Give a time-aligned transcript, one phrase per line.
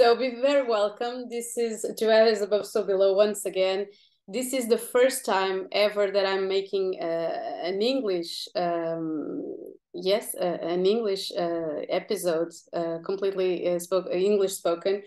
[0.00, 1.28] So be very welcome.
[1.28, 3.84] This is As Above so Below once again.
[4.26, 9.44] This is the first time ever that I'm making uh, an English, um,
[9.92, 15.02] yes, uh, an English uh, episode, uh, completely uh, spoke English spoken.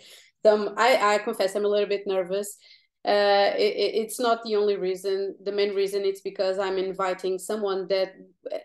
[0.45, 2.55] So I, I confess I'm a little bit nervous.
[3.03, 5.35] Uh, it, it's not the only reason.
[5.43, 8.13] The main reason it's because I'm inviting someone that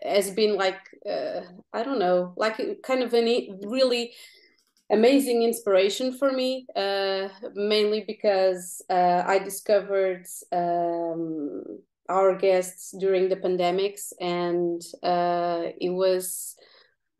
[0.03, 0.79] has been like
[1.73, 4.13] I don't know, like kind of any really
[4.89, 11.63] amazing inspiration for me, uh, mainly because uh, I discovered um,
[12.07, 16.55] our guests during the pandemics, and uh, it was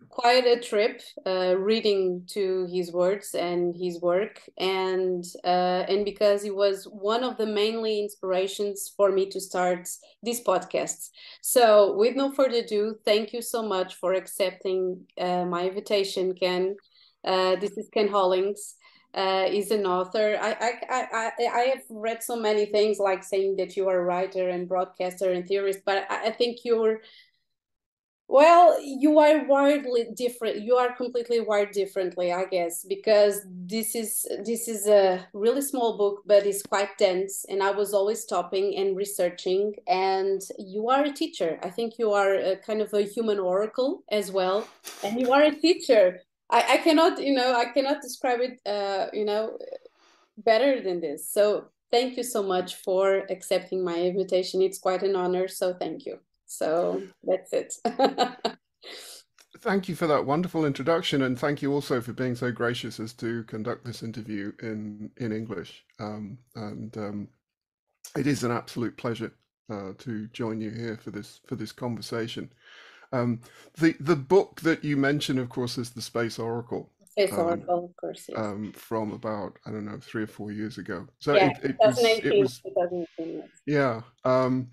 [0.09, 4.41] quite a trip uh, reading to his words and his work.
[4.57, 9.87] And uh, and because it was one of the mainly inspirations for me to start
[10.23, 11.09] these podcasts
[11.41, 16.75] so with no further ado thank you so much for accepting uh, my invitation ken
[17.23, 18.75] uh, this is Ken Hollings.
[19.11, 20.37] Uh, is an author.
[20.39, 24.03] I, I, I, I have read so many things like saying that you are a
[24.03, 27.01] writer and broadcaster and theorist, but I, I think you're,
[28.27, 30.61] well, you are wildly different.
[30.61, 35.97] You are completely wired differently, I guess, because this is this is a really small
[35.97, 37.45] book, but it's quite dense.
[37.49, 39.73] And I was always stopping and researching.
[39.87, 41.57] And you are a teacher.
[41.63, 44.67] I think you are kind of a human oracle as well,
[45.03, 49.07] and you are a teacher I, I cannot, you know, I cannot describe it, uh,
[49.13, 49.57] you know,
[50.37, 51.31] better than this.
[51.31, 54.61] So thank you so much for accepting my invitation.
[54.61, 55.47] It's quite an honor.
[55.47, 56.19] So thank you.
[56.45, 57.75] So that's it.
[59.61, 63.13] thank you for that wonderful introduction, and thank you also for being so gracious as
[63.13, 65.83] to conduct this interview in in English.
[65.99, 67.27] Um, and um,
[68.17, 69.31] it is an absolute pleasure
[69.69, 72.51] uh, to join you here for this for this conversation.
[73.11, 73.41] Um,
[73.77, 76.91] the the book that you mentioned, of course, is the Space Oracle.
[77.05, 78.25] Space um, Oracle, of course.
[78.29, 78.37] Yes.
[78.37, 81.07] Um, from about I don't know three or four years ago.
[81.19, 84.01] So yeah, it, it was, it was yeah.
[84.25, 84.69] Um,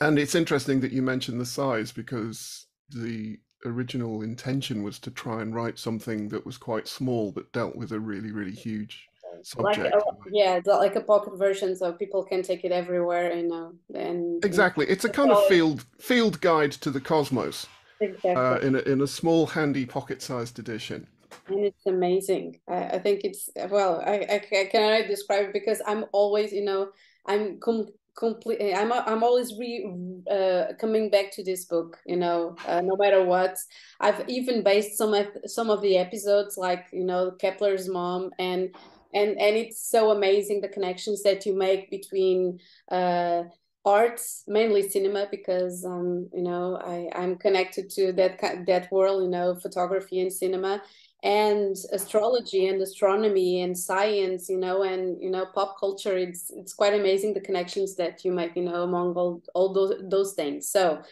[0.00, 5.40] and it's interesting that you mentioned the size because the original intention was to try
[5.40, 9.08] and write something that was quite small but dealt with a really really huge
[9.42, 9.94] subject.
[9.94, 13.34] Like a, yeah, like a pocket version, so people can take it everywhere.
[13.34, 17.66] You know, and exactly, it's a kind of field field guide to the cosmos.
[18.00, 18.34] Exactly.
[18.34, 21.06] Uh, in a, in a small, handy, pocket-sized edition.
[21.48, 22.60] And it's amazing.
[22.68, 24.02] I, I think it's well.
[24.04, 26.88] I, I, I cannot describe it because I'm always, you know,
[27.26, 29.86] I'm com- completely i'm i'm always re
[30.30, 33.56] uh, coming back to this book you know uh, no matter what
[34.00, 38.74] i've even based some of some of the episodes like you know kepler's mom and
[39.18, 42.58] and and it's so amazing the connections that you make between
[42.90, 43.42] uh,
[43.84, 48.32] arts mainly cinema because um you know i i'm connected to that
[48.66, 50.82] that world you know photography and cinema
[51.22, 56.16] and astrology and astronomy and science you know and you know pop culture.
[56.16, 59.94] It's it's quite amazing the connections that you make you know among all, all those
[60.10, 60.68] those things.
[60.68, 61.02] So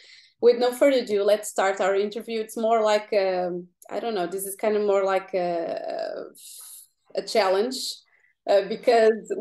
[0.40, 2.40] with no further ado let's start our interview.
[2.40, 5.48] It's more like um, i don't know this is kind of more like a
[6.00, 6.73] a
[7.22, 7.76] challenge
[8.48, 9.34] uh, because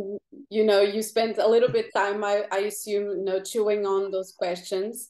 [0.50, 4.12] you know you spent a little bit time I, I assume you know chewing on
[4.12, 5.10] those questions.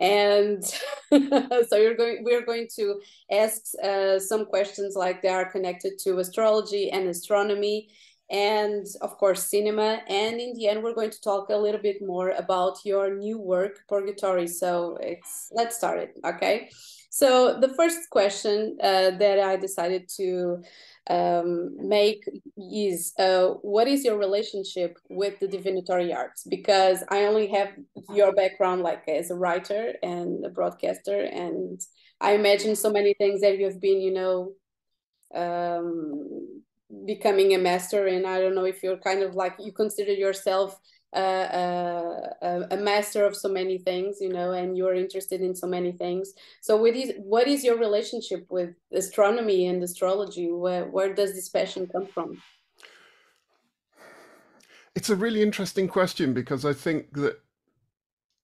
[0.00, 0.64] And
[1.12, 3.00] so you're going we're going to
[3.30, 7.90] ask uh, some questions like they are connected to astrology and astronomy
[8.30, 10.00] and of course cinema.
[10.08, 13.38] And in the end we're going to talk a little bit more about your new
[13.38, 14.48] work purgatory.
[14.48, 16.70] So it's let's start it okay?
[17.10, 20.60] So the first question uh, that i decided to
[21.10, 22.24] um, make
[22.56, 26.44] is uh, what is your relationship with the divinatory arts?
[26.48, 27.68] Because I only have
[28.10, 31.80] your background like as a writer and a broadcaster, and
[32.20, 34.52] I imagine so many things that you've been, you know,
[35.34, 36.62] um,
[37.06, 38.06] becoming a master.
[38.06, 40.78] And I don't know if you're kind of like you consider yourself
[41.20, 45.92] a, a, master of so many things, you know, and you're interested in so many
[45.92, 46.34] things.
[46.60, 50.50] So, what is what is your relationship with astronomy and astrology?
[50.50, 52.42] Where where does this passion come from?
[54.94, 57.40] It's a really interesting question because I think that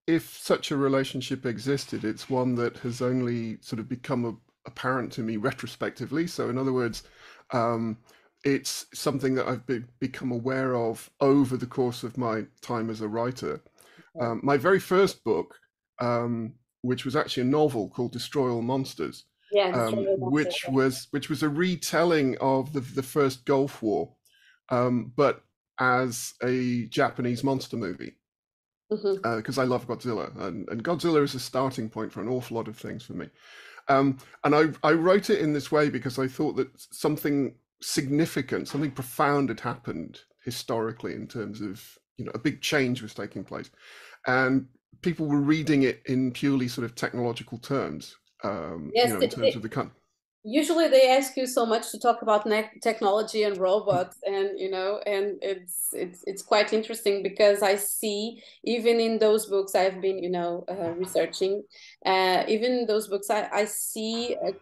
[0.07, 4.35] if such a relationship existed, it's one that has only sort of become a,
[4.67, 6.27] apparent to me retrospectively.
[6.27, 7.05] So, in other words,
[7.53, 7.99] um,
[8.45, 13.01] it's something that I've be, become aware of over the course of my time as
[13.01, 13.63] a writer.
[14.21, 15.57] Um, my very first book,
[16.01, 21.29] um, which was actually a novel called Destroy All Monsters, yeah, um, which was which
[21.29, 24.15] was a retelling of the, the first Gulf War,
[24.71, 25.43] um, but
[25.79, 28.17] as a Japanese monster movie.
[28.89, 29.59] Because mm-hmm.
[29.59, 32.67] uh, I love Godzilla, and, and Godzilla is a starting point for an awful lot
[32.67, 33.29] of things for me.
[33.89, 38.69] Um, and I, I wrote it in this way because I thought that something significant,
[38.69, 41.83] something profound had happened historically in terms of
[42.17, 43.71] you know a big change was taking place,
[44.27, 44.67] and
[45.03, 48.17] people were reading it in purely sort of technological terms.
[48.43, 49.69] Um, yes, you know, in terms it, of the
[50.43, 52.47] usually they ask you so much to talk about
[52.83, 58.43] technology and robots and you know and it's it's it's quite interesting because i see
[58.65, 61.63] even in those books i've been you know uh, researching
[62.07, 64.53] uh, even in those books i, I see a,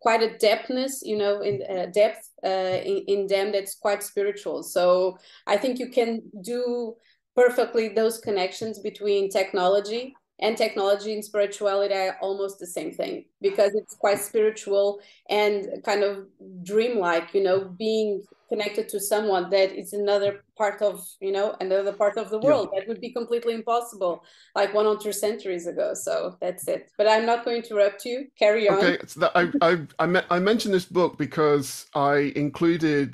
[0.00, 2.48] quite a depthness you know in uh, depth uh,
[2.84, 4.62] in, in them that's quite spiritual.
[4.62, 6.94] So i think you can do
[7.34, 13.74] perfectly those connections between technology and technology and spirituality are almost the same thing because
[13.74, 15.00] it's quite spiritual
[15.30, 16.26] and kind of
[16.62, 18.22] dreamlike you know being
[18.52, 22.68] connected to someone that is another part of you know another part of the world
[22.68, 22.80] yeah.
[22.80, 24.22] that would be completely impossible
[24.54, 25.94] like one or two centuries ago.
[25.94, 26.90] So that's it.
[26.98, 28.26] But i'm not going to interrupt you.
[28.38, 28.76] Carry on.
[28.78, 28.98] Okay.
[29.06, 33.10] So I i i mentioned this book because i included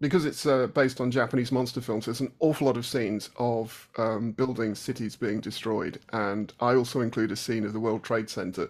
[0.00, 3.88] because it's uh, based on Japanese monster films, there's an awful lot of scenes of
[3.96, 8.28] um, buildings, cities being destroyed, and I also include a scene of the World Trade
[8.28, 8.68] Center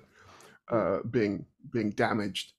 [0.71, 2.53] uh, being being damaged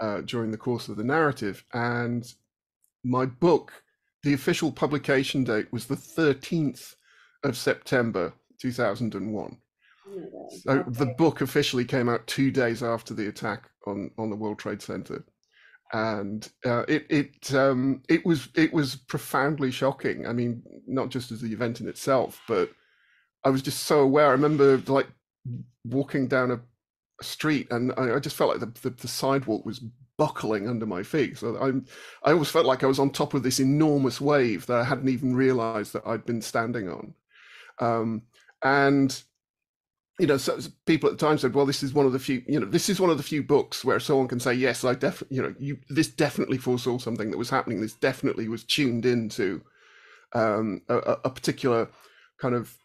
[0.00, 1.64] uh, during the course of the narrative.
[1.72, 2.32] And
[3.04, 3.72] my book,
[4.22, 6.94] the official publication date was the 13th
[7.44, 9.56] of September 2001.
[10.64, 14.58] so the book officially came out two days after the attack on on the World
[14.58, 15.24] Trade Center
[15.92, 20.26] and uh, it it um, it was it was profoundly shocking.
[20.26, 22.70] I mean, not just as the event in itself, but
[23.44, 24.28] I was just so aware.
[24.28, 25.08] I remember like
[25.84, 26.60] walking down a,
[27.20, 29.80] a street, and I, I, just felt like the, the, the sidewalk was
[30.16, 31.38] buckling under my feet.
[31.38, 34.80] So I I always felt like I was on top of this enormous wave that
[34.80, 37.14] I hadn't even realized that I'd been standing on.
[37.80, 38.22] Um,
[38.62, 39.22] and
[40.20, 42.42] you know, so people at the time said, "Well, this is one of the few,
[42.46, 44.94] you know, this is one of the few books where someone can say, yes, I
[44.94, 47.80] definitely, you know, you this definitely foresaw something that was happening.
[47.80, 49.62] This definitely was tuned into
[50.34, 51.88] um, a, a, particular
[52.38, 52.76] kind of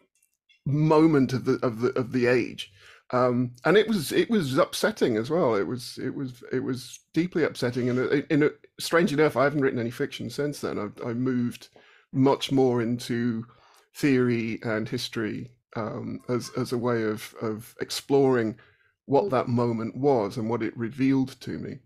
[0.64, 2.72] moment of the of the of the age."
[3.12, 5.54] Um, and it was it was upsetting as well.
[5.54, 7.90] It was it was it was deeply upsetting.
[7.90, 8.50] And in, in a,
[8.80, 10.78] strange enough, I haven't written any fiction since then.
[10.78, 11.68] I've, I moved
[12.12, 13.44] much more into
[13.94, 18.56] theory and history um, as as a way of of exploring
[19.06, 19.30] what mm.
[19.30, 21.78] that moment was and what it revealed to me.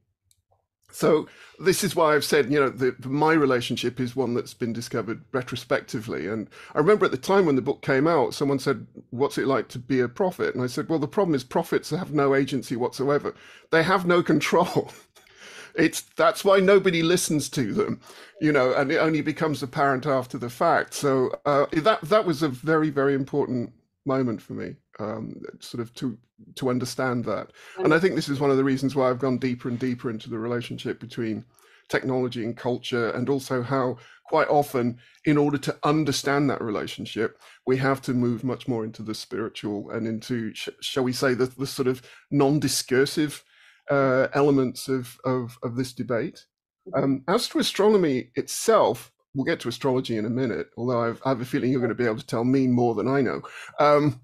[0.92, 1.28] So
[1.58, 5.22] this is why I've said, you know, the, my relationship is one that's been discovered
[5.32, 6.26] retrospectively.
[6.26, 9.46] And I remember at the time when the book came out, someone said, "What's it
[9.46, 12.34] like to be a prophet?" And I said, "Well, the problem is prophets have no
[12.34, 13.34] agency whatsoever.
[13.70, 14.90] They have no control."
[15.74, 18.00] it's that's why nobody listens to them
[18.40, 22.42] you know and it only becomes apparent after the fact so uh, that that was
[22.42, 23.72] a very very important
[24.06, 26.18] moment for me, um, sort of to
[26.56, 27.50] to understand that.
[27.78, 30.10] And I think this is one of the reasons why I've gone deeper and deeper
[30.10, 31.44] into the relationship between
[31.88, 37.76] technology and culture, and also how quite often, in order to understand that relationship, we
[37.76, 41.46] have to move much more into the spiritual and into, sh- shall we say, the,
[41.46, 42.00] the sort of
[42.30, 43.42] non-discursive
[43.90, 46.46] uh, elements of, of, of this debate.
[46.94, 51.30] Um, as to astronomy itself, we'll get to astrology in a minute, although I've, I
[51.30, 53.42] have a feeling you're going to be able to tell me more than I know.
[53.78, 54.20] Um,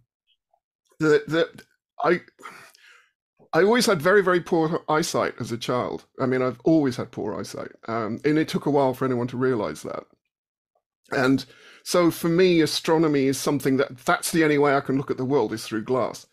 [1.01, 1.63] that that
[2.03, 2.21] I
[3.53, 6.07] I always had very very poor eyesight as a child.
[6.21, 9.29] I mean, I've always had poor eyesight, um, and it took a while for anyone
[9.29, 10.05] to realize that.
[11.13, 11.45] And
[11.85, 15.17] so for me, astronomy is something that that's the only way I can look at
[15.17, 16.27] the world is through glass.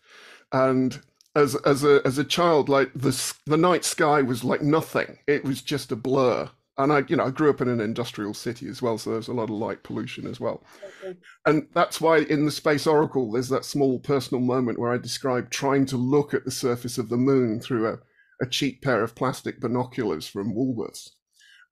[0.52, 1.00] And
[1.34, 5.18] as as a as a child, like the the night sky was like nothing.
[5.26, 8.34] It was just a blur and I, you know, I grew up in an industrial
[8.34, 10.64] city as well, so there's a lot of light pollution as well.
[11.02, 11.16] Okay.
[11.46, 15.50] And that's why in the Space Oracle, there's that small personal moment where I describe
[15.50, 17.98] trying to look at the surface of the moon through a,
[18.42, 21.10] a cheap pair of plastic binoculars from Woolworths,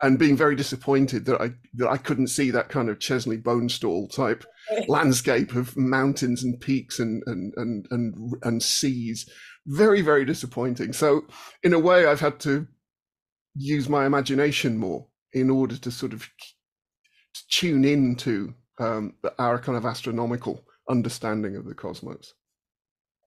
[0.02, 4.12] and being very disappointed that I that I couldn't see that kind of Chesley Bonestell
[4.12, 4.44] type
[4.88, 9.28] landscape of mountains and peaks and and and and and seas.
[9.66, 10.92] Very very disappointing.
[10.92, 11.22] So
[11.62, 12.66] in a way, I've had to
[13.54, 16.28] use my imagination more in order to sort of
[17.50, 22.34] tune into um, our kind of astronomical understanding of the cosmos.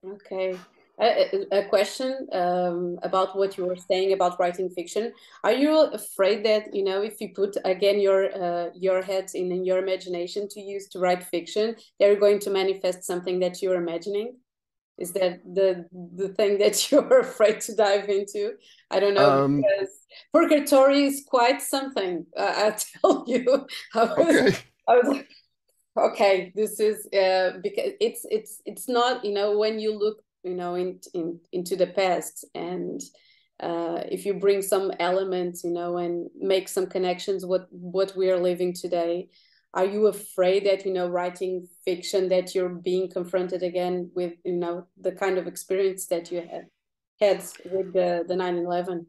[0.04, 0.58] Okay.
[0.98, 5.12] A, a question um, about what you were saying about writing fiction.
[5.44, 9.52] Are you afraid that you know if you put again your uh, your head in,
[9.52, 13.76] in your imagination to use to write fiction, they're going to manifest something that you're
[13.76, 14.36] imagining?
[14.98, 18.54] Is that the the thing that you're afraid to dive into?
[18.90, 19.90] I don't know um, because
[20.32, 22.24] purgatory is quite something.
[22.34, 23.66] Uh, I tell you.
[23.94, 24.56] I was, okay.
[24.88, 25.28] I was like,
[25.98, 30.54] okay, this is uh, because it's it's it's not you know when you look you
[30.54, 32.44] know in, in into the past.
[32.54, 33.00] And
[33.60, 38.30] uh, if you bring some elements, you know, and make some connections with what we
[38.30, 39.28] are living today,
[39.74, 44.52] are you afraid that you know writing fiction that you're being confronted again with you
[44.52, 46.66] know the kind of experience that you had
[47.20, 47.38] had
[47.70, 49.06] with the the 9-11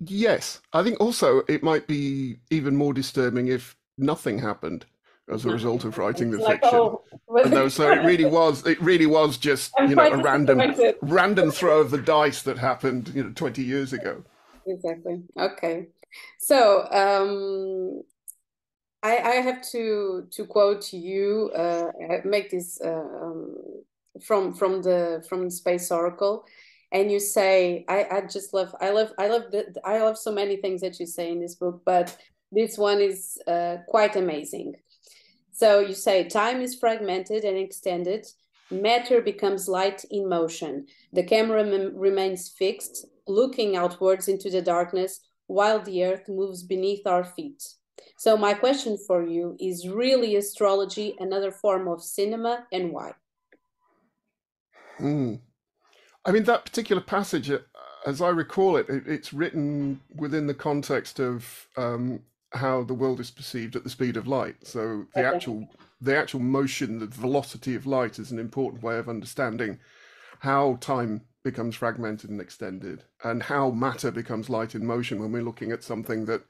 [0.00, 0.60] yes.
[0.72, 4.86] I think also it might be even more disturbing if nothing happened
[5.30, 6.78] as a result of writing the like, fiction.
[6.78, 8.66] Oh, no, so it really was.
[8.66, 10.60] It really was just I'm you know a random
[11.02, 14.24] random throw of the dice that happened you know twenty years ago.
[14.66, 15.22] Exactly.
[15.38, 15.88] Okay.
[16.38, 18.02] So um,
[19.02, 21.50] I, I have to to quote you.
[21.54, 21.90] Uh,
[22.24, 23.56] make this uh, um,
[24.22, 26.44] from from the from Space Oracle,
[26.92, 30.32] and you say I, I just love I love I love the, I love so
[30.32, 32.16] many things that you say in this book, but
[32.52, 34.74] this one is uh, quite amazing.
[35.60, 38.26] So you say time is fragmented and extended.
[38.70, 40.86] Matter becomes light in motion.
[41.12, 41.62] The camera
[41.92, 47.62] remains fixed, looking outwards into the darkness while the earth moves beneath our feet.
[48.16, 53.12] So my question for you is really astrology another form of cinema and why?
[54.96, 55.34] Hmm.
[56.24, 57.58] I mean, that particular passage, uh,
[58.06, 63.30] as I recall it, it's written within the context of um, how the world is
[63.30, 64.56] perceived at the speed of light.
[64.66, 65.36] So the okay.
[65.36, 65.68] actual
[66.00, 69.78] the actual motion, the velocity of light is an important way of understanding
[70.40, 75.42] how time becomes fragmented and extended and how matter becomes light in motion when we're
[75.42, 76.42] looking at something that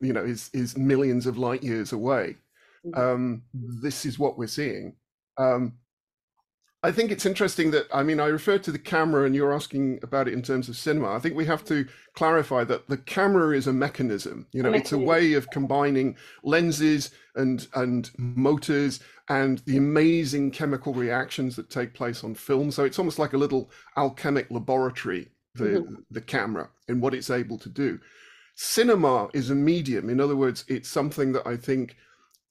[0.00, 2.36] you know is is millions of light years away.
[2.86, 3.00] Mm-hmm.
[3.00, 4.96] Um, this is what we're seeing.
[5.38, 5.74] Um,
[6.86, 9.98] I think it's interesting that I mean I refer to the camera and you're asking
[10.04, 11.10] about it in terms of cinema.
[11.10, 14.46] I think we have to clarify that the camera is a mechanism.
[14.52, 20.94] You know, it's a way of combining lenses and and motors and the amazing chemical
[20.94, 22.70] reactions that take place on film.
[22.70, 25.94] So it's almost like a little alchemic laboratory, the mm-hmm.
[26.12, 27.98] the camera and what it's able to do.
[28.54, 30.08] Cinema is a medium.
[30.08, 31.96] In other words, it's something that I think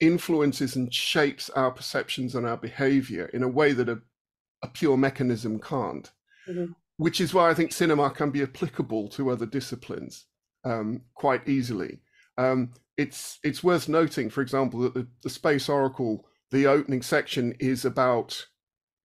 [0.01, 4.01] influences and shapes our perceptions and our behavior in a way that a
[4.65, 6.11] a pure mechanism can't.
[6.47, 6.73] Mm-hmm.
[6.97, 10.25] Which is why I think cinema can be applicable to other disciplines
[10.63, 11.99] um, quite easily.
[12.37, 17.53] Um, it's it's worth noting, for example, that the, the Space Oracle, the opening section
[17.59, 18.45] is about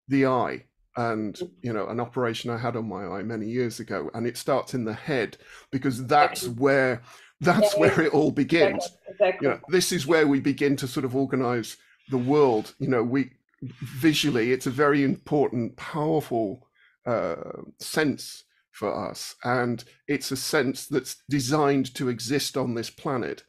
[0.06, 0.64] the eye
[0.96, 1.46] and mm-hmm.
[1.62, 4.74] you know an operation I had on my eye many years ago, and it starts
[4.74, 5.36] in the head
[5.70, 7.02] because that's where
[7.40, 8.88] that's where it all begins.
[9.08, 9.48] Exactly.
[9.48, 11.76] You know, this is where we begin to sort of organize
[12.10, 12.74] the world.
[12.78, 13.30] You know, we
[13.62, 16.66] visually, it's a very important, powerful
[17.06, 19.34] uh, sense for us.
[19.44, 23.44] And it's a sense that's designed to exist on this planet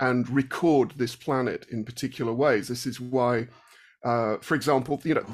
[0.00, 2.68] and record this planet in particular ways.
[2.68, 3.48] This is why,
[4.04, 5.26] uh, for example, you know,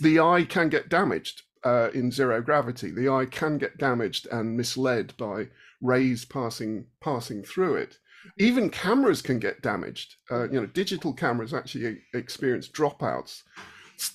[0.00, 2.90] the eye can get damaged uh, in zero gravity.
[2.90, 5.48] The eye can get damaged and misled by
[5.80, 7.98] rays passing passing through it.
[8.38, 10.16] Even cameras can get damaged.
[10.30, 13.42] Uh, you know, digital cameras actually experience dropouts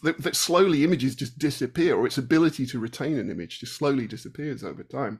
[0.02, 4.08] that, that slowly images just disappear, or its ability to retain an image just slowly
[4.08, 5.20] disappears over time.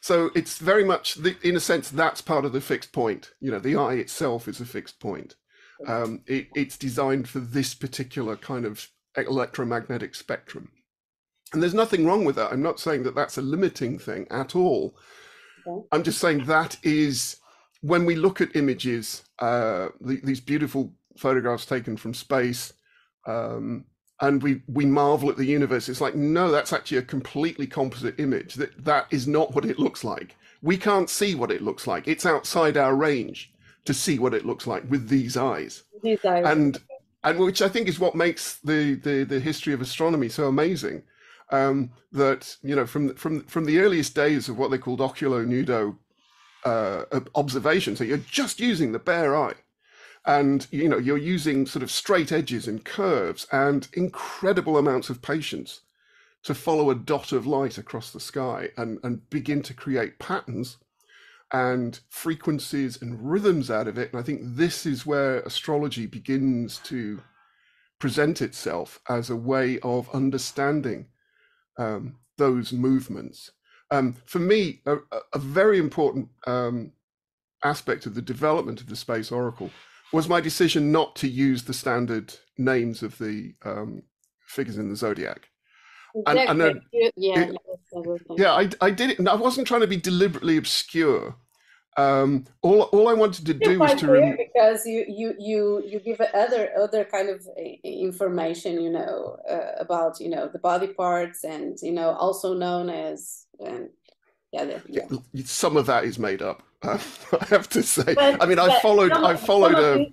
[0.00, 3.32] So it's very much, the, in a sense, that's part of the fixed point.
[3.40, 5.34] You know, the eye itself is a fixed point.
[5.86, 10.70] Um, it, it's designed for this particular kind of electromagnetic spectrum.
[11.52, 12.52] And there's nothing wrong with that.
[12.52, 14.96] I'm not saying that that's a limiting thing at all.
[15.92, 17.36] I'm just saying that is
[17.80, 22.72] when we look at images, uh, the, these beautiful photographs taken from space,
[23.26, 23.84] um,
[24.20, 25.88] and we we marvel at the universe.
[25.88, 28.54] It's like no, that's actually a completely composite image.
[28.54, 30.36] That that is not what it looks like.
[30.60, 32.08] We can't see what it looks like.
[32.08, 33.52] It's outside our range
[33.84, 35.84] to see what it looks like with these eyes.
[36.02, 36.44] These eyes.
[36.46, 36.78] And
[37.22, 41.02] and which I think is what makes the the, the history of astronomy so amazing.
[41.50, 45.46] Um, that you know from from from the earliest days of what they called oculo
[45.46, 45.96] nudo
[46.64, 47.96] uh, observation.
[47.96, 49.54] So you're just using the bare eye
[50.26, 55.22] and you know you're using sort of straight edges and curves and incredible amounts of
[55.22, 55.80] patience
[56.42, 60.76] to follow a dot of light across the sky and, and begin to create patterns
[61.52, 64.12] and frequencies and rhythms out of it.
[64.12, 67.20] And I think this is where astrology begins to
[67.98, 71.06] present itself as a way of understanding
[71.78, 73.50] um, those movements.
[73.90, 74.96] Um, for me, a,
[75.32, 76.92] a very important um,
[77.64, 79.70] aspect of the development of the space oracle
[80.12, 84.02] was my decision not to use the standard names of the um,
[84.46, 85.48] figures in the zodiac.
[86.14, 86.46] Exactly.
[86.46, 87.56] And, and yeah, it,
[88.36, 89.28] yeah, I, I did it.
[89.28, 91.36] I wasn't trying to be deliberately obscure.
[91.98, 95.98] Um, all all I wanted to do was to rem- because you you you you
[95.98, 97.44] give other other kind of
[97.82, 102.88] information, you know, uh, about you know the body parts and you know also known
[102.88, 103.88] as and
[104.52, 105.06] yeah, yeah.
[105.44, 106.62] some of that is made up.
[106.84, 107.00] I
[107.48, 108.14] have to say.
[108.14, 110.06] But, I mean, I followed I followed a.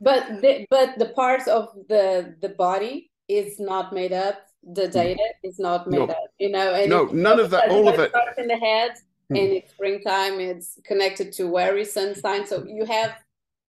[0.00, 4.46] but the, but the parts of the the body is not made up.
[4.62, 4.92] The hmm.
[4.92, 6.04] data is not made no.
[6.06, 6.28] up.
[6.38, 6.86] You know.
[6.86, 7.68] no, none of that.
[7.68, 8.12] All of it.
[8.38, 8.92] In the head
[9.32, 9.38] mm.
[9.38, 13.16] and it's springtime it's connected to very sun sign so you have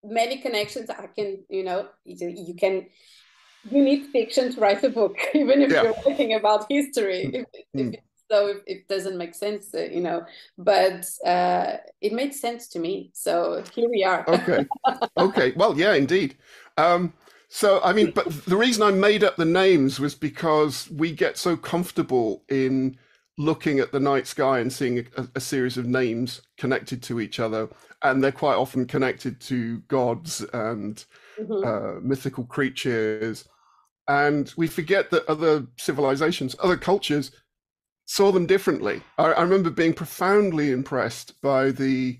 [0.04, 0.90] many connections.
[0.90, 2.86] I can you know you can
[3.70, 5.82] you need fiction to write a book even if yeah.
[5.82, 7.30] you're thinking about history.
[7.34, 7.46] If,
[7.76, 7.94] mm.
[7.94, 8.00] if
[8.30, 10.26] so it, it, doesn't make sense uh, you know
[10.58, 13.10] but uh, it made sense to me.
[13.14, 14.24] So here we are.
[14.28, 14.66] Okay.
[15.16, 15.52] Okay.
[15.56, 16.36] Well yeah indeed.
[16.76, 17.12] Um,
[17.50, 21.38] so i mean but the reason i made up the names was because we get
[21.38, 22.94] so comfortable in
[23.38, 27.38] looking at the night sky and seeing a, a, series of names connected to each
[27.38, 27.68] other,
[28.02, 31.04] and they're quite often connected to gods and
[31.40, 31.64] mm-hmm.
[31.64, 33.48] uh, mythical creatures.
[34.08, 37.30] And we forget that other civilizations, other cultures,
[38.06, 39.02] saw them differently.
[39.18, 42.18] I, I remember being profoundly impressed by the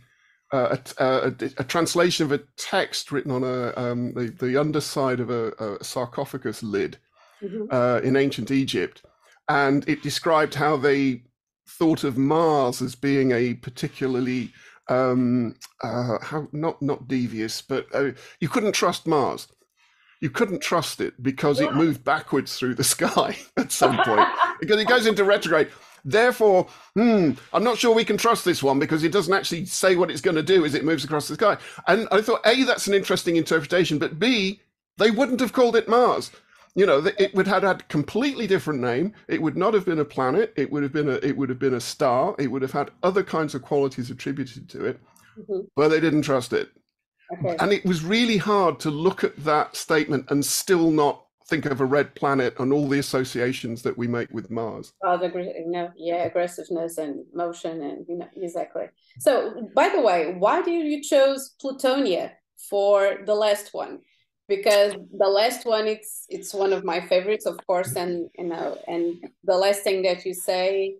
[0.52, 1.26] uh, a, a,
[1.58, 5.84] a, translation of a text written on a um, the, the underside of a, a
[5.84, 6.96] sarcophagus lid
[7.42, 7.64] mm-hmm.
[7.70, 9.02] uh, in ancient Egypt,
[9.48, 11.22] and it described how they
[11.66, 14.52] thought of Mars as being a particularly
[14.88, 19.48] um, uh, how not not devious, but uh, you couldn't trust Mars.
[20.20, 24.28] You couldn't trust it because it moved backwards through the sky at some point
[24.60, 25.68] because it goes into retrograde.
[26.04, 29.94] Therefore, hmm, I'm not sure we can trust this one because it doesn't actually say
[29.94, 31.58] what it's going to do as it moves across the sky.
[31.86, 34.60] And I thought, A, that's an interesting interpretation, but B,
[34.96, 36.30] they wouldn't have called it Mars
[36.78, 39.12] you know, it would have had a completely different name.
[39.26, 40.52] It would not have been a planet.
[40.56, 42.36] It would have been a it would have been a star.
[42.38, 45.00] It would have had other kinds of qualities attributed to it,
[45.36, 45.66] mm-hmm.
[45.74, 46.70] but they didn't trust it.
[47.32, 47.56] Okay.
[47.58, 51.80] And it was really hard to look at that statement and still not think of
[51.80, 54.92] a red planet and all the associations that we make with Mars.
[55.02, 58.86] Oh, the you know, yeah, aggressiveness and motion and you know exactly.
[59.18, 62.30] So, by the way, why did you choose Plutonia
[62.70, 64.00] for the last one?
[64.48, 68.78] Because the last one it's it's one of my favorites of course and you know
[68.86, 70.96] and the last thing that you say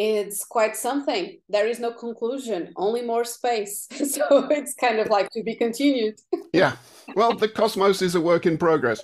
[0.00, 1.40] it's quite something.
[1.48, 3.88] There is no conclusion only more space.
[4.08, 6.20] So it's kind of like to be continued.
[6.52, 6.76] Yeah.
[7.16, 9.02] Well the cosmos is a work in progress.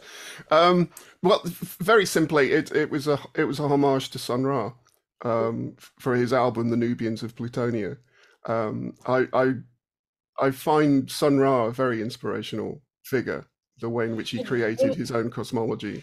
[0.51, 0.89] Um,
[1.25, 1.43] well
[1.81, 4.73] very simply it, it was a it was a homage to sun ra
[5.25, 7.97] um, for his album the nubians of plutonia
[8.47, 9.55] um, I, I
[10.39, 13.45] i find sun ra a very inspirational figure,
[13.81, 16.03] the way in which he created his own cosmology.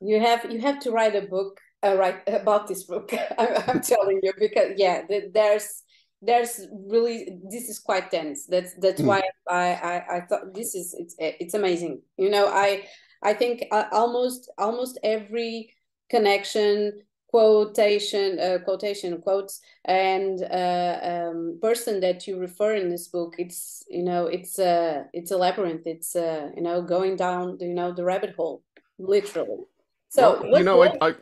[0.00, 3.12] You have you have to write a book uh, write about this book.
[3.38, 5.82] I'm, I'm telling you because yeah, there's
[6.20, 8.46] there's really this is quite dense.
[8.46, 9.06] That's that's mm.
[9.06, 12.02] why I, I I thought this is it's it's amazing.
[12.16, 12.86] You know, I
[13.22, 15.74] I think uh, almost almost every
[16.10, 23.34] connection quotation uh, quotation quotes and uh, um, person that you refer in this book
[23.38, 25.86] it's you know it's a it's a labyrinth.
[25.86, 28.62] It's uh, you know going down you know the rabbit hole
[28.98, 29.64] literally.
[30.08, 31.14] So well, you know I, I,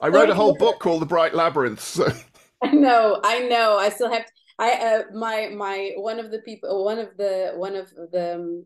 [0.00, 2.10] I wrote a whole book called the bright labyrinth so.
[2.62, 6.38] i know i know i still have to, i uh, my my one of the
[6.40, 8.64] people one of the one of the um,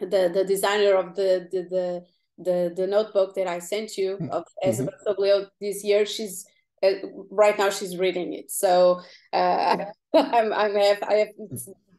[0.00, 2.04] the the designer of the the, the
[2.42, 4.30] the the notebook that I sent you mm-hmm.
[4.30, 4.68] of mm-hmm.
[4.68, 6.06] Elizabeth this year.
[6.06, 6.46] She's
[6.82, 6.92] uh,
[7.30, 8.50] right now she's reading it.
[8.50, 9.00] So
[9.32, 11.28] uh, I'm I'm have I have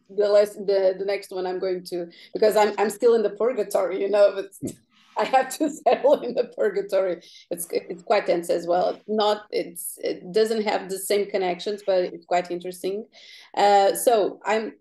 [0.09, 3.31] the last the the next one I'm going to because I'm I'm still in the
[3.31, 4.33] purgatory, you know.
[4.35, 4.75] But mm.
[5.17, 7.21] I have to settle in the purgatory.
[7.49, 8.99] It's it's quite tense as well.
[9.07, 13.05] Not it's it doesn't have the same connections, but it's quite interesting.
[13.55, 14.73] Uh, so I'm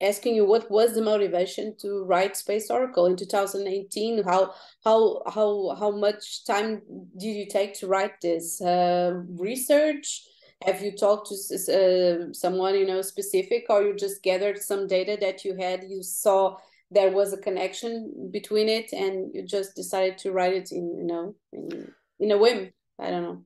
[0.00, 4.22] asking you what was the motivation to write Space Oracle in 2018.
[4.24, 6.82] How how how how much time
[7.16, 10.22] did you take to write this uh, research?
[10.64, 15.16] Have you talked to uh, someone you know specific, or you just gathered some data
[15.20, 15.84] that you had?
[15.88, 16.56] You saw
[16.90, 21.06] there was a connection between it, and you just decided to write it in you
[21.06, 22.72] know in, in a whim.
[22.98, 23.44] I don't know.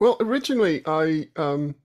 [0.00, 1.76] Well, originally I um,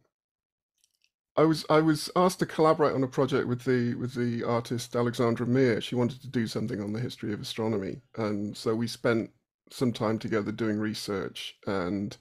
[1.37, 4.93] I was I was asked to collaborate on a project with the with the artist
[4.93, 5.81] Aleksandra Mir.
[5.81, 9.31] She wanted to do something on the history of astronomy, and so we spent
[9.71, 12.17] some time together doing research and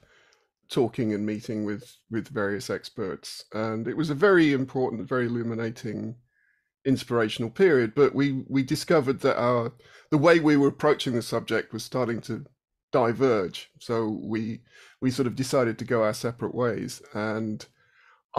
[0.70, 3.44] talking and meeting with with various experts.
[3.54, 6.16] And it was a very important, very illuminating,
[6.86, 7.94] inspirational period.
[7.94, 9.72] But we we discovered that our
[10.10, 12.46] the way we were approaching the subject was starting to
[12.92, 13.70] diverge.
[13.80, 14.62] So we
[15.00, 17.66] we sort of decided to go our separate ways and.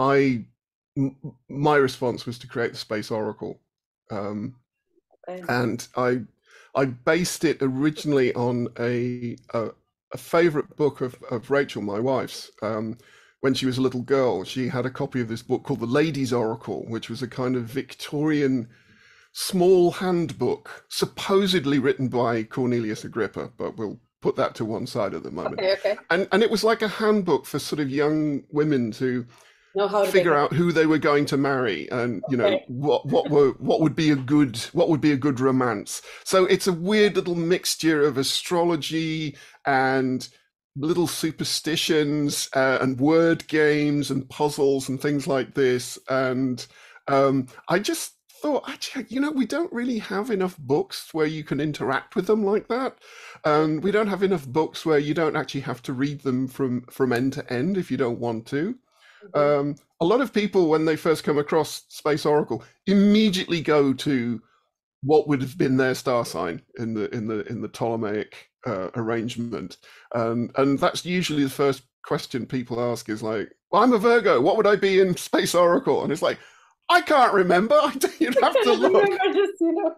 [0.00, 0.46] I
[1.48, 3.60] my response was to create the Space Oracle.
[4.10, 4.56] Um,
[5.28, 5.42] okay.
[5.48, 6.20] And I
[6.74, 9.70] I based it originally on a a,
[10.12, 12.50] a favorite book of, of Rachel, my wife's.
[12.62, 12.98] Um,
[13.40, 15.86] when she was a little girl, she had a copy of this book called The
[15.86, 18.68] Lady's Oracle, which was a kind of Victorian
[19.32, 25.22] small handbook, supposedly written by Cornelius Agrippa, but we'll put that to one side at
[25.22, 25.60] the moment.
[25.60, 25.96] Okay, okay.
[26.10, 29.24] And and it was like a handbook for sort of young women to
[29.74, 33.06] know how to figure out who they were going to marry and you know what
[33.06, 36.02] what were what would be a good what would be a good romance.
[36.24, 40.28] So it's a weird little mixture of astrology and
[40.76, 46.66] little superstitions uh, and word games and puzzles and things like this and
[47.08, 51.42] um, I just thought, actually, you know, we don't really have enough books where you
[51.42, 52.96] can interact with them like that.
[53.44, 56.82] Um, we don't have enough books where you don't actually have to read them from
[56.82, 58.78] from end to end if you don't want to.
[59.34, 59.38] Mm-hmm.
[59.68, 64.40] Um, a lot of people, when they first come across Space Oracle, immediately go to
[65.02, 68.90] what would have been their star sign in the in the in the Ptolemaic uh,
[68.94, 69.78] arrangement,
[70.14, 74.40] um, and that's usually the first question people ask is like, well, "I'm a Virgo.
[74.40, 76.38] What would I be in Space Oracle?" And it's like,
[76.88, 77.80] I can't remember.
[78.18, 79.08] You'd have to look.
[79.34, 79.94] just, you know.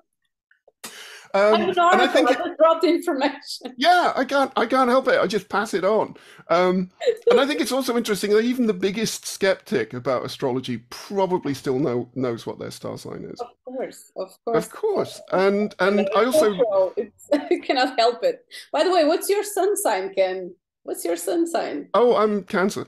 [1.33, 3.75] Um, and I think I just dropped information.
[3.77, 4.53] Yeah, I can't.
[4.57, 5.21] I can't help it.
[5.21, 6.17] I just pass it on.
[6.49, 6.91] Um,
[7.31, 11.79] and I think it's also interesting that even the biggest skeptic about astrology probably still
[11.79, 13.41] know knows what their star sign is.
[13.41, 15.21] Of course, of course, of course.
[15.33, 16.53] And and I also
[16.97, 18.45] you cannot help it.
[18.73, 20.55] By the way, what's your sun sign, Ken?
[20.83, 21.89] What's your sun sign?
[21.95, 22.87] Oh, I'm Cancer.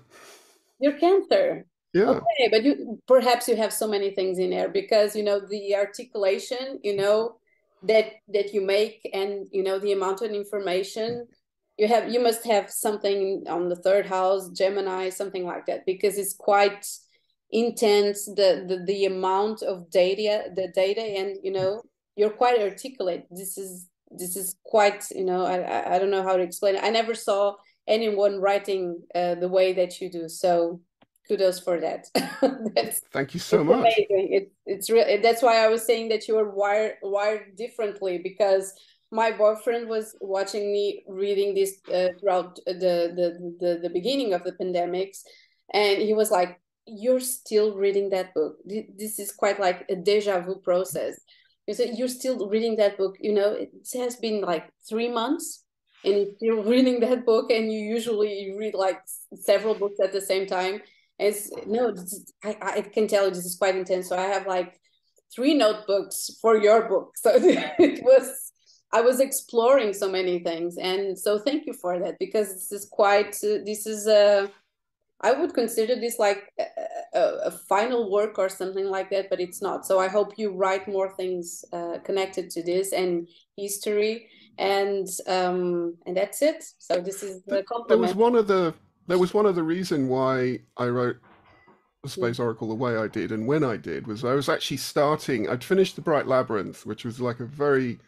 [0.81, 1.67] You're Cancer.
[1.95, 2.09] Yeah.
[2.09, 5.77] Okay, but you perhaps you have so many things in there because you know the
[5.77, 7.37] articulation, you know,
[7.83, 11.27] that that you make and you know the amount of information
[11.79, 16.17] you have you must have something on the third house gemini something like that because
[16.19, 16.87] it's quite
[17.51, 21.83] intense the the, the amount of data the data and you know
[22.17, 23.27] you're quite articulate.
[23.31, 26.85] This is this is quite you know i i don't know how to explain it.
[26.85, 27.55] I never saw
[27.89, 30.29] anyone writing uh, the way that you do.
[30.29, 30.81] So
[31.33, 32.07] kudos for that.
[33.13, 33.79] Thank you so much.
[33.79, 34.29] Amazing.
[34.33, 35.07] It, it's real.
[35.23, 38.75] That's why I was saying that you were wired wired differently because
[39.11, 43.29] my boyfriend was watching me reading this uh, throughout the, the
[43.61, 45.19] the the beginning of the pandemics,
[45.73, 48.57] and he was like, "You're still reading that book.
[48.65, 51.21] This is quite like a deja vu process."
[51.67, 53.17] He said, "You're still reading that book.
[53.21, 55.65] You know, it has been like three months."
[56.05, 59.01] And you're reading that book, and you usually read like
[59.37, 60.83] several books at the same time
[61.19, 64.09] it's no, is, I, I can tell you this is quite intense.
[64.09, 64.79] So I have like
[65.35, 67.13] three notebooks for your book.
[67.17, 68.53] So it was,
[68.93, 70.77] I was exploring so many things.
[70.77, 74.51] And so thank you for that because this is quite, uh, this is a,
[75.23, 76.65] I would consider this like a,
[77.15, 79.87] a, a, final work or something like that, but it's not.
[79.87, 85.97] So I hope you write more things uh, connected to this and history, and um,
[86.07, 86.65] and that's it.
[86.79, 87.89] So this is the compliment.
[87.89, 88.75] There was one of the
[89.07, 91.17] there was one other reason why I wrote
[92.03, 94.79] the Space Oracle the way I did and when I did was I was actually
[94.79, 95.49] starting.
[95.49, 97.99] I'd finished the Bright Labyrinth, which was like a very,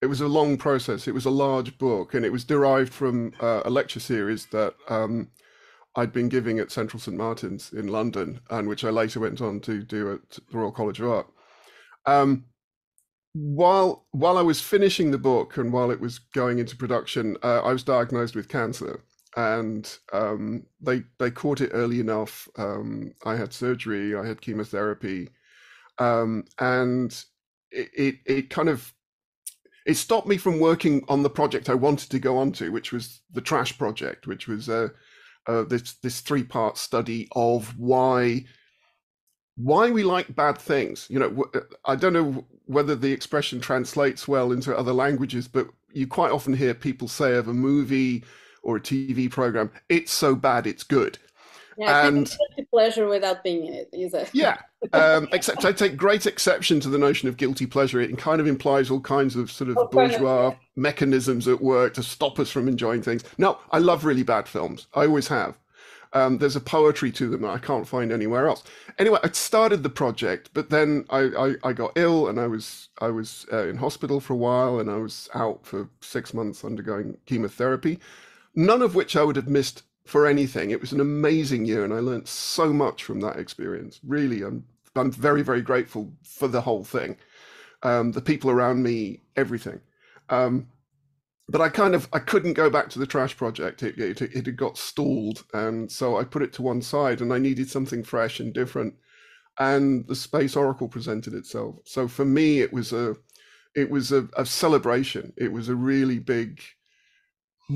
[0.00, 1.08] it was a long process.
[1.08, 4.74] It was a large book, and it was derived from uh, a lecture series that
[4.88, 5.30] um,
[5.96, 9.60] I'd been giving at Central St Martin's in London, and which I later went on
[9.60, 11.26] to do at the Royal College of Art.
[12.04, 12.44] Um,
[13.34, 17.62] while while I was finishing the book and while it was going into production, uh,
[17.62, 19.00] I was diagnosed with cancer
[19.36, 22.48] and um, they they caught it early enough.
[22.58, 25.30] Um, I had surgery, I had chemotherapy,
[25.98, 27.12] um, and
[27.70, 28.92] it, it, it kind of
[29.86, 32.92] it stopped me from working on the project I wanted to go on to, which
[32.92, 34.88] was the Trash Project, which was uh,
[35.46, 38.44] uh, this this three part study of why
[39.56, 41.06] why we like bad things.
[41.10, 45.68] You know, uh, I don't know whether the expression translates well into other languages, but
[45.92, 48.24] you quite often hear people say of a movie
[48.62, 51.18] or a TV program, it's so bad it's good.
[51.78, 52.30] Yeah, and
[52.70, 54.30] pleasure without being in it, is it?
[54.32, 54.58] Yeah.
[54.92, 58.00] Um, except I take great exception to the notion of guilty pleasure.
[58.00, 62.02] It kind of implies all kinds of sort of oh, bourgeois mechanisms at work to
[62.02, 63.22] stop us from enjoying things.
[63.38, 64.88] No, I love really bad films.
[64.92, 65.56] I always have.
[66.14, 68.64] Um, there's a poetry to them that I can't find anywhere else.
[68.98, 72.88] Anyway, I started the project, but then I, I, I got ill and I was
[73.00, 76.64] I was uh, in hospital for a while and I was out for six months
[76.64, 78.00] undergoing chemotherapy
[78.54, 80.70] none of which I would have missed for anything.
[80.70, 84.00] It was an amazing year, and I learned so much from that experience.
[84.06, 84.64] Really, I'm
[84.96, 87.16] I'm very very grateful for the whole thing,
[87.82, 89.80] um, the people around me, everything.
[90.30, 90.68] Um,
[91.48, 93.82] but I kind of I couldn't go back to the trash project.
[93.82, 97.32] It, it, it had got stalled, and so I put it to one side, and
[97.32, 98.94] I needed something fresh and different.
[99.58, 101.76] and the Space Oracle presented itself.
[101.84, 103.16] So for me, it was a
[103.74, 105.32] it was a, a celebration.
[105.36, 106.60] It was a really big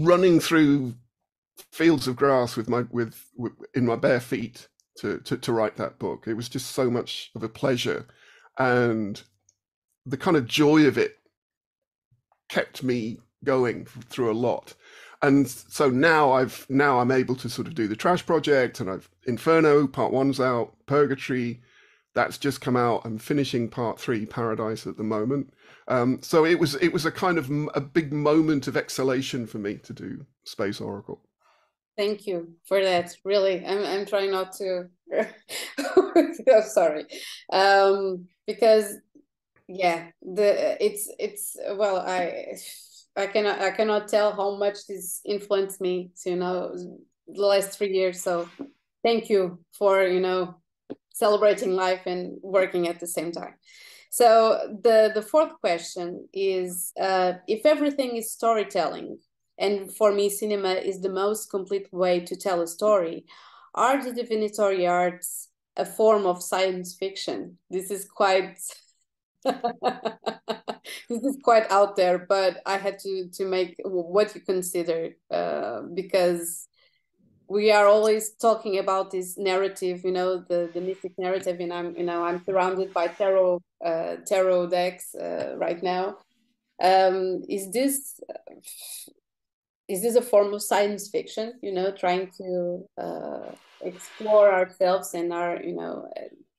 [0.04, 0.94] running through
[1.72, 5.76] fields of grass with my with, with in my bare feet to, to to write
[5.76, 6.26] that book.
[6.26, 8.06] It was just so much of a pleasure,
[8.58, 9.22] and
[10.04, 11.18] the kind of joy of it
[12.48, 14.74] kept me going through a lot.
[15.22, 18.90] And so now I've now I'm able to sort of do the trash project, and
[18.90, 21.60] I've Inferno part one's out, Purgatory,
[22.14, 23.02] that's just come out.
[23.04, 25.52] I'm finishing part three, Paradise, at the moment.
[25.88, 29.58] Um, so it was it was a kind of a big moment of exhalation for
[29.58, 31.20] me to do Space Oracle.
[31.96, 33.16] Thank you for that.
[33.24, 34.88] Really, I'm I'm trying not to.
[35.78, 37.04] oh, sorry,
[37.52, 38.96] um, because
[39.68, 42.56] yeah, the it's it's well, I
[43.16, 46.10] I cannot I cannot tell how much this influenced me.
[46.24, 46.74] You know,
[47.28, 48.22] the last three years.
[48.22, 48.48] So,
[49.04, 50.56] thank you for you know
[51.14, 53.54] celebrating life and working at the same time.
[54.16, 59.18] So the the fourth question is uh, if everything is storytelling,
[59.58, 63.26] and for me, cinema is the most complete way to tell a story.
[63.74, 67.58] Are the divinatory arts a form of science fiction?
[67.68, 68.58] This is quite
[69.44, 75.82] this is quite out there, but I had to to make what you consider uh,
[75.92, 76.68] because
[77.48, 81.96] we are always talking about this narrative, you know, the the mythic narrative, and I'm
[81.96, 86.18] you know I'm surrounded by tarot uh, tarot decks uh, right now.
[86.82, 88.20] Um, is this
[89.88, 93.50] is this a form of science fiction you know trying to uh,
[93.82, 96.08] explore ourselves and our you know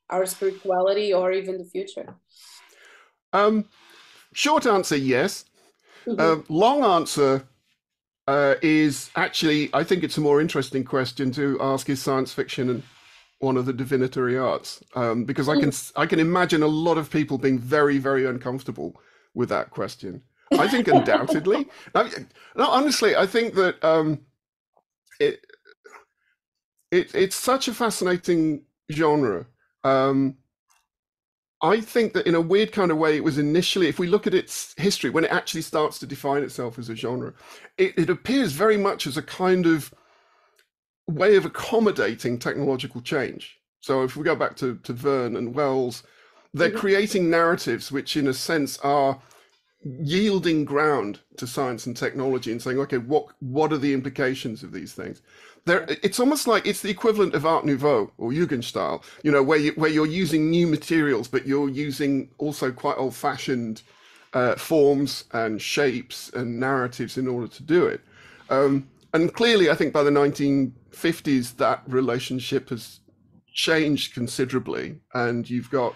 [0.09, 2.15] our spirituality or even the future
[3.33, 3.65] um
[4.33, 5.45] short answer yes
[6.07, 6.19] mm-hmm.
[6.19, 7.47] uh, long answer
[8.27, 12.69] uh, is actually i think it's a more interesting question to ask is science fiction
[12.69, 12.83] and
[13.39, 17.09] one of the divinatory arts um, because i can i can imagine a lot of
[17.09, 18.99] people being very very uncomfortable
[19.33, 21.67] with that question I think undoubtedly.
[21.93, 22.09] I,
[22.55, 24.21] no, honestly, I think that um,
[25.19, 25.45] it,
[26.91, 29.45] it it's such a fascinating genre.
[29.83, 30.37] Um,
[31.61, 34.27] I think that in a weird kind of way, it was initially, if we look
[34.27, 37.33] at its history, when it actually starts to define itself as a genre,
[37.77, 39.91] it, it appears very much as a kind of
[41.07, 43.57] way of accommodating technological change.
[43.79, 46.03] So if we go back to, to Verne and Wells,
[46.53, 46.77] they're mm-hmm.
[46.77, 49.19] creating narratives which, in a sense, are
[50.01, 54.71] yielding ground to science and technology and saying, okay, what what are the implications of
[54.71, 55.21] these things?
[55.65, 59.59] There, it's almost like it's the equivalent of Art Nouveau or Jugendstil, you know, where
[59.59, 63.81] you where you're using new materials, but you're using also quite old-fashioned
[64.33, 68.01] uh, forms and shapes and narratives in order to do it.
[68.49, 72.99] Um, and clearly, I think by the 1950s, that relationship has
[73.53, 75.95] changed considerably, and you've got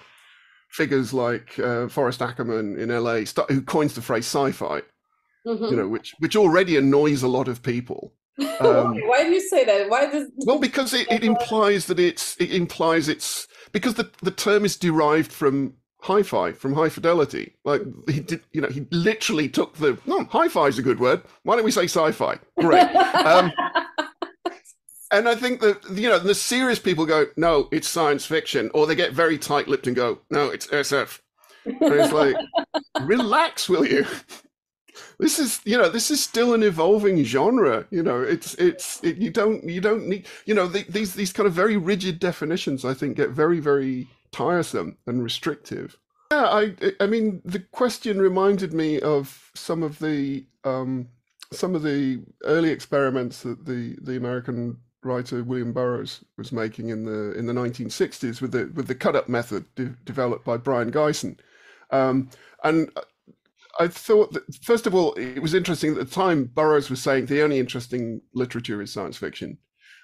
[0.72, 4.82] figures like uh, Forrest Ackerman in LA, who coins the phrase sci-fi,
[5.46, 5.66] mm-hmm.
[5.66, 8.14] you know, which which already annoys a lot of people.
[8.60, 9.90] Um, Why do you say that?
[9.90, 10.28] Why does?
[10.46, 14.78] Well, because it, it implies that it's it implies it's because the the term is
[14.78, 19.96] derived from hi-fi from high fidelity like he did you know he literally took the
[20.08, 23.52] no hi-fi is a good word why don't we say sci-fi great um,
[25.12, 28.88] and I think that you know the serious people go, no, it's science fiction, or
[28.88, 31.20] they get very tight-lipped and go, no, it's SF.
[31.66, 32.36] And it's like,
[33.02, 34.06] relax, will you?
[35.20, 37.86] This is, you know, this is still an evolving genre.
[37.92, 41.34] You know, it's it's it, you don't you don't need you know the, these these
[41.34, 42.84] kind of very rigid definitions.
[42.84, 45.98] I think get very very tiresome and restrictive.
[46.32, 51.10] Yeah, I I mean the question reminded me of some of the um,
[51.52, 57.06] some of the early experiments that the the American writer William Burroughs was making in
[57.06, 60.92] the in the 1960s with the with the cut up method de- developed by Brion
[60.92, 61.38] Gysin.
[61.92, 62.30] Um,
[62.64, 62.90] and
[63.80, 66.46] I thought that first of all, it was interesting at the time.
[66.46, 69.58] Burroughs was saying the only interesting literature is science fiction.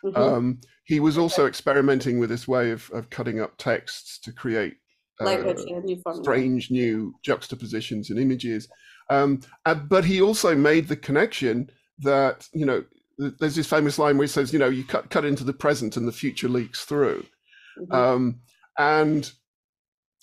[0.04, 0.22] Mm-hmm.
[0.22, 4.78] Um, he was also experimenting with this way of, of cutting up texts to create
[5.20, 8.68] uh, new strange new juxtapositions and images.
[9.10, 12.84] Um, uh, but he also made the connection that you know
[13.18, 15.98] there's this famous line where he says, you know, you cut cut into the present
[15.98, 17.26] and the future leaks through.
[17.80, 17.94] Mm-hmm.
[17.94, 18.40] Um,
[18.78, 19.32] and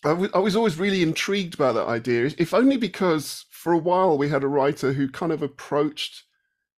[0.04, 3.78] I, w- I was always really intrigued by that idea, if only because for a
[3.78, 6.24] while we had a writer who kind of approached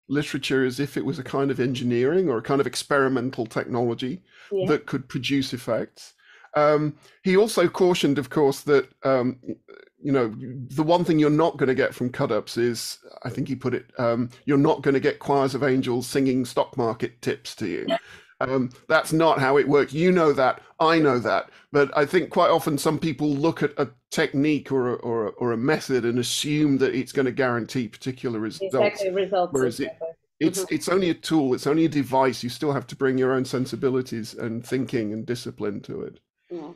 [0.08, 4.22] literature as if it was a kind of engineering or a kind of experimental technology
[4.52, 4.66] yeah.
[4.68, 6.14] that could produce effects.
[6.54, 9.40] Um, he also cautioned, of course, that um,
[10.02, 13.30] you know, the one thing you're not going to get from cut ups is, I
[13.30, 16.76] think he put it, um, you're not going to get choirs of angels singing stock
[16.76, 17.86] market tips to you.
[18.40, 19.92] Um, that's not how it works.
[19.94, 20.60] You know that.
[20.78, 21.50] I know that.
[21.72, 25.30] But I think quite often some people look at a technique or a, or a,
[25.30, 28.74] or a method and assume that it's going to guarantee particular results.
[28.74, 29.52] Exactly, results.
[29.52, 29.90] Whereas it,
[30.38, 30.74] it's mm-hmm.
[30.74, 31.54] it's only a tool.
[31.54, 32.42] It's only a device.
[32.42, 36.20] You still have to bring your own sensibilities and thinking and discipline to it.
[36.50, 36.68] Yeah,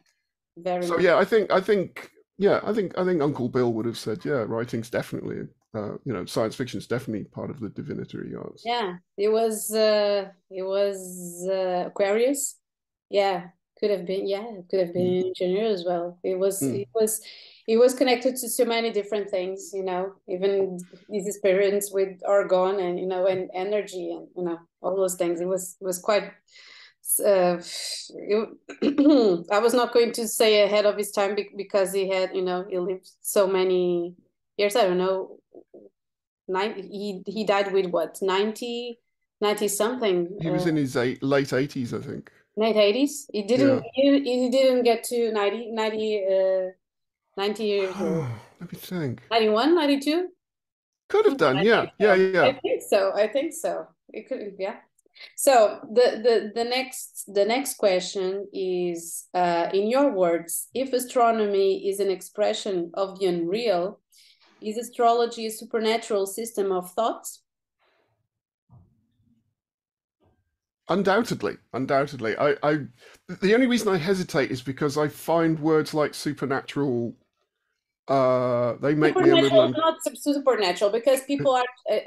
[0.57, 0.87] very.
[0.87, 1.03] So much.
[1.03, 4.24] yeah, I think I think yeah, I think I think Uncle Bill would have said
[4.24, 8.62] yeah, writing's definitely uh, you know science fiction is definitely part of the divinatory arts.
[8.64, 12.57] Yeah, it was uh, it was uh, Aquarius.
[13.11, 13.48] Yeah,
[13.79, 15.26] could have been yeah, it could have been mm.
[15.26, 16.18] engineer as well.
[16.24, 16.81] It was mm.
[16.81, 17.20] it was
[17.68, 20.79] it was connected to so many different things, you know, even
[21.11, 25.42] his experience with orgone and you know and energy and you know all those things.
[25.42, 26.33] It was it was quite.
[27.21, 27.61] Uh,
[28.83, 32.43] it, I was not going to say ahead of his time because he had you
[32.43, 34.15] know he lived so many
[34.57, 34.77] years.
[34.77, 35.39] I don't know.
[36.49, 38.99] Nine, he he died with what 90,
[39.41, 40.39] 90 something.
[40.41, 42.31] He was uh, in his eight, late eighties, I think.
[42.57, 43.31] Late eighties.
[43.33, 43.85] He didn't.
[43.95, 44.19] Yeah.
[44.21, 46.71] He, he didn't get to 90, 90 uh,
[47.37, 48.27] 90 years old.
[48.61, 49.23] Let me think.
[49.31, 50.29] 91, 92?
[51.09, 51.87] Could have done, yeah.
[51.99, 52.43] Yeah, yeah.
[52.43, 53.13] I think so.
[53.15, 53.89] I think so.
[54.13, 54.77] It could yeah.
[55.37, 61.89] So the the the next the next question is uh, in your words, if astronomy
[61.89, 64.01] is an expression of the unreal,
[64.61, 67.43] is astrology a supernatural system of thoughts?
[70.89, 72.37] Undoubtedly, undoubtedly.
[72.37, 72.79] I, I,
[73.41, 77.15] the only reason I hesitate is because I find words like supernatural.
[78.11, 79.61] Uh, they make me a little.
[79.61, 81.64] Un- not supernatural because people are.
[81.90, 81.99] Uh,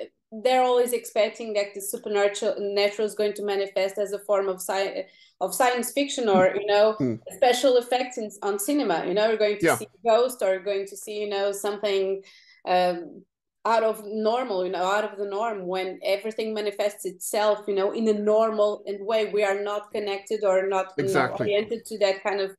[0.44, 4.62] they're always expecting that the supernatural natural is going to manifest as a form of
[4.62, 5.08] science
[5.40, 7.20] of science fiction or you know mm.
[7.36, 9.78] special effects in, on cinema you know we're going to yeah.
[9.78, 12.22] see ghost or going to see you know something
[12.68, 13.24] um,
[13.66, 17.92] out of normal you know out of the norm when everything manifests itself you know
[17.92, 21.46] in a normal and way we are not connected or not exactly.
[21.46, 22.52] know, oriented to that kind of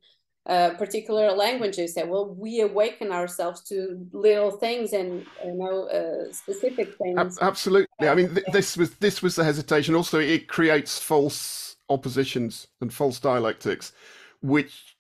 [0.46, 6.30] uh, particular languages that well we awaken ourselves to little things and you know uh,
[6.32, 7.38] specific things.
[7.40, 8.08] Absolutely.
[8.08, 9.94] I mean th- this was this was the hesitation.
[9.94, 13.92] Also it creates false oppositions and false dialectics
[14.40, 14.96] which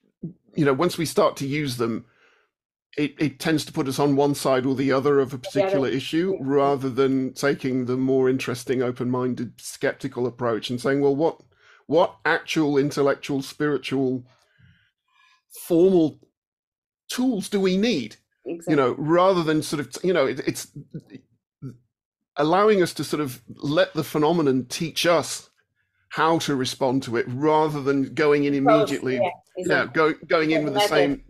[0.54, 2.04] you know once we start to use them
[2.96, 5.88] it, it tends to put us on one side or the other of a particular
[5.88, 11.40] yeah, issue rather than taking the more interesting open-minded skeptical approach and saying well what
[11.86, 14.24] what actual intellectual spiritual
[15.54, 16.18] formal
[17.08, 18.72] tools do we need exactly.
[18.72, 20.68] you know rather than sort of you know it, it's
[22.36, 25.50] allowing us to sort of let the phenomenon teach us
[26.10, 29.66] how to respond to it rather than going in immediately yeah, exactly.
[29.66, 31.22] yeah go, going in with the same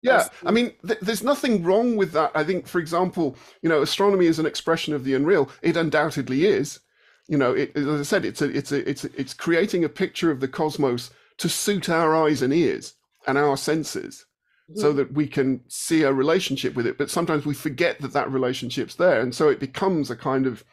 [0.00, 2.30] yeah, I mean, th- there's nothing wrong with that.
[2.34, 5.50] I think, for example, you know, astronomy is an expression of the unreal.
[5.60, 6.78] It undoubtedly is.
[7.26, 9.88] You know, it, as I said, it's a, it's a, it's a, it's creating a
[9.88, 12.94] picture of the cosmos to suit our eyes and ears
[13.28, 14.26] and our senses,
[14.68, 14.80] mm-hmm.
[14.80, 16.98] so that we can see a relationship with it.
[16.98, 20.64] But sometimes we forget that that relationship's there, and so it becomes a kind of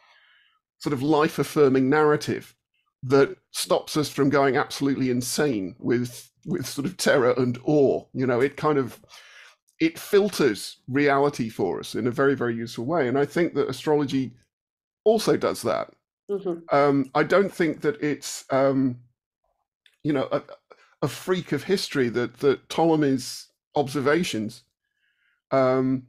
[0.80, 2.56] sort of life affirming narrative
[3.04, 8.04] that stops us from going absolutely insane with with sort of terror and awe.
[8.13, 9.00] You know, it kind of
[9.80, 13.70] it filters reality for us in a very very useful way, and I think that
[13.70, 14.34] astrology
[15.04, 15.91] also does that.
[16.30, 16.76] Mm-hmm.
[16.76, 18.98] Um, I don't think that it's um,
[20.04, 20.41] you know a,
[21.01, 24.63] a, freak of history that that Ptolemy's observations
[25.51, 26.08] um,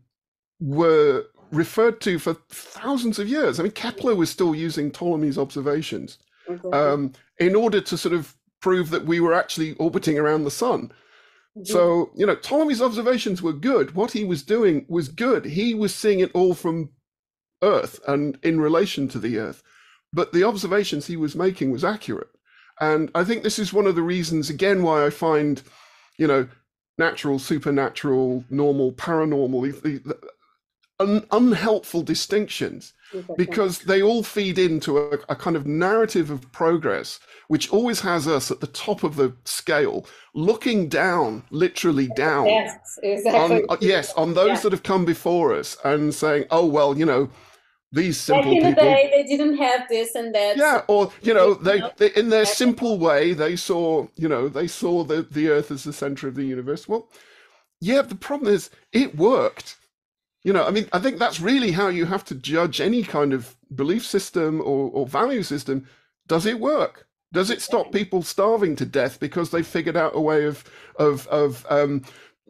[0.61, 3.59] were referred to for thousands of years.
[3.59, 6.19] I mean, Kepler was still using Ptolemy's observations
[6.73, 10.93] um, in order to sort of prove that we were actually orbiting around the sun.
[11.57, 11.65] Mm-hmm.
[11.65, 13.95] So, you know, Ptolemy's observations were good.
[13.95, 15.45] What he was doing was good.
[15.45, 16.91] He was seeing it all from
[17.63, 19.63] Earth and in relation to the Earth.
[20.13, 22.29] But the observations he was making was accurate.
[22.81, 25.63] And I think this is one of the reasons, again, why I find,
[26.19, 26.49] you know,
[26.99, 30.19] natural, supernatural, normal, paranormal, the, the,
[31.01, 32.93] un, unhelpful distinctions
[33.37, 38.27] because they all feed into a, a, kind of narrative of progress, which always has
[38.27, 42.47] us at the top of the scale, looking down, literally down.
[42.47, 43.63] Yes, exactly.
[43.63, 44.61] On, uh, yes, on those yeah.
[44.61, 47.31] that have come before us and saying, oh, well, you know,
[47.93, 48.85] these simple Back in people.
[48.85, 50.57] The day, they didn't have this and that.
[50.57, 54.67] Yeah, or you know, they, they in their simple way, they saw, you know, they
[54.67, 56.89] saw the the Earth as the center of the universe.
[56.89, 57.09] Well,
[57.81, 59.77] yeah, the problem is it worked
[60.47, 63.33] you know, I mean, I think that's really how you have to judge any kind
[63.33, 65.89] of belief system or, or value system.
[66.29, 67.09] Does it work?
[67.33, 70.63] Does it stop people starving to death because they figured out a way of
[71.01, 72.05] of of um,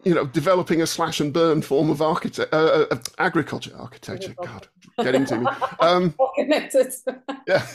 [0.05, 4.35] you know, developing a slash and burn form of architect, uh, uh, agriculture, architecture.
[4.45, 4.69] God,
[4.99, 5.47] getting to me.
[5.81, 6.15] Um,
[7.49, 7.67] yeah,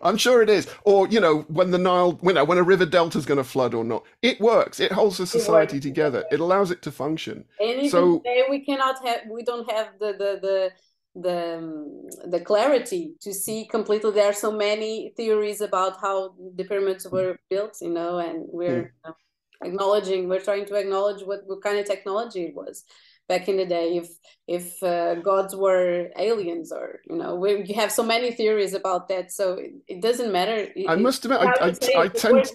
[0.00, 0.68] I'm sure it is.
[0.84, 3.74] Or you know, when the Nile, when when a river delta is going to flood
[3.74, 4.80] or not, it works.
[4.80, 6.24] It holds the society together.
[6.30, 7.44] It allows it to function.
[7.60, 10.72] And even so today we cannot have, we don't have the the the
[11.20, 14.10] the um, the clarity to see completely.
[14.10, 18.82] There are so many theories about how the pyramids were built, you know, and we're.
[18.82, 18.90] Mm.
[19.04, 19.16] You know,
[19.62, 22.84] acknowledging we're trying to acknowledge what, what kind of technology it was
[23.28, 24.08] back in the day if
[24.46, 29.08] if uh, gods were aliens or you know we, you have so many theories about
[29.08, 32.46] that so it, it doesn't matter i must admit i, I, I tend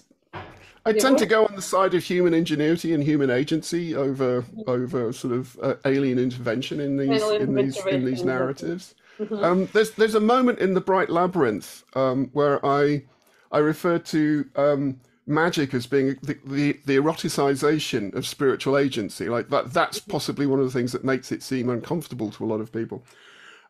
[0.84, 5.12] I tend to go on the side of human ingenuity and human agency over over
[5.12, 8.96] sort of uh, alien intervention in these in these in these narratives.
[9.20, 9.44] Mm-hmm.
[9.44, 13.04] Um, there's there's a moment in the Bright Labyrinth um, where I
[13.52, 19.28] I refer to um, magic as being the, the, the, eroticization of spiritual agency.
[19.28, 22.46] Like that, that's possibly one of the things that makes it seem uncomfortable to a
[22.46, 23.04] lot of people.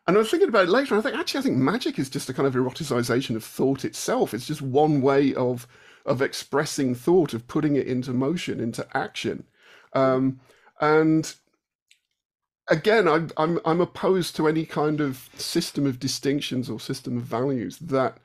[0.07, 2.29] And I was thinking about it later, I think actually, I think magic is just
[2.29, 4.33] a kind of eroticization of thought itself.
[4.33, 5.67] It's just one way of
[6.05, 9.45] of expressing thought, of putting it into motion, into action.
[9.93, 10.41] Um,
[10.81, 11.33] and
[12.67, 17.23] again, I'm, I'm I'm opposed to any kind of system of distinctions or system of
[17.23, 18.17] values that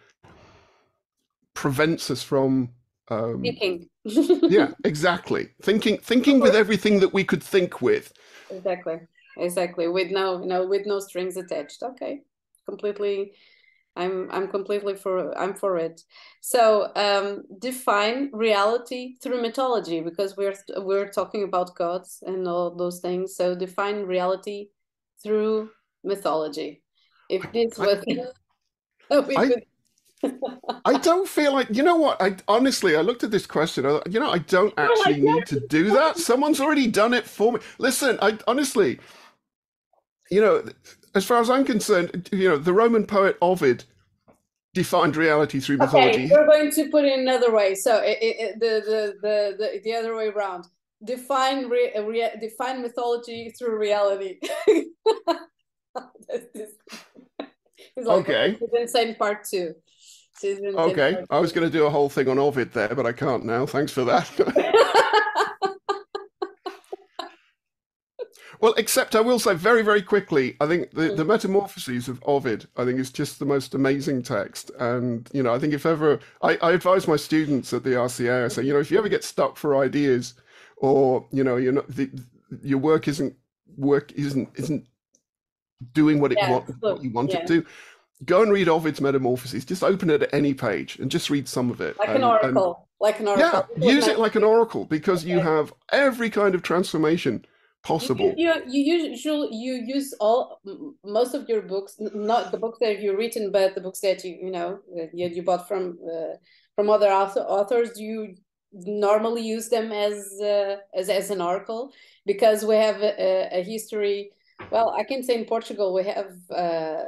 [1.55, 2.70] prevents us from
[3.11, 3.88] um, thinking.
[4.04, 5.48] yeah, exactly.
[5.62, 8.12] Thinking, thinking with everything that we could think with.
[8.50, 9.00] Exactly,
[9.36, 9.88] exactly.
[9.88, 11.82] With no, no, with no strings attached.
[11.82, 12.22] Okay,
[12.66, 13.32] completely.
[13.96, 16.02] I'm, I'm completely for, I'm for it.
[16.40, 23.00] So um, define reality through mythology because we're, we're talking about gods and all those
[23.00, 23.34] things.
[23.34, 24.68] So define reality
[25.20, 25.70] through
[26.04, 26.82] mythology.
[27.28, 28.04] If this was,
[29.11, 29.50] I,
[30.84, 32.20] I don't feel like you know what.
[32.20, 33.86] I honestly, I looked at this question.
[33.86, 36.18] I, you know, I don't oh, actually need to do that.
[36.18, 37.60] Someone's already done it for me.
[37.78, 38.98] Listen, I honestly,
[40.30, 40.64] you know,
[41.14, 43.84] as far as I'm concerned, you know, the Roman poet Ovid
[44.74, 46.24] defined reality through mythology.
[46.24, 47.74] Okay, we're going to put it another way.
[47.74, 50.66] So it, it, the, the the the the other way around.
[51.04, 54.40] Define re, re, define mythology through reality.
[57.96, 58.58] like, okay.
[58.72, 59.74] Insane part two.
[60.45, 63.45] Okay, I was going to do a whole thing on Ovid there, but I can't
[63.45, 63.66] now.
[63.66, 64.30] Thanks for that.
[68.61, 71.28] well, except I will say very, very quickly, I think the, the mm.
[71.28, 74.70] Metamorphoses of Ovid, I think is just the most amazing text.
[74.78, 78.45] And, you know, I think if ever, I, I advise my students at the RCA,
[78.45, 80.34] I say, you know, if you ever get stuck for ideas
[80.76, 82.11] or, you know, you're not, the,
[82.62, 83.34] your work isn't,
[83.76, 84.86] work isn't, isn't
[85.93, 87.41] doing what it yeah, want, what you want yeah.
[87.41, 87.64] it to
[88.24, 89.64] go and read Ovid's Metamorphoses.
[89.64, 91.98] Just open it at any page and just read some of it.
[91.98, 92.88] Like and, an oracle.
[93.00, 93.66] Like an oracle.
[93.76, 95.32] Yeah, use it like an oracle because okay.
[95.32, 97.44] you have every kind of transformation
[97.82, 98.34] possible.
[98.36, 100.60] You, you, you usually you use all
[101.04, 104.36] most of your books, not the books that you've written, but the books that you
[104.42, 104.80] you know
[105.12, 106.34] you, you bought from uh,
[106.74, 107.98] from other author, authors.
[107.98, 108.34] You
[108.72, 111.92] normally use them as uh, as as an oracle
[112.26, 114.30] because we have a, a history.
[114.72, 116.32] Well, I can say in Portugal we have.
[116.50, 117.04] Uh,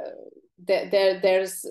[0.67, 1.65] there, there's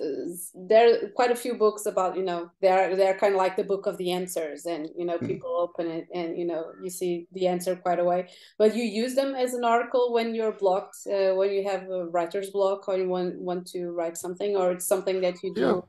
[0.55, 3.65] there are quite a few books about you know they're they're kind of like the
[3.65, 5.27] book of the answers and you know hmm.
[5.27, 8.29] people open it and you know you see the answer quite away
[8.59, 12.07] but you use them as an article when you're blocked uh, when you have a
[12.07, 15.61] writer's block or you want want to write something or it's something that you do
[15.61, 15.81] yeah.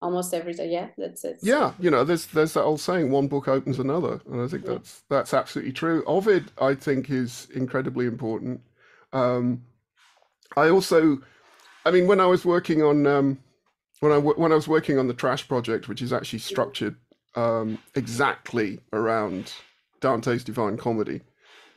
[0.00, 3.28] almost every day yeah that's it yeah you know there's there's that old saying one
[3.28, 4.72] book opens another and i think yeah.
[4.72, 8.60] that's that's absolutely true ovid i think is incredibly important
[9.12, 9.62] um
[10.56, 11.20] i also
[11.88, 13.38] I mean, when I was working on um,
[14.00, 16.96] when I when I was working on the Trash project, which is actually structured
[17.34, 19.54] um, exactly around
[20.00, 21.22] Dante's Divine Comedy,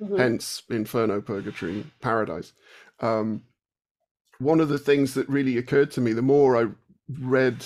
[0.01, 0.18] mm-hmm.
[0.18, 2.51] hence Inferno, Purgatory, Paradise.
[2.99, 3.43] Um,
[4.39, 6.66] one of the things that really occurred to me, the more I
[7.22, 7.64] read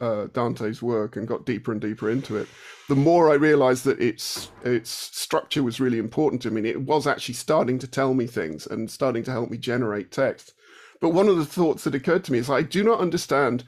[0.00, 2.48] uh, Dante's work and got deeper and deeper into it,
[2.88, 6.68] the more I realized that its its structure was really important to me.
[6.68, 10.54] It was actually starting to tell me things and starting to help me generate text.
[11.00, 13.64] But one of the thoughts that occurred to me is I do not understand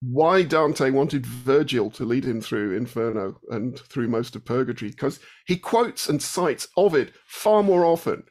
[0.00, 5.18] why Dante wanted Virgil to lead him through Inferno and through most of Purgatory, because
[5.46, 8.22] he quotes and cites Ovid far more often.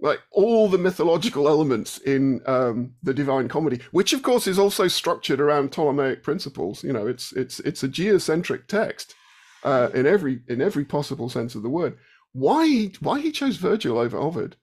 [0.00, 4.86] Like all the mythological elements in um, the Divine Comedy, which of course is also
[4.86, 6.84] structured around Ptolemaic principles.
[6.84, 9.16] You know, it's it's it's a geocentric text
[9.64, 11.98] uh, in every in every possible sense of the word.
[12.32, 14.54] Why why he chose Virgil over Ovid?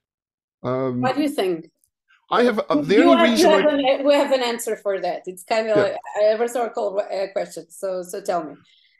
[0.62, 1.70] Um, what do you think?
[2.30, 5.00] I have uh, the you only have, reason have an, we have an answer for
[5.00, 5.22] that.
[5.26, 5.82] It's kind of yeah.
[5.82, 7.70] like a rhetorical uh, question.
[7.70, 8.54] So so tell me.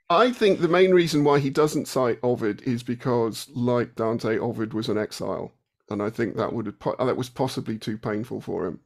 [0.08, 4.72] I think the main reason why he doesn't cite Ovid is because, like Dante, Ovid
[4.72, 5.52] was an exile,
[5.90, 8.80] and I think that would have, that was possibly too painful for him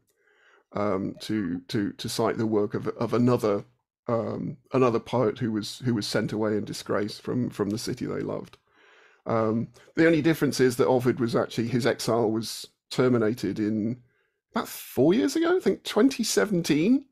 [0.73, 3.65] um, to to to cite the work of of another
[4.09, 8.07] um, another poet who was who was sent away in disgrace from from the city
[8.07, 8.57] they loved.
[9.27, 14.01] Um, the only difference is that Ovid was actually his exile was terminated in
[14.53, 17.05] about four years ago, I think 2017.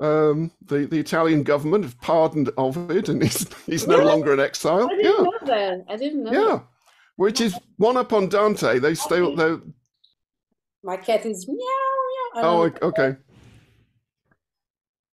[0.00, 4.86] Um, the the Italian government have pardoned Ovid, and he's he's no longer an exile.
[4.90, 5.10] I didn't yeah.
[5.10, 5.84] know that.
[5.88, 6.32] I didn't know.
[6.32, 6.66] Yeah, that.
[7.16, 8.78] which is one up on Dante.
[8.78, 9.56] They still they.
[10.82, 12.42] My cat is meow meow.
[12.42, 13.16] Oh, okay.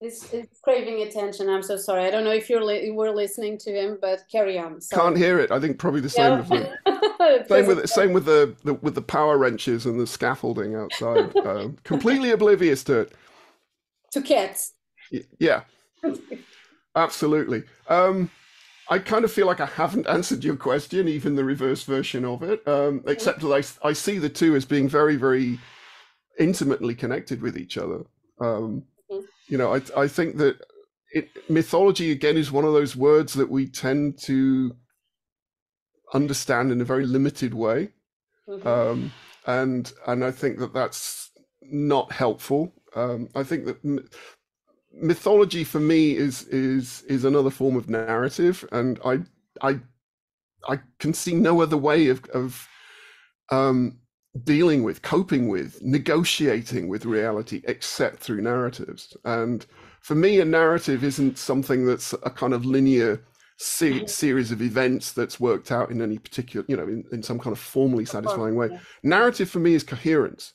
[0.01, 1.49] It's, it's craving attention.
[1.49, 2.05] I'm so sorry.
[2.05, 4.81] I don't know if you're li- you were listening to him, but carry on.
[4.81, 5.03] Sorry.
[5.03, 5.51] Can't hear it.
[5.51, 9.03] I think probably the same with the same with same with the, the, with the
[9.03, 11.37] power wrenches and the scaffolding outside.
[11.37, 13.13] uh, completely oblivious to it.
[14.13, 14.75] To cats.
[15.41, 15.63] Yeah.
[16.95, 17.65] Absolutely.
[17.89, 18.31] Um,
[18.91, 22.43] I kind of feel like I haven't answered your question, even the reverse version of
[22.43, 23.53] it, um, except that
[23.85, 25.59] I, I see the two as being very, very
[26.39, 28.05] intimately connected with each other.
[28.41, 28.85] Um,
[29.49, 30.61] you know, I I think that
[31.13, 34.77] it, mythology again is one of those words that we tend to
[36.15, 37.91] understand in a very limited way,
[38.49, 38.67] mm-hmm.
[38.67, 39.13] um,
[39.47, 41.31] and and I think that that's
[41.63, 42.73] not helpful.
[42.95, 44.09] Um, I think that m-
[44.93, 49.21] mythology for me is is is another form of narrative, and I
[49.63, 49.81] I
[50.69, 52.69] I can see no other way of of
[53.51, 53.98] um,
[54.45, 59.16] dealing with, coping with, negotiating with reality except through narratives.
[59.24, 59.64] And
[60.01, 63.24] for me, a narrative isn't something that's a kind of linear
[63.59, 64.07] se- mm-hmm.
[64.07, 67.53] series of events that's worked out in any particular, you know, in, in some kind
[67.53, 68.79] of formally satisfying way.
[69.03, 70.53] Narrative for me is coherence.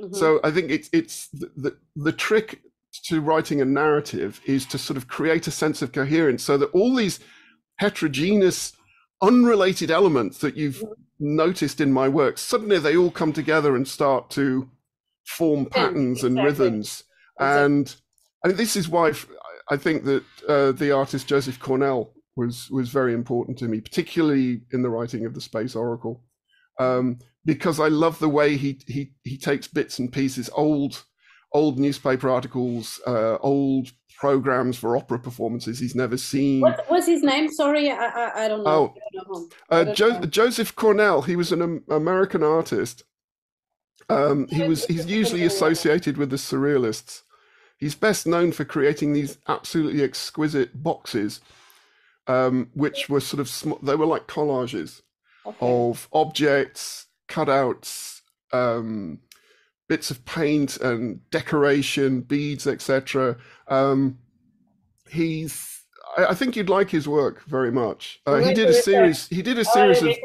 [0.00, 0.14] Mm-hmm.
[0.14, 2.60] So I think it's it's the, the, the trick
[3.04, 6.70] to writing a narrative is to sort of create a sense of coherence so that
[6.70, 7.20] all these
[7.76, 8.72] heterogeneous
[9.26, 13.86] unrelated elements that you've mm-hmm noticed in my work, suddenly they all come together and
[13.86, 14.68] start to
[15.26, 16.28] form patterns exactly.
[16.28, 17.04] and rhythms.
[17.38, 17.64] Exactly.
[17.64, 17.96] And
[18.44, 19.12] I mean, this is why
[19.70, 24.62] I think that uh, the artist Joseph Cornell was was very important to me, particularly
[24.72, 26.22] in the writing of the Space Oracle,
[26.78, 31.04] um, because I love the way he he he takes bits and pieces, old
[31.54, 36.60] old newspaper articles, uh, old programs for opera performances he's never seen.
[36.60, 37.50] What was his name?
[37.50, 38.94] Sorry, I, I, I don't know.
[39.30, 40.26] Oh, uh, jo- know.
[40.26, 41.22] Joseph Cornell.
[41.22, 43.04] He was an American artist.
[44.10, 47.22] Um, he was he's usually associated with the surrealists.
[47.78, 51.40] He's best known for creating these absolutely exquisite boxes,
[52.26, 55.02] um, which were sort of sm- they were like collages
[55.46, 55.56] okay.
[55.60, 58.20] of objects, cutouts,
[58.52, 59.20] um,
[59.88, 63.36] bits of paint and decoration, beads, etc.
[63.68, 64.18] Um,
[65.08, 65.74] he's
[66.16, 68.20] I, I, think you'd like his work very much.
[68.26, 69.28] Uh, he did a series.
[69.28, 70.16] He did a series of.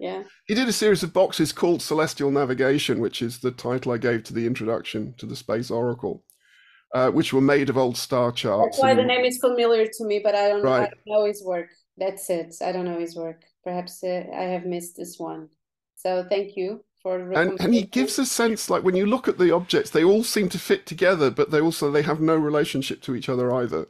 [0.00, 0.22] Yeah.
[0.46, 4.22] He did a series of boxes called Celestial Navigation, which is the title I gave
[4.24, 6.22] to the introduction to the Space Oracle,
[6.94, 8.76] uh, which were made of old star charts.
[8.76, 9.00] That's why and...
[9.00, 10.82] the name is familiar to me, but I don't, right.
[10.82, 11.70] I don't know his work.
[11.96, 12.54] That's it.
[12.62, 13.42] I don't know his work.
[13.64, 15.48] Perhaps uh, I have missed this one.
[15.96, 19.38] So thank you for and and he gives a sense like when you look at
[19.38, 23.00] the objects they all seem to fit together but they also they have no relationship
[23.02, 23.86] to each other either.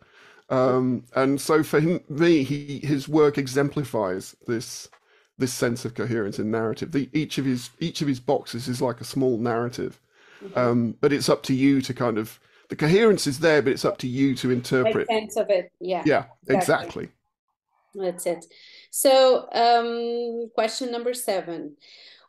[0.50, 4.88] Um, and so for him, me he his work exemplifies this
[5.36, 6.92] this sense of coherence in narrative.
[6.92, 10.00] The, each of his each of his boxes is like a small narrative.
[10.42, 10.59] Mm-hmm.
[10.59, 12.38] um, but it's up to you to kind of
[12.68, 15.09] the coherence is there but it's up to you to interpret.
[15.09, 15.72] Make sense of it.
[15.80, 17.09] Yeah yeah exactly, exactly.
[17.94, 18.46] that's it.
[18.90, 21.76] So um, question number seven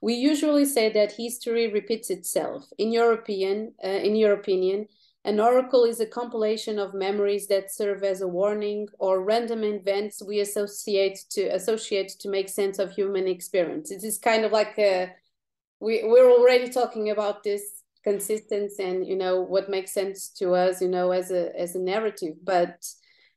[0.01, 2.65] we usually say that history repeats itself.
[2.77, 4.87] In opinion, uh, in your opinion,
[5.25, 10.23] an oracle is a compilation of memories that serve as a warning or random events
[10.25, 13.91] we associate to associate to make sense of human experience.
[13.91, 15.11] It is kind of like a,
[15.81, 20.81] we we're already talking about this consistency and you know what makes sense to us,
[20.81, 22.35] you know, as a as a narrative.
[22.41, 22.87] But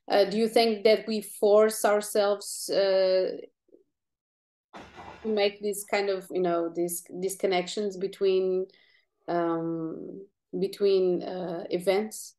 [0.08, 3.38] uh, do you think that we force ourselves uh,
[5.22, 8.66] to make these kind of you know these these connections between
[9.28, 10.24] um,
[10.58, 12.34] between uh, events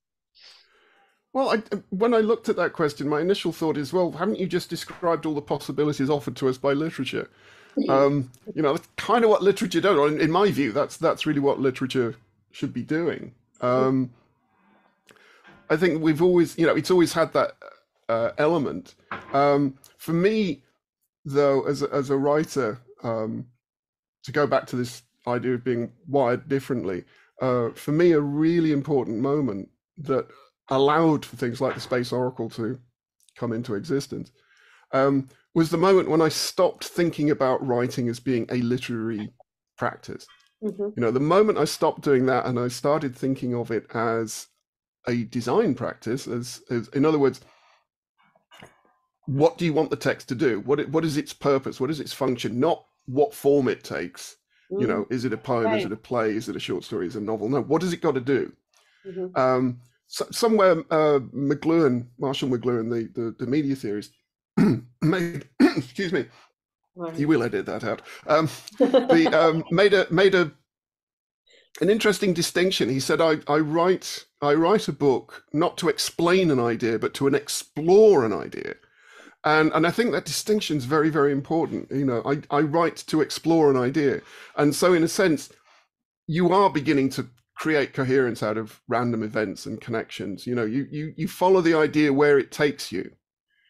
[1.34, 4.46] well, I, when I looked at that question, my initial thought is, well, haven't you
[4.46, 7.30] just described all the possibilities offered to us by literature?
[7.90, 10.12] Um, you know, that's kind of what literature does.
[10.12, 12.14] In, in, my view, that's that's really what literature
[12.52, 13.34] should be doing.
[13.62, 14.12] Um,
[15.72, 17.54] I think we've always, you know, it's always had that
[18.08, 18.94] uh, element.
[19.34, 20.62] Um, for me,
[21.26, 23.46] though, as a, as a writer, um,
[24.24, 27.04] to go back to this idea of being wired differently,
[27.42, 30.28] uh, for me, a really important moment that
[30.70, 32.80] allowed for things like the Space Oracle to
[33.36, 34.32] come into existence,
[34.92, 39.30] um, was the moment when I stopped thinking about writing as being a literary
[39.78, 40.26] practice.
[40.64, 40.82] Mm-hmm.
[40.96, 44.48] You know, the moment I stopped doing that and I started thinking of it as
[45.08, 47.42] a design practice, as, as in other words,
[49.26, 50.60] what do you want the text to do?
[50.62, 51.80] What what is its purpose?
[51.80, 52.60] What is its function?
[52.60, 54.38] Not what form it takes.
[54.72, 54.82] Mm-hmm.
[54.82, 55.66] You know, is it a poem?
[55.66, 55.80] Right.
[55.80, 56.32] Is it a play?
[56.32, 57.08] Is it a short story?
[57.08, 57.50] Is it a novel?
[57.50, 57.62] No.
[57.62, 58.52] What has it got to do?
[59.06, 59.38] Mm-hmm.
[59.40, 64.12] Um, so, somewhere, uh, McLuhan, Marshall McLuhan, the, the, the media theorist,
[65.02, 66.26] made excuse me,
[66.96, 67.18] right.
[67.18, 68.02] you will edit that out.
[68.28, 70.52] Um, the um, made a made a
[71.82, 72.90] an interesting distinction.
[72.90, 77.14] He said, I, I write I write a book not to explain an idea, but
[77.16, 78.76] to an explore an idea.
[79.46, 81.92] And and I think that distinction is very, very important.
[81.92, 84.22] You know, I, I write to explore an idea.
[84.58, 85.52] And so in a sense,
[86.28, 90.48] you are beginning to create coherence out of random events and connections.
[90.48, 93.12] You know, you you you follow the idea where it takes you.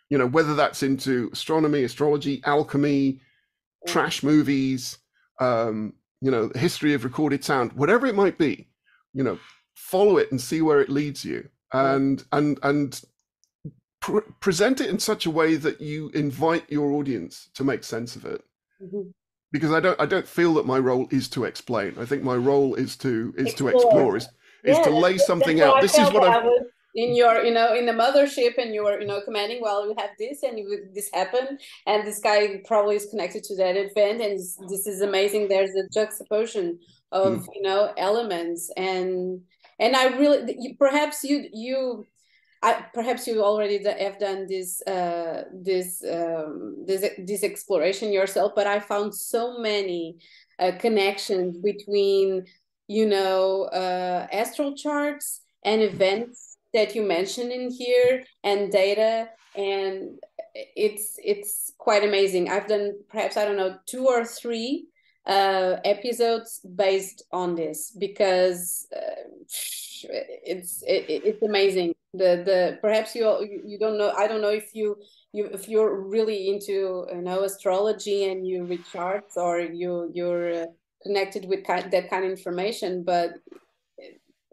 [0.09, 3.19] You know, whether that's into astronomy, astrology, alchemy,
[3.88, 4.99] trash movies,
[5.39, 8.67] um, you know, the history of recorded sound, whatever it might be,
[9.13, 9.39] you know,
[9.76, 11.49] follow it and see where it leads you.
[11.74, 13.01] And and and
[14.03, 18.15] pre- present it in such a way that you invite your audience to make sense
[18.15, 18.43] of it.
[18.81, 19.09] Mm-hmm.
[19.51, 21.95] Because I don't, I don't feel that my role is to explain.
[21.97, 23.71] I think my role is to is explore.
[23.71, 24.27] to explore, is,
[24.63, 25.79] is to lay something out.
[25.79, 26.43] This is what I
[26.95, 29.95] in your you know in the mothership and you are you know commanding well we
[29.97, 30.59] have this and
[30.93, 34.37] this happened and this guy probably is connected to that event and
[34.69, 36.77] this is amazing there's a juxtaposition
[37.11, 37.47] of mm.
[37.55, 39.41] you know elements and
[39.79, 42.05] and i really perhaps you you
[42.64, 48.68] I, perhaps you already have done this uh, this um, this this exploration yourself, but
[48.68, 50.20] I found so many
[50.59, 52.45] uh, connections between
[52.88, 60.18] you know uh, astral charts and events that you mentioned in here and data and
[60.55, 62.49] it's it's quite amazing.
[62.49, 64.88] I've done perhaps i don't know two or three
[65.26, 69.24] uh episodes based on this because uh,
[70.03, 73.26] it's it, it's amazing the the perhaps you
[73.66, 74.95] you don't know i don't know if you
[75.32, 80.64] you if you're really into you know astrology and you read charts or you you're
[80.64, 80.66] uh,
[81.01, 83.32] connected with that kind of information but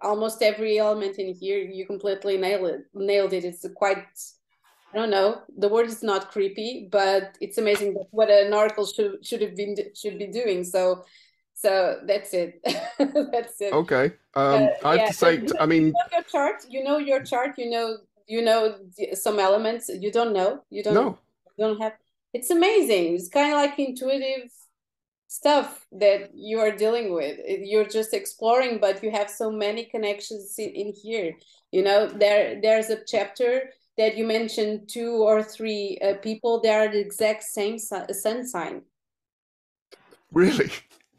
[0.03, 3.45] almost every element in here you completely nailed it nailed it.
[3.45, 4.05] It's quite
[4.93, 9.25] i don't know the word is not creepy but it's amazing what an oracle should
[9.25, 10.65] should have been should be doing.
[10.65, 11.05] So
[11.61, 12.61] so that's it
[13.33, 15.07] that's it okay um uh, i have yeah.
[15.07, 18.43] to say i mean you know your chart you know your chart you know you
[18.43, 18.77] know
[19.13, 21.19] some elements you don't know you don't no.
[21.57, 21.93] you don't have
[22.33, 24.51] it's amazing it's kind of like intuitive
[25.27, 30.55] stuff that you are dealing with you're just exploring but you have so many connections
[30.59, 31.37] in, in here
[31.73, 36.71] you know there there's a chapter that you mentioned two or three uh, people they
[36.71, 38.83] are the exact same sun sign
[40.33, 40.71] really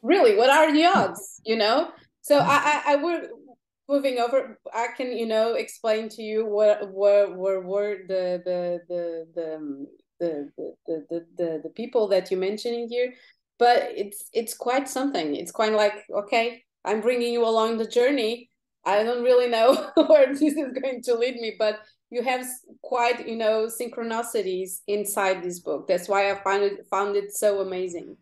[0.01, 1.89] really what are the odds you know?
[2.21, 3.29] So i i, I would
[3.89, 8.79] moving over i can you know explain to you what what were were the the
[8.87, 9.87] the the um,
[10.21, 10.51] the,
[10.87, 13.13] the, the, the, the people that you're mentioning here.
[13.57, 15.35] But it's it's quite something.
[15.35, 18.49] It's quite like okay i'm bringing you along the journey.
[18.85, 21.79] I don't really know where this is going to lead me but
[22.09, 22.45] you have
[22.81, 25.87] quite you know synchronicities inside this book.
[25.87, 28.17] That's why i found it found it so amazing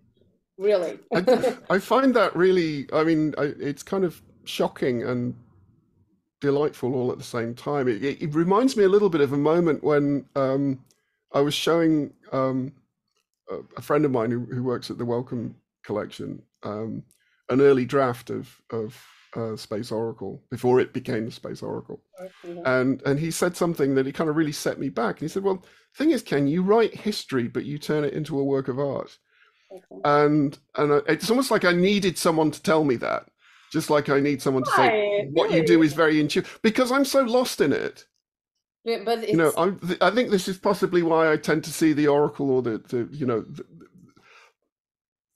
[0.60, 5.34] really I, I, find that really i mean I, it's kind of shocking and
[6.42, 9.34] delightful all at the same time it, it, it reminds me a little bit of
[9.34, 10.84] a moment when um,
[11.34, 12.74] i was showing um,
[13.78, 17.04] a friend of mine who, who works at the Wellcome Collection um,
[17.50, 19.02] an early draft of of
[19.36, 22.62] uh, Space Oracle before it became the Space Oracle, mm-hmm.
[22.66, 25.16] and and he said something that he kind of really set me back.
[25.16, 25.64] And he said, "Well,
[25.96, 29.18] thing is, Ken, you write history, but you turn it into a work of art."
[29.72, 30.02] Okay.
[30.04, 33.28] And and it's almost like I needed someone to tell me that,
[33.72, 37.06] just like I need someone to say what you do is very intuitive because I'm
[37.06, 38.06] so lost in it.
[39.06, 42.08] But you know, I, I think this is possibly why I tend to see the
[42.08, 43.66] oracle or the, the you know, the,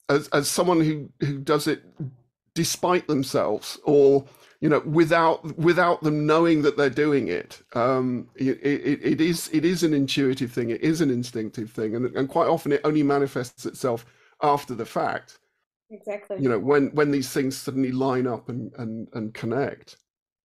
[0.08, 1.82] as as someone who who does it
[2.54, 4.24] despite themselves or
[4.60, 7.62] you know without without them knowing that they're doing it.
[7.74, 10.70] Um it, it, it is it is an intuitive thing.
[10.70, 11.94] It is an instinctive thing.
[11.94, 14.06] And, and quite often it only manifests itself
[14.52, 15.38] after the fact
[15.90, 16.36] exactly.
[16.40, 19.96] you know when when these things suddenly line up and and and connect.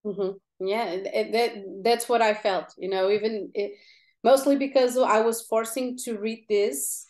[0.07, 0.67] Mm-hmm.
[0.67, 1.51] Yeah it, that
[1.83, 3.73] that's what i felt you know even it,
[4.23, 7.07] mostly because i was forcing to read this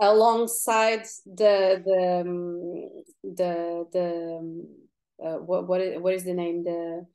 [0.00, 2.88] alongside the the um,
[3.22, 4.68] the the um,
[5.24, 6.64] uh, what what is, what is the name?
[6.64, 7.06] The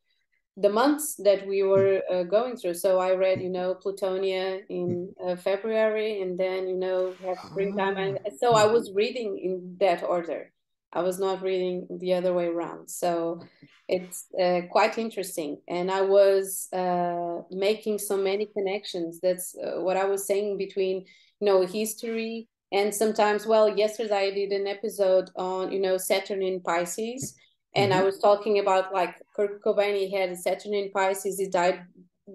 [0.56, 2.76] the months that we were uh, going through.
[2.76, 7.98] So I read, you know, Plutonia in uh, February, and then you know have springtime,
[7.98, 8.30] and ah.
[8.40, 10.52] so I was reading in that order.
[10.96, 12.88] I was not reading the other way around.
[12.88, 13.42] So
[13.88, 19.20] it's uh, quite interesting, and I was uh, making so many connections.
[19.22, 21.06] That's uh, what I was saying between
[21.40, 23.48] you know history and sometimes.
[23.48, 27.36] Well, yesterday I did an episode on you know Saturn in Pisces
[27.76, 28.02] and mm-hmm.
[28.02, 31.86] I was talking about like Kurt Cobain, he had Saturn in Pisces, he died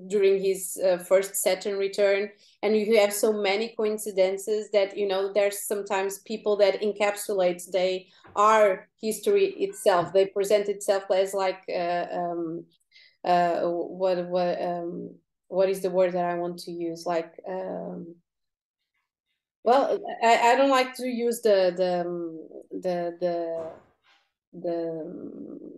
[0.09, 2.31] during his uh, first Saturn return.
[2.63, 8.09] And you have so many coincidences that, you know, there's sometimes people that encapsulate, they
[8.37, 10.13] are history itself.
[10.13, 12.65] They present itself as like, uh, um,
[13.25, 15.15] uh, what, what, um,
[15.49, 17.07] what is the word that I want to use?
[17.07, 18.15] Like, um,
[19.65, 23.71] well, I, I don't like to use the, the, um, the, the,
[24.53, 25.69] the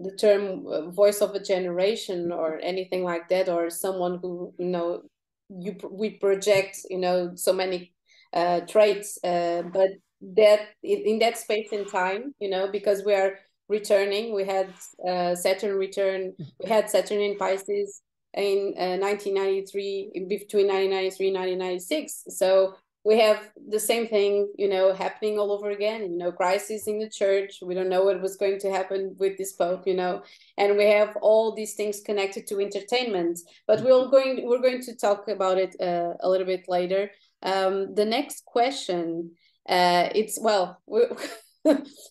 [0.00, 4.66] the term uh, voice of a generation or anything like that or someone who you
[4.66, 5.02] know
[5.48, 7.92] you we project you know so many
[8.32, 9.90] uh, traits uh, but
[10.20, 13.38] that in that space and time you know because we are
[13.68, 14.72] returning we had
[15.06, 16.32] uh, saturn return
[16.62, 18.02] we had saturn in pisces
[18.34, 22.74] in 1993 uh, between 1993 and 1996 so
[23.04, 26.02] we have the same thing, you know, happening all over again.
[26.02, 27.58] You know, crisis in the church.
[27.62, 29.86] We don't know what was going to happen with this pope.
[29.86, 30.22] You know,
[30.58, 33.40] and we have all these things connected to entertainment.
[33.66, 37.10] But we're going we're going to talk about it uh, a little bit later.
[37.42, 39.30] Um, the next question,
[39.68, 40.80] uh, it's well.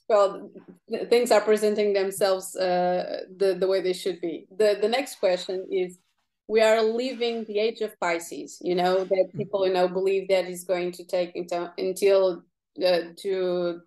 [0.10, 0.52] well,
[1.10, 4.48] things are presenting themselves uh, the the way they should be.
[4.58, 6.00] the The next question is
[6.50, 9.38] we are leaving the age of Pisces, you know, that mm-hmm.
[9.38, 12.44] people, you know, believe that is going to take until, until
[12.84, 13.82] uh, to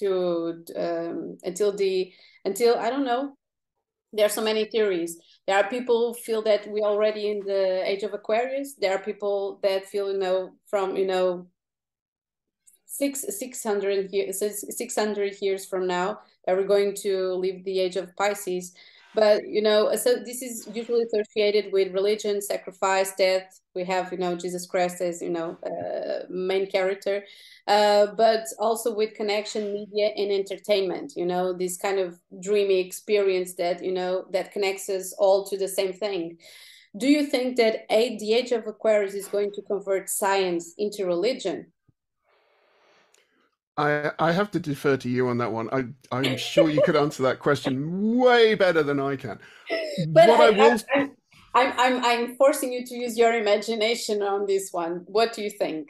[0.00, 2.12] to um, until the
[2.44, 3.34] until I don't know.
[4.12, 5.20] There are so many theories.
[5.46, 8.74] There are people who feel that we're already in the age of Aquarius.
[8.74, 11.46] There are people that feel, you know, from you know
[12.84, 17.78] six six hundred years six hundred years from now that we're going to leave the
[17.78, 18.74] age of Pisces
[19.18, 23.60] but you know so this is usually associated with religion sacrifice death.
[23.74, 27.24] We have you know jesus christ as you know uh, main character.
[27.66, 33.54] Uh, but also with connection media and entertainment you know this kind of dreamy experience
[33.54, 36.38] that you know that connects us all to the same thing.
[36.96, 41.06] Do you think that a, the age of aquarius is going to convert science into
[41.06, 41.66] religion
[43.78, 45.68] I, I have to defer to you on that one.
[45.72, 49.38] I, I'm sure you could answer that question way better than I can.
[50.08, 50.78] But what I, I will.
[50.94, 51.10] I,
[51.54, 55.04] I'm, I'm, I'm forcing you to use your imagination on this one.
[55.06, 55.88] What do you think?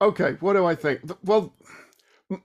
[0.00, 1.00] Okay, what do I think?
[1.24, 1.54] Well,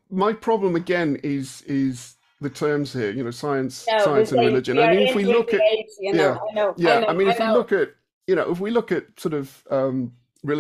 [0.10, 3.12] my problem again is is the terms here.
[3.12, 4.78] You know, science, no, science and religion.
[4.78, 6.98] I mean, if we look at, age, yeah, I know, yeah.
[6.98, 7.91] I, know, I mean, if we look at,
[8.28, 10.12] you know, if we look at sort of um,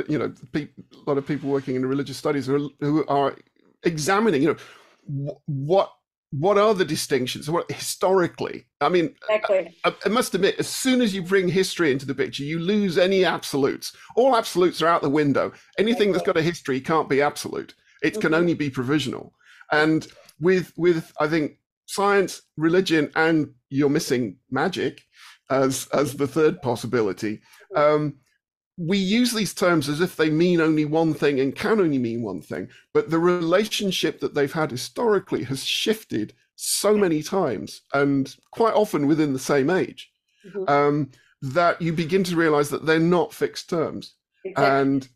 [0.07, 0.67] you know, a
[1.05, 3.35] lot of people working in religious studies who are, who are
[3.83, 4.49] examining, you
[5.07, 5.91] know, what
[6.31, 7.49] what are the distinctions?
[7.49, 8.65] What historically?
[8.81, 9.77] I mean, exactly.
[9.85, 12.97] I, I, must admit, as soon as you bring history into the picture, you lose
[12.97, 13.95] any absolutes.
[14.17, 15.53] All absolutes are out the window.
[15.77, 17.73] Anything that's got a history can't be absolute.
[18.03, 18.21] It mm-hmm.
[18.21, 19.33] can only be provisional.
[19.71, 20.07] And
[20.39, 25.03] with with I think science, religion, and you're missing magic
[25.49, 27.41] as as the third possibility.
[27.75, 27.95] Mm-hmm.
[27.95, 28.13] Um,
[28.77, 32.21] we use these terms as if they mean only one thing and can only mean
[32.21, 38.35] one thing, but the relationship that they've had historically has shifted so many times and
[38.51, 40.11] quite often within the same age
[40.45, 40.69] mm-hmm.
[40.69, 41.11] um,
[41.41, 44.15] that you begin to realize that they're not fixed terms.
[44.43, 44.81] Exactly.
[44.81, 45.09] And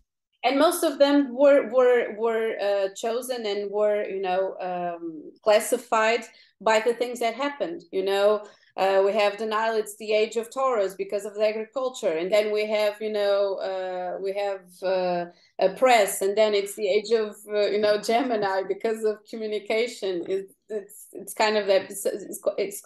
[0.44, 6.24] and most of them were were were uh, chosen and were you know um, classified
[6.62, 8.46] by the things that happened you know
[8.78, 12.14] uh, we have the Nile, it's the age of Taurus because of the agriculture.
[12.14, 15.26] And then we have, you know, uh, we have uh,
[15.60, 20.26] a press, and then it's the age of, uh, you know, Gemini because of communication.
[20.28, 22.84] It's, it's, it's kind of that, it's, it's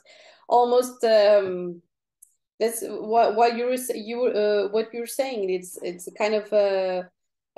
[0.48, 1.82] almost, um,
[2.60, 5.50] that's what, what you were, you, uh, what you're saying.
[5.50, 7.10] It's, it's kind of a,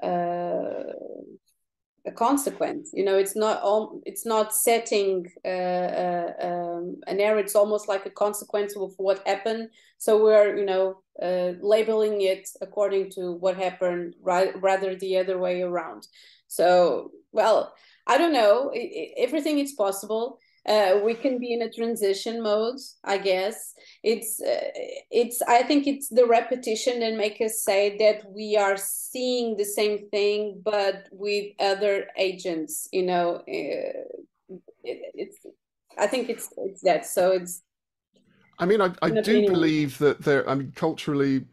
[0.03, 0.93] uh,
[2.05, 2.91] a consequence.
[2.93, 7.39] You know it's not all it's not setting uh, uh, um, an error.
[7.39, 9.69] It's almost like a consequence of what happened.
[9.97, 15.61] So we're you know uh, labeling it according to what happened rather the other way
[15.61, 16.07] around.
[16.47, 17.73] So well
[18.07, 18.69] i don't know.
[18.69, 23.73] It, it, everything is possible uh, we can be in a transition mode i guess
[24.03, 24.69] it's uh,
[25.11, 29.65] it's i think it's the repetition that make us say that we are seeing the
[29.65, 34.01] same thing but with other agents you know uh,
[34.83, 35.37] it, it's
[35.97, 37.61] i think it's it's that so it's
[38.57, 40.49] I mean, I, I do believe that there.
[40.49, 41.45] I mean, culturally,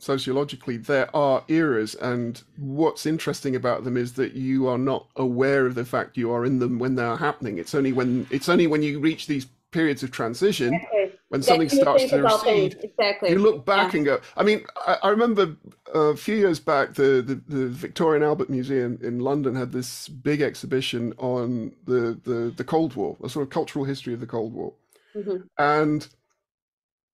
[0.00, 5.66] sociologically, there are eras, and what's interesting about them is that you are not aware
[5.66, 7.58] of the fact you are in them when they are happening.
[7.58, 11.12] It's only when it's only when you reach these periods of transition exactly.
[11.28, 13.30] when something starts to recede exactly.
[13.30, 13.96] you look back yeah.
[13.98, 15.54] and go i mean I, I, remember
[15.94, 20.08] a few years back the, the, the victoria and albert museum in london had this
[20.08, 24.26] big exhibition on the, the, the cold war a sort of cultural history of the
[24.26, 24.72] cold war
[25.14, 25.36] mm-hmm.
[25.56, 26.08] and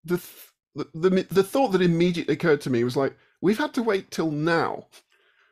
[0.05, 0.23] the,
[0.77, 4.11] the, the the thought that immediately occurred to me was like we've had to wait
[4.11, 4.87] till now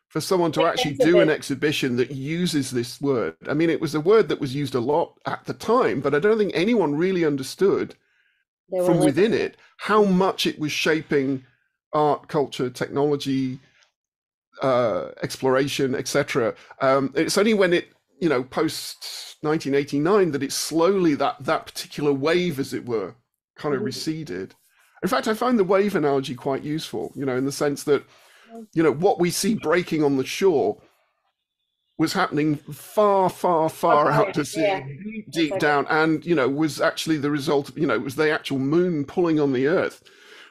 [0.09, 3.35] for someone to actually do an exhibition that uses this word.
[3.49, 6.14] I mean, it was a word that was used a lot at the time, but
[6.14, 7.97] I don't think anyone really understood
[8.70, 11.45] from within it how much it was shaping
[11.93, 13.59] art, culture, technology,
[14.62, 16.55] uh, exploration, etc.
[16.81, 17.89] Um, it's only when it,
[18.20, 23.14] you know, post 1989 that it slowly that that particular wave, as it were,
[23.57, 23.87] kind of mm-hmm.
[23.87, 24.55] receded.
[25.05, 27.12] In fact, I find the wave analogy quite useful.
[27.14, 28.05] You know, in the sense that
[28.72, 30.80] you know, what we see breaking on the shore
[31.98, 34.80] was happening far, far, far okay, out to sea, yeah.
[34.80, 35.59] deep, deep okay.
[35.59, 37.68] down, and you know, was actually the result.
[37.68, 40.02] Of, you know, it was the actual moon pulling on the Earth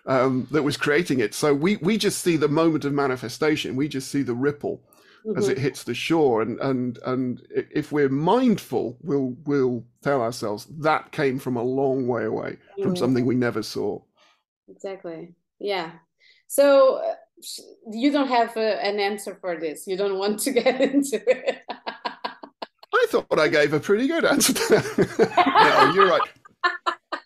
[0.05, 1.33] um, that was creating it.
[1.33, 3.75] So we we just see the moment of manifestation.
[3.75, 4.83] We just see the ripple
[5.25, 5.35] mm-hmm.
[5.35, 5.63] as it mm-hmm.
[5.63, 11.39] hits the shore, and and and if we're mindful, we'll we'll tell ourselves that came
[11.39, 12.83] from a long way away mm-hmm.
[12.83, 13.99] from something we never saw.
[14.69, 15.33] Exactly.
[15.59, 15.91] Yeah.
[16.47, 17.01] So
[17.91, 19.87] you don't have a, an answer for this.
[19.87, 21.61] You don't want to get into it.
[21.69, 24.53] I thought I gave a pretty good answer
[24.97, 26.21] no, you're right.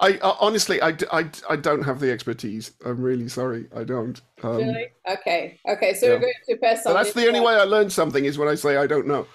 [0.00, 2.72] I uh, honestly, I, I, I don't have the expertise.
[2.84, 3.66] I'm really sorry.
[3.74, 4.20] I don't.
[4.42, 4.86] Um, really?
[5.10, 5.58] Okay.
[5.68, 5.94] Okay.
[5.94, 6.12] So yeah.
[6.12, 6.94] we're going to pass on.
[6.94, 9.26] that's the only way I learn something is when I say I don't know.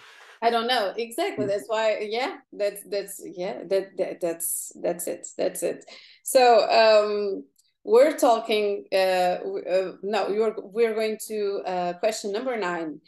[0.43, 1.45] I don't know exactly.
[1.45, 2.07] That's why.
[2.09, 2.37] Yeah.
[2.51, 3.63] That's that's yeah.
[3.65, 5.27] That, that that's that's it.
[5.37, 5.85] That's it.
[6.23, 7.43] So um,
[7.83, 12.99] we're talking uh, uh, no you're we're going to uh, question number nine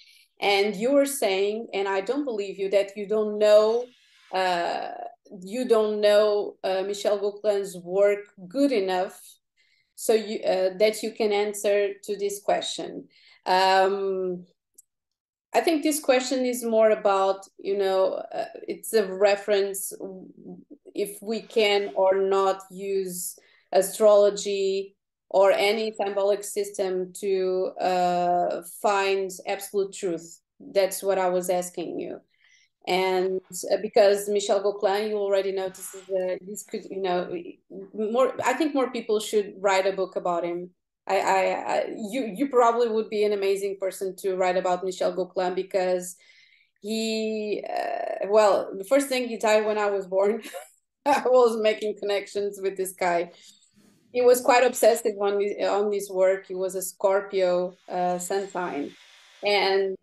[0.42, 3.86] and you were saying and i don't believe you that you don't know
[4.34, 4.90] uh,
[5.42, 9.20] you don't know uh, michel gauquelin's work good enough
[9.96, 13.08] so you uh, that you can answer to this question
[13.46, 14.46] um,
[15.56, 18.22] i think this question is more about you know
[18.68, 19.94] it's a reference
[20.94, 23.38] if we can or not use
[23.72, 24.96] astrology
[25.30, 30.40] or any symbolic system to uh, find absolute truth.
[30.60, 32.22] That's what I was asking you.
[32.88, 33.42] And
[33.72, 37.36] uh, because Michel Gauquelin, you already know this is a, this could you know
[37.94, 38.34] more.
[38.46, 40.70] I think more people should write a book about him.
[41.08, 45.56] I, I, you you probably would be an amazing person to write about Michel Gauquelin
[45.56, 46.16] because
[46.82, 50.42] he uh, well the first thing he died when I was born.
[51.06, 53.32] I was making connections with this guy
[54.16, 56.48] he was quite obsessive on this, on this work.
[56.48, 58.92] He was a Scorpio uh, sun sign,
[59.44, 59.98] and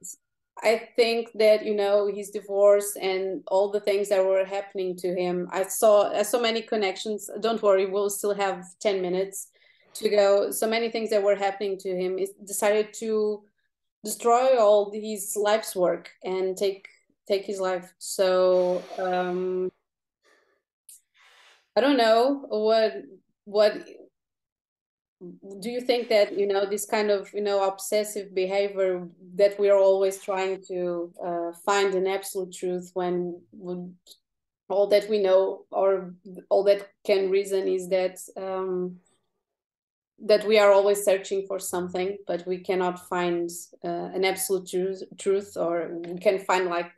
[0.63, 5.15] I think that you know his divorce and all the things that were happening to
[5.15, 5.49] him.
[5.51, 7.31] I saw saw many connections.
[7.41, 9.49] Don't worry, we'll still have ten minutes
[9.95, 10.51] to go.
[10.51, 12.19] So many things that were happening to him.
[12.19, 13.43] He decided to
[14.05, 16.89] destroy all his life's work and take
[17.29, 17.93] take his life.
[17.99, 19.71] So um,
[21.77, 23.03] I don't know what
[23.45, 23.87] what
[25.61, 29.71] do you think that you know this kind of you know obsessive behavior that we
[29.71, 33.41] are always trying to uh, find an absolute truth when,
[34.69, 36.15] all that we know or
[36.49, 38.97] all that can reason is that um,
[40.25, 43.51] that we are always searching for something but we cannot find
[43.85, 46.91] uh, an absolute truth, truth or we can find like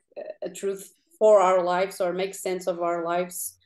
[0.42, 3.56] a truth for our lives or make sense of our lives.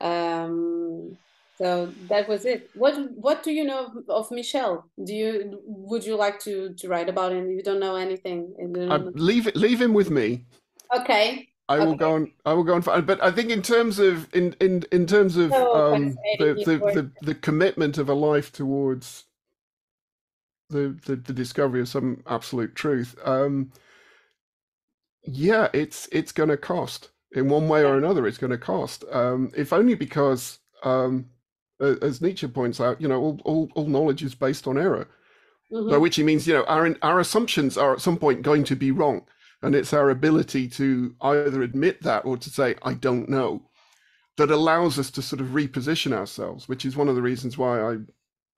[0.00, 1.16] Um,
[1.56, 2.68] so that was it.
[2.74, 7.08] What what do you know of, michel do you would you like to to write
[7.08, 7.50] about him?
[7.50, 8.54] You don't know anything.
[8.90, 10.44] Uh, leave it leave him with me.
[10.96, 12.32] Okay I will go on.
[12.44, 12.82] I will go on.
[12.82, 17.10] But I think in terms of in in in terms of um, the, the, the
[17.22, 19.24] the commitment of a life towards
[20.68, 23.72] the the, the discovery of some absolute truth, um,
[25.22, 28.26] yeah, it's it's going to cost in one way or another.
[28.26, 31.26] It's going to cost, um, if only because um,
[31.80, 35.08] as Nietzsche points out, you know, all, all, all knowledge is based on error.
[35.72, 35.90] Mm-hmm.
[35.90, 38.76] By which he means, you know, our our assumptions are at some point going to
[38.76, 39.22] be wrong,
[39.64, 43.62] and it's our ability to either admit that or to say I don't know
[44.36, 47.80] that allows us to sort of reposition ourselves, which is one of the reasons why
[47.80, 47.96] I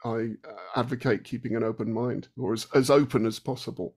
[0.05, 0.29] I
[0.77, 3.97] advocate keeping an open mind or as, as open as possible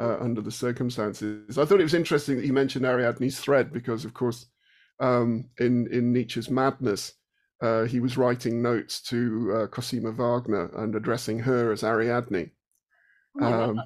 [0.00, 1.58] uh, under the circumstances.
[1.58, 4.46] I thought it was interesting that you mentioned Ariadne's thread because, of course,
[5.00, 7.14] um, in in Nietzsche's Madness,
[7.60, 12.50] uh, he was writing notes to uh, Cosima Wagner and addressing her as Ariadne.
[13.40, 13.82] Oh Um.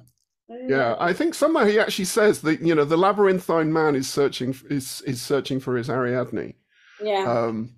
[0.49, 4.55] Yeah, I think somewhere he actually says that you know the labyrinthine man is searching
[4.69, 6.53] is is searching for his Ariadne,
[7.01, 7.25] Yeah.
[7.25, 7.71] um,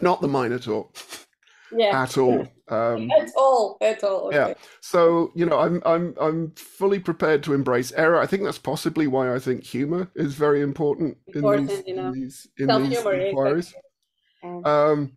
[0.00, 0.90] not the Minotaur
[1.76, 2.02] yeah.
[2.02, 2.46] at all.
[2.70, 3.78] Um, At all.
[3.80, 4.30] At all.
[4.32, 4.54] Yeah.
[4.80, 8.20] So you know, I'm I'm I'm fully prepared to embrace error.
[8.20, 12.06] I think that's possibly why I think humor is very important in these you know.
[12.06, 13.74] in these in these inquiries.
[14.44, 15.12] Um, Um,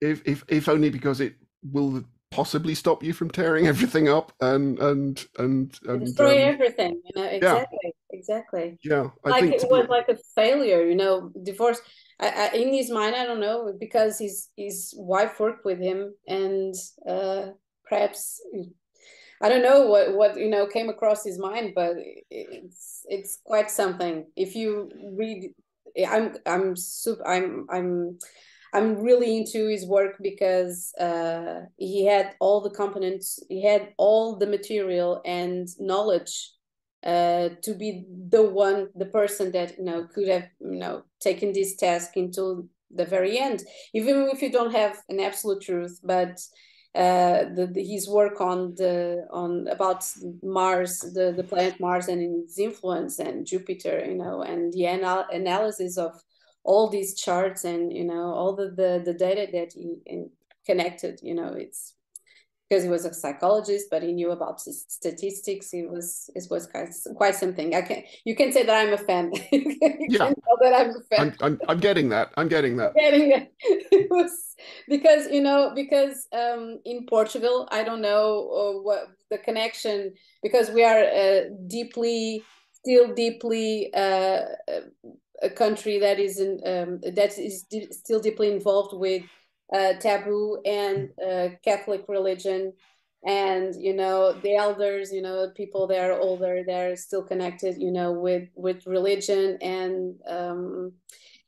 [0.00, 4.78] if if if only because it will possibly stop you from tearing everything up and
[4.78, 7.00] and and and destroy um, everything.
[7.04, 7.28] You know.
[7.28, 7.94] Exactly.
[8.12, 8.78] Exactly.
[8.82, 9.08] yeah.
[9.24, 11.80] I like think it was like a failure, you know, divorce.
[12.18, 16.14] I, I, in his mind, I don't know, because his his wife worked with him,
[16.26, 16.74] and
[17.08, 17.50] uh,
[17.88, 18.40] perhaps
[19.40, 21.96] I don't know what what you know came across his mind, but
[22.30, 24.26] it's it's quite something.
[24.36, 25.54] If you read,
[26.06, 28.18] I'm I'm super, I'm I'm
[28.72, 34.36] I'm really into his work because uh, he had all the components, he had all
[34.36, 36.52] the material and knowledge
[37.04, 41.52] uh, to be the one, the person that you know could have you know taken
[41.52, 43.62] this task until the very end,
[43.94, 46.38] even if you don't have an absolute truth, but
[46.94, 50.04] uh, the, the his work on the on about
[50.42, 55.26] Mars, the the planet Mars and its influence, and Jupiter, you know, and the anal-
[55.30, 56.12] analysis of
[56.62, 60.26] all these charts and you know all the the, the data that he
[60.66, 61.94] connected, you know, it's
[62.68, 65.74] because he was a psychologist, but he knew about statistics.
[65.74, 67.74] It was it was quite, quite something.
[67.74, 69.32] I can you can say that I'm a fan.
[70.08, 70.32] Yeah.
[70.62, 71.36] that I'm a fan.
[71.40, 72.32] I'm, I'm I'm getting that.
[72.36, 72.94] I'm getting that.
[72.94, 73.52] Getting it.
[73.60, 74.32] it was
[74.88, 80.70] because you know because um in Portugal I don't know uh, what the connection because
[80.70, 84.42] we are uh, deeply still deeply uh,
[85.42, 89.22] a country that is in um, that is still deeply involved with
[89.72, 92.72] uh, taboo and uh, Catholic religion.
[93.26, 97.92] And you know the elders you know people that are older they're still connected you
[97.92, 100.92] know with with religion and um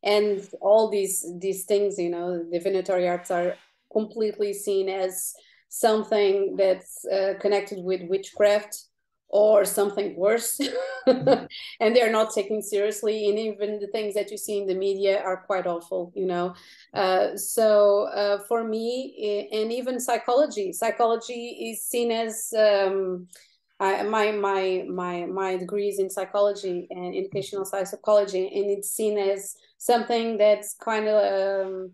[0.02, 3.54] and all these these things you know divinatory arts are
[3.90, 5.32] completely seen as
[5.70, 8.84] something that's uh, connected with witchcraft
[9.32, 10.60] or something worse.
[11.80, 15.20] And they're not taken seriously and even the things that you see in the media
[15.20, 16.54] are quite awful you know?
[16.94, 23.26] Uh, so uh, for me and even psychology psychology is seen as um,
[23.80, 29.18] I, my my my my degree is in psychology and educational psychology and it's seen
[29.18, 31.90] as something that's kind of um,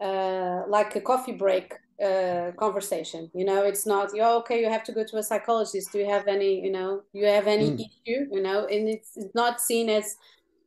[0.00, 3.30] uh, like a coffee break uh, conversation.
[3.34, 5.92] You know, it's not, oh, okay, you have to go to a psychologist.
[5.92, 7.80] Do you have any, you know, you have any Mm.
[7.80, 10.16] issue, you know, and it's, it's not seen as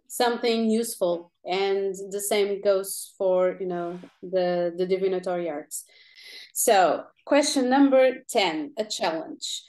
[0.08, 1.32] something useful.
[1.46, 5.86] And the same goes for, you know, the, the divinatory arts.
[6.54, 9.64] So, question number 10, a challenge.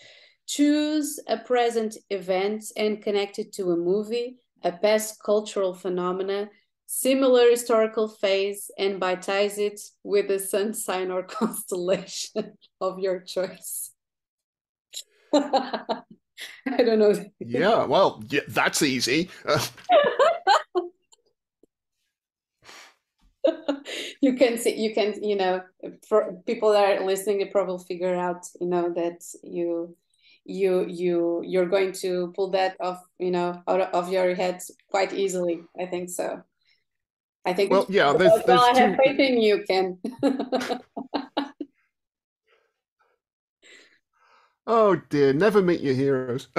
[0.47, 6.51] Choose a present event and connect it to a movie, a past cultural phenomena,
[6.87, 13.93] similar historical phase, and baptize it with the sun sign or constellation of your choice.
[15.35, 16.03] I
[16.67, 17.15] don't know.
[17.41, 19.31] Yeah, well, yeah, that's easy.
[24.21, 25.63] You can see, you can, you know,
[26.09, 29.95] for people that are listening, they probably figure out, you know, that you
[30.45, 34.61] you you you're going to pull that off you know out of your head
[34.91, 36.43] quite easily i think so
[37.47, 39.03] i think well, yeah, there's well, i have two.
[39.05, 39.99] faith in you ken
[44.67, 46.49] Oh dear, never meet your heroes.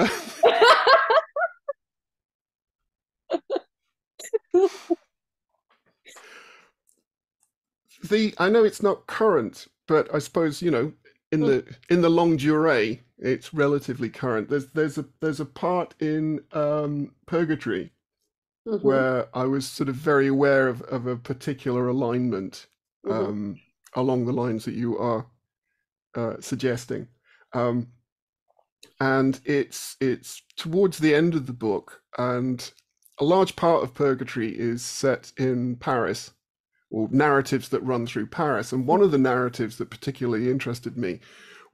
[8.08, 10.92] the I know it's not current, but I suppose you know
[11.32, 14.48] in the in the longue durée, it's relatively current.
[14.48, 17.92] There's there's a there's a part in um, Purgatory
[18.66, 22.66] Mhm, where I was sort of very aware of, of a particular alignment
[23.04, 23.60] mhm, um,
[23.94, 25.26] along the lines that you are
[26.16, 27.08] uh, suggesting.
[27.54, 27.88] Um,
[29.00, 32.72] and it's it's towards the end of the book, and
[33.18, 36.32] a large part of Purgatory is set in Paris,
[36.90, 38.72] or narratives that run through Paris.
[38.72, 41.20] And one of the narratives that particularly interested me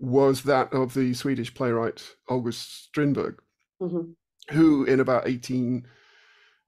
[0.01, 3.41] was that of the Swedish playwright August Strindberg,
[3.81, 4.15] mhm,
[4.51, 5.27] who in about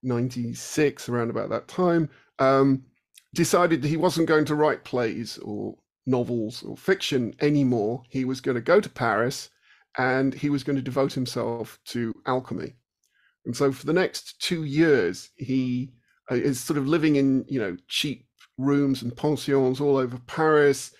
[0.09, 2.85] 1896, around about that time, um,
[3.35, 5.77] decided that he wasn't going to write plays or
[6.07, 8.03] novels or fiction anymore.
[8.09, 9.51] He was going to go to Paris
[9.99, 12.75] and he was going to devote himself to alchemy.
[13.47, 15.93] And so for the next two years, he
[16.31, 18.27] uh, is sort of living in you know cheap
[18.59, 20.93] rooms and pensions all over Paris.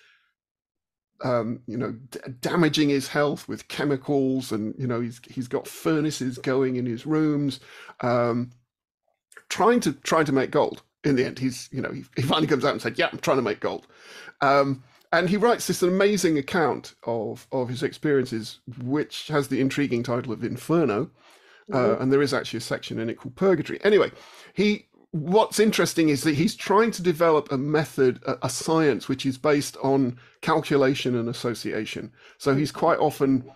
[1.23, 5.67] Um, you know, d- damaging his health with chemicals, and you know he's he's got
[5.67, 7.61] furnaces going in his rooms,
[8.01, 8.51] um,
[9.49, 10.81] trying to trying to make gold.
[11.03, 13.19] In the end, he's you know he, he finally comes out and said, "Yeah, I'm
[13.19, 13.87] trying to make gold,"
[14.41, 20.03] um, and he writes this amazing account of of his experiences, which has the intriguing
[20.03, 21.11] title of Inferno,
[21.71, 22.01] uh, mm-hmm.
[22.01, 23.79] and there is actually a section in it called Purgatory.
[23.83, 24.11] Anyway,
[24.53, 29.25] he what's interesting is that he's trying to develop a method, a, a, science, which
[29.25, 32.11] is based on calculation and association.
[32.37, 33.49] So he's quite often,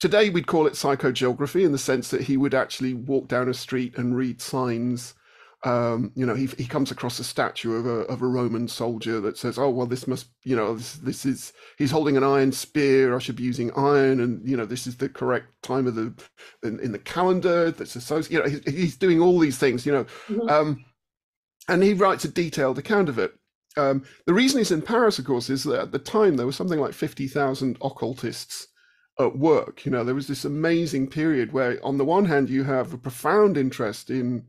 [0.00, 3.54] today we'd call it psychogeography in the sense that he would actually walk down a
[3.54, 5.14] street and read signs
[5.62, 9.20] um, you know, he, he comes across a statue of a, of a Roman soldier
[9.20, 12.50] that says, oh, well, this must, you know, this, this is, he's holding an iron
[12.50, 13.14] spear.
[13.14, 14.20] I should be using iron.
[14.20, 16.14] And, you know, this is the correct time of the,
[16.62, 20.04] in, in the calendar that's associated, you know, he's doing all these things, you know,
[20.28, 20.48] mm-hmm.
[20.48, 20.84] um,
[21.68, 23.34] and he writes a detailed account of it.
[23.76, 26.56] Um, the reason he's in Paris, of course, is that at the time there was
[26.56, 28.66] something like 50,000 occultists
[29.20, 29.84] at work.
[29.84, 32.98] You know, there was this amazing period where, on the one hand, you have a
[32.98, 34.44] profound interest in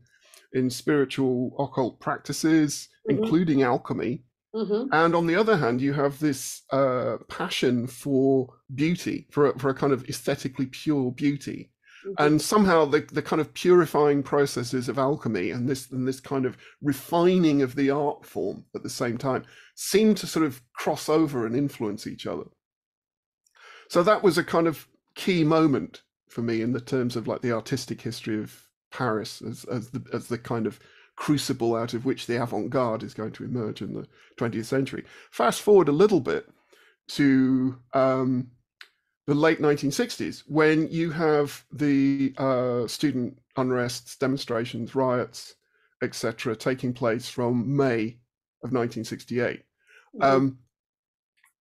[0.52, 3.22] in spiritual occult practices, mm-hmm.
[3.22, 4.22] including alchemy.
[4.54, 4.92] Mm-hmm.
[4.92, 9.70] And on the other hand, you have this uh, passion for beauty, for a, for
[9.70, 11.70] a kind of aesthetically pure beauty.
[12.06, 12.22] Mm-hmm.
[12.22, 16.44] And somehow the, the kind of purifying processes of alchemy and this and this kind
[16.44, 19.44] of refining of the art form at the same time
[19.74, 22.44] seem to sort of cross over and influence each other.
[23.92, 27.42] So that was a kind of key moment for me in the terms of like
[27.42, 30.80] the artistic history of Paris as as the as the kind of
[31.16, 35.04] crucible out of which the avant-garde is going to emerge in the 20th century.
[35.30, 36.48] Fast forward a little bit
[37.08, 38.50] to um,
[39.26, 45.56] the late 1960s, when you have the uh, student unrests, demonstrations, riots,
[46.02, 48.16] etc., taking place from May
[48.64, 49.60] of 1968.
[50.14, 50.22] Mm-hmm.
[50.22, 50.58] Um,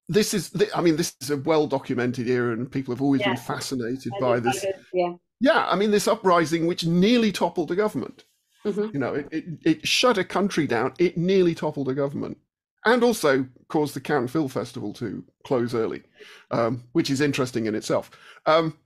[0.10, 3.30] this is, I mean, this is a well documented era, and people have always yeah.
[3.36, 4.66] been fascinated I by this.
[4.94, 5.14] yeah.
[5.40, 8.26] Yeah, I mean, this uprising which nearly toppled the government.
[8.66, 8.90] Mm-hmm.
[8.92, 10.94] You know, it, it, it, shut a country down.
[11.00, 12.38] It nearly toppled the government,
[12.86, 16.04] and also caused the Cannes Film Festival to close early,
[16.52, 18.12] um, which is interesting in itself.
[18.46, 18.78] Um,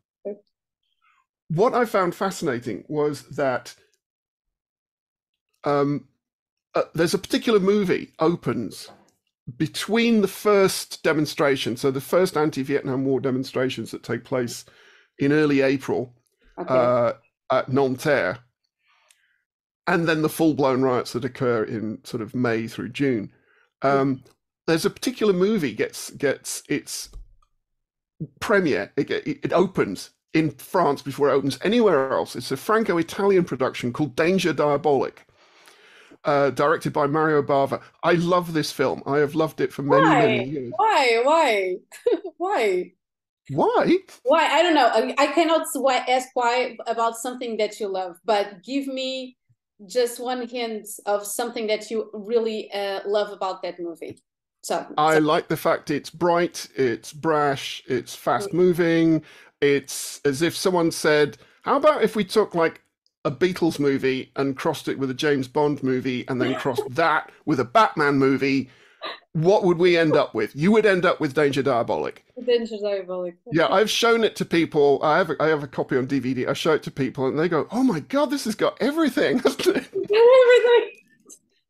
[1.48, 3.74] what I found fascinating was that
[5.64, 6.08] um,
[6.76, 8.90] uh, there's a particular movie opens
[9.58, 14.66] between the first demonstration, so the first anti-Vietnam War demonstrations that take place
[15.20, 16.14] in early April
[16.58, 16.74] okay.
[16.74, 17.14] uh,
[17.52, 18.40] at Nanterre,
[19.88, 23.32] and then the full blown riots that occur in sort of May through June.
[23.82, 24.24] Um.
[24.66, 27.10] There's a particular movie gets gets its
[28.40, 28.94] premiere.
[28.96, 32.38] It, it, it opens in France before it opens anywhere else.
[32.38, 35.26] It's a Franco-Italian production called Danger Diabolik.
[36.26, 37.82] Uh, directed by Mario Bava.
[38.02, 39.04] I love this film.
[39.06, 40.26] I have loved it for many, Why?
[40.26, 40.74] many years.
[40.78, 41.22] Why?
[41.24, 41.76] Why?
[42.38, 42.94] Why?
[43.50, 43.98] Why?
[44.24, 44.48] Why?
[44.48, 45.16] I don't know.
[45.18, 45.68] I, cannot
[46.08, 49.36] ask why about something that you love, but give me
[49.86, 54.18] just one hint of something that you really uh, love about that movie.
[54.64, 55.20] So I so.
[55.20, 58.54] like the fact it's bright, it's brash, it's fast mm.
[58.54, 59.24] moving.
[59.60, 62.82] It's as if someone said, "How about if we took like
[63.26, 67.32] a Beatles movie and crossed it with a James Bond movie, and then crossed that
[67.46, 68.70] with a Batman movie?"
[69.34, 70.56] what would we end up with?
[70.56, 72.18] You would end up with Danger Diabolik.
[72.46, 73.34] Danger Diabolik.
[73.52, 75.00] yeah, I've shown it to people.
[75.04, 76.48] I have a, I have a copy on DVD.
[76.48, 79.38] I show it to people, and they go, "Oh my god, this has got everything."
[79.46, 79.90] everything.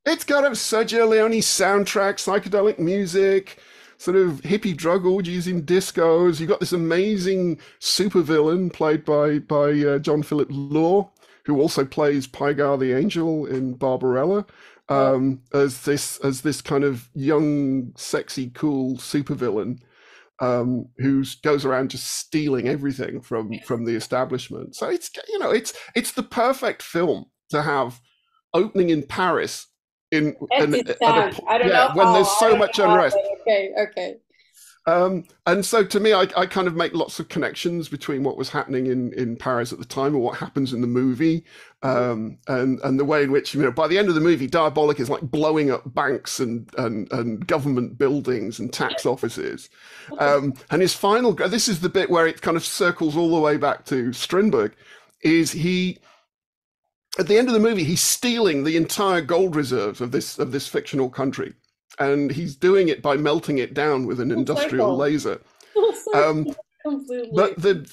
[0.05, 3.59] It's got a Sergio Leone soundtrack, psychedelic music,
[3.97, 6.41] sort of hippie drug orgies in discos.
[6.41, 11.09] You've got this amazing supervillain played by by uh, John Philip Law,
[11.45, 14.45] who also plays Pygar the Angel in Barbarella
[14.89, 19.79] um, as this as this kind of young, sexy, cool supervillain
[20.39, 24.75] um, who goes around just stealing everything from from the establishment.
[24.75, 28.01] So it's you know it's it's the perfect film to have
[28.53, 29.67] opening in Paris
[30.11, 33.17] in an, a, I don't yeah, know when there's so much unrest.
[33.41, 34.15] Okay, okay.
[34.85, 38.35] Um, and so to me, I, I, kind of make lots of connections between what
[38.35, 41.45] was happening in, in Paris at the time or what happens in the movie,
[41.83, 44.45] um, and and the way in which you know by the end of the movie,
[44.47, 49.69] Diabolik is like blowing up banks and and, and government buildings and tax offices,
[50.19, 53.39] um, and his final this is the bit where it kind of circles all the
[53.39, 54.73] way back to Strindberg,
[55.21, 55.97] is he
[57.17, 60.51] at the end of the movie he's stealing the entire gold reserves of this of
[60.51, 61.53] this fictional country
[61.99, 65.41] and he's doing it by melting it down with an industrial laser.
[66.13, 66.45] Um,
[66.83, 67.31] Completely.
[67.33, 67.91] But the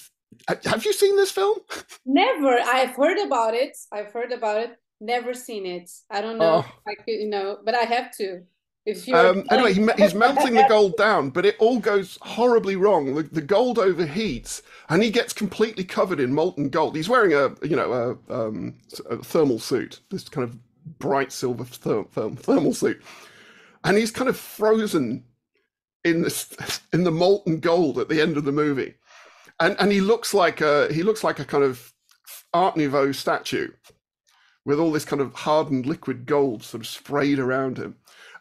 [0.66, 1.58] have you seen this film?
[2.06, 2.58] Never.
[2.60, 3.76] I've heard about it.
[3.90, 5.90] I've heard about it, Never seen it.
[6.10, 6.64] I don't know.
[6.66, 6.72] Oh.
[6.86, 8.42] I could, you know, but I have to.
[8.84, 12.76] If you Um, anyway, he, he's melting the gold down, but it all goes horribly
[12.76, 13.14] wrong.
[13.14, 16.96] The, the gold overheats, and he gets completely covered in molten gold.
[16.96, 18.74] He's wearing a, you know, a, um,
[19.08, 20.58] a thermal suit, this kind of
[20.98, 23.02] bright silver ther- therm- thermal suit,
[23.84, 25.24] and he's kind of frozen
[26.04, 28.94] in this in the molten gold at the end of the movie,
[29.58, 31.92] and and he looks like a he looks like a kind of
[32.52, 33.68] Art Nouveau statue
[34.64, 37.96] with all this kind of hardened liquid gold sort of sprayed around him.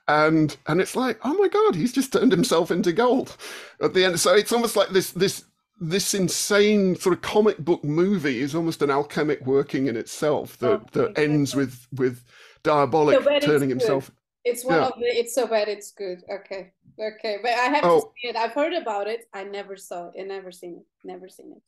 [0.07, 3.37] And and it's like oh my god he's just turned himself into gold
[3.81, 4.19] at the end.
[4.19, 5.45] So it's almost like this this
[5.79, 10.81] this insane sort of comic book movie is almost an alchemic working in itself that
[10.81, 12.23] Oh, that ends with with
[12.63, 14.11] Diabolik So turning himself
[14.43, 14.87] It's one Yeah.
[14.87, 15.05] of the.
[15.05, 15.67] It's so bad.
[15.67, 16.23] It's good.
[16.29, 16.71] Okay.
[16.99, 17.37] Okay.
[17.41, 18.11] But I have to Oh.
[18.21, 18.35] see it.
[18.35, 19.27] I've heard about it.
[19.33, 20.13] I never saw it.
[20.19, 20.85] I never seen it.
[21.03, 21.61] Never seen it.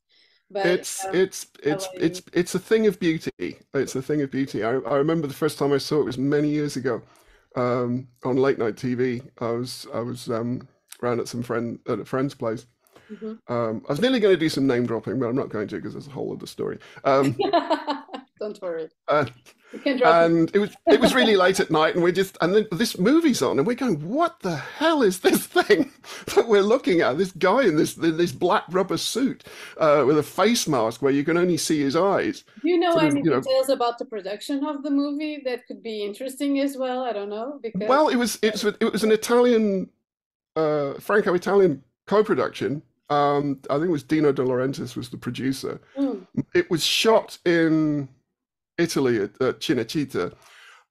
[0.49, 3.31] But it's um, it's it's it's it's a thing of beauty
[3.73, 6.17] it's a thing of beauty I, I remember the first time i saw it was
[6.17, 7.01] many years ago
[7.55, 10.67] um on late night tv i was i was um
[11.01, 12.65] around at some friend at a friend's place
[13.09, 13.39] mhm.
[13.47, 15.75] um i was nearly going to do some name dropping but i'm not going to
[15.77, 17.33] because there's a whole other story um
[18.41, 18.89] Don't worry.
[19.07, 19.25] uh,
[19.71, 20.25] You can drop it.
[20.25, 22.97] and it was it was really late at night and we're just and then this
[22.97, 25.91] movie's on and we're going what the hell is this thing
[26.35, 29.43] that we're looking at this guy in this in this black rubber suit
[29.77, 32.91] uh, with a face mask where you can only see his eyes Do you know
[32.93, 36.03] sort of, any you know- details about the production of the movie that could be
[36.03, 36.99] interesting as well?
[37.03, 39.87] I don't know because well it was it's it was an italian
[40.57, 46.25] uh franco-italian co-production um i think it was dino de laurentiis was the producer Mm,
[46.53, 48.09] it was shot in
[48.77, 50.33] Italy at, at Cinecittà,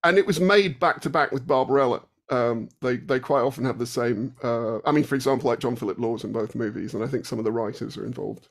[0.05, 2.03] and it was made back to back with Barbarella.
[2.31, 4.35] Um, they they quite often have the same.
[4.43, 7.27] Uh, I mean, for example, like John Philip Law's in both movies, and I think
[7.27, 8.49] some of the writers are involved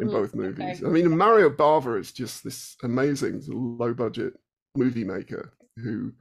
[0.00, 0.82] in mhm, both movies.
[0.82, 0.86] okay.
[0.86, 4.34] I mean, Mario Bava is just this amazing low budget
[4.76, 6.12] movie maker who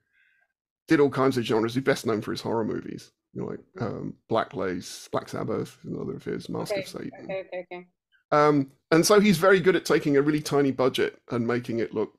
[0.87, 1.75] did all kinds of genres.
[1.75, 5.77] He's best known for his horror movies, you know, like um, Black Lace, Black Sabbath,
[5.85, 7.11] another of his, Mask Okay, of Satan.
[7.23, 7.87] Okay, okay, okay.
[8.31, 11.93] Um, and so he's very good at taking a really tiny budget and making it
[11.93, 12.18] look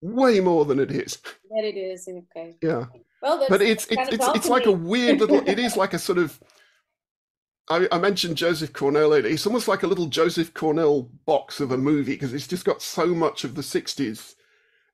[0.00, 1.18] way more than it is.
[1.50, 2.56] That it is okay.
[2.62, 2.86] Yeah,
[3.22, 5.46] Well, but it's it's it's, it's like a weird little.
[5.48, 6.40] It is like a sort of.
[7.70, 9.26] I, I mentioned Joseph Cornell earlier.
[9.26, 12.80] It's almost like a little Joseph Cornell box of a movie because it's just got
[12.80, 14.34] so much of the '60s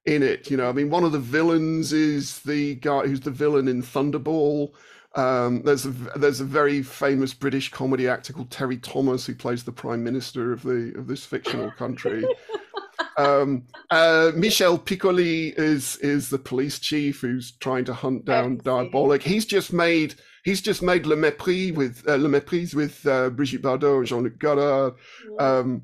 [0.07, 0.51] in it.
[0.51, 3.83] You know, I mean, one of the villains is the guy who's the villain in
[3.83, 4.73] Thunderball.
[5.15, 9.63] Um, there's a there's a very famous British comedy actor called Terry Thomas who plays
[9.63, 12.25] the prime minister of the of this fictional country.
[13.17, 18.59] um, uh, Michel Piccoli is is the police chief who's trying to hunt down.
[18.59, 19.23] Diabolik.
[19.23, 20.15] He's just made
[20.45, 24.39] he's just made Le Mépris with uh, Le Mépris with uh, Brigitte Bardot and Jean-Luc
[24.39, 24.95] Godard.
[25.39, 25.59] Yeah.
[25.59, 25.83] Um,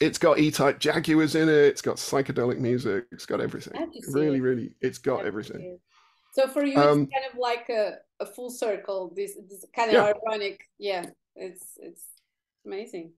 [0.00, 1.52] it's got E-Type Jaguars in it.
[1.54, 3.04] It's got psychedelic music.
[3.12, 3.74] It's got everything.
[3.76, 4.42] I have to see Really, it.
[4.42, 5.78] really, it's got everything.
[6.34, 9.12] So for you, Um, it's kind of like a, a full circle.
[9.14, 10.12] This, this kind of Yeah.
[10.26, 10.68] ironic.
[10.78, 11.06] Yeah,
[11.36, 12.04] it's it's
[12.66, 13.12] amazing.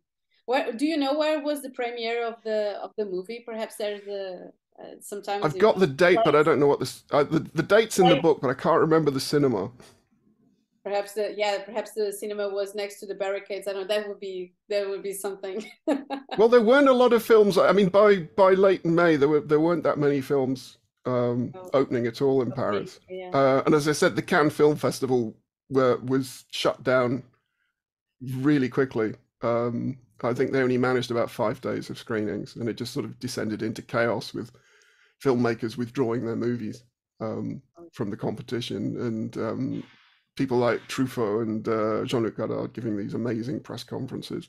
[0.46, 3.42] Where do you know where was the premiere of the of the movie?
[3.46, 4.50] Perhaps there's a
[4.80, 7.04] uh, sometimes I've got the date, but I don't know what this.
[7.10, 9.70] Uh, the the date's in the book, but I can't remember the cinema.
[10.84, 13.66] perhaps the yeah perhaps the cinema was next to the barricades.
[13.68, 15.64] I don't know that would be that would be something.
[16.36, 17.56] Well, there weren't a lot of films.
[17.56, 21.70] I mean, by by late May, there were there weren't that many films um, Oh.
[21.72, 22.98] opening at all in Paris.
[23.08, 23.30] yeah.
[23.32, 25.32] Uh, and as I said, the Cannes Film Festival
[25.70, 27.22] were, was shut down
[28.20, 29.14] really quickly.
[29.42, 33.04] Um, I think they only managed about five days of screenings, and it just sort
[33.04, 34.52] of descended into chaos with
[35.22, 36.84] filmmakers withdrawing their movies
[37.20, 39.84] um, from the competition, and um,
[40.36, 44.48] people like Truffaut and uh, Jean-Luc Godard giving these amazing press conferences.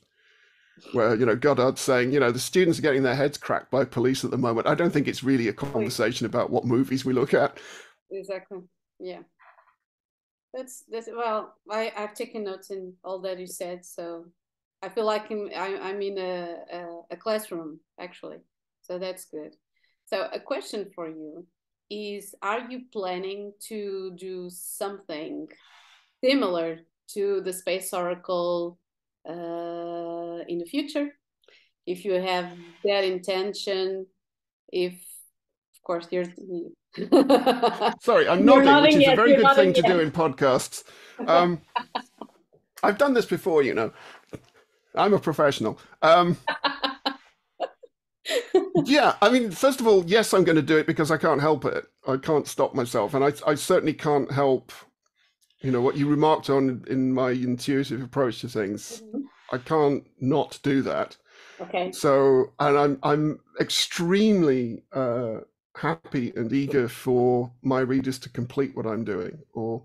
[0.92, 3.86] Where you know Godard saying, you know, the students are getting their heads cracked by
[3.86, 4.68] police at the moment.
[4.68, 7.60] I don't think it's really a conversation about what movies we look at.
[8.12, 8.60] Exactly.
[9.00, 9.22] Yeah.
[10.54, 14.26] That's that's well, I I've taken notes in all that you said, so
[14.82, 18.38] I feel like I'm I, I'm in a, a a classroom actually,
[18.82, 19.56] so that's good.
[20.06, 21.46] So a question for you
[21.90, 25.48] is: Are you planning to do something
[26.24, 26.80] similar
[27.14, 28.80] to the Space Oracle
[29.28, 31.10] uh, in the future?
[31.86, 32.52] If you have
[32.84, 34.08] that intention,
[34.72, 36.26] if of course you're.
[38.02, 40.12] Sorry, I'm You're nodding, which nodding is a very good thing nodding to do in
[40.12, 40.84] podcasts.
[41.28, 41.62] Um,
[42.84, 43.92] I've done this before, you know.
[44.98, 45.80] I'm a professional.
[46.02, 46.38] Um,
[48.86, 51.42] yeah, I mean, first of all, yes, I'm going to do it because I can't
[51.42, 51.86] help it.
[52.08, 54.72] I can't stop myself, and I, I certainly can't help.
[55.62, 59.02] You know what you remarked on in my intuitive approach to things.
[59.52, 61.18] I can't not do that.
[61.60, 61.92] Okay.
[61.92, 65.40] So, and I'm I'm extremely uh,
[65.76, 69.84] happy and eager for my readers to complete what I'm doing or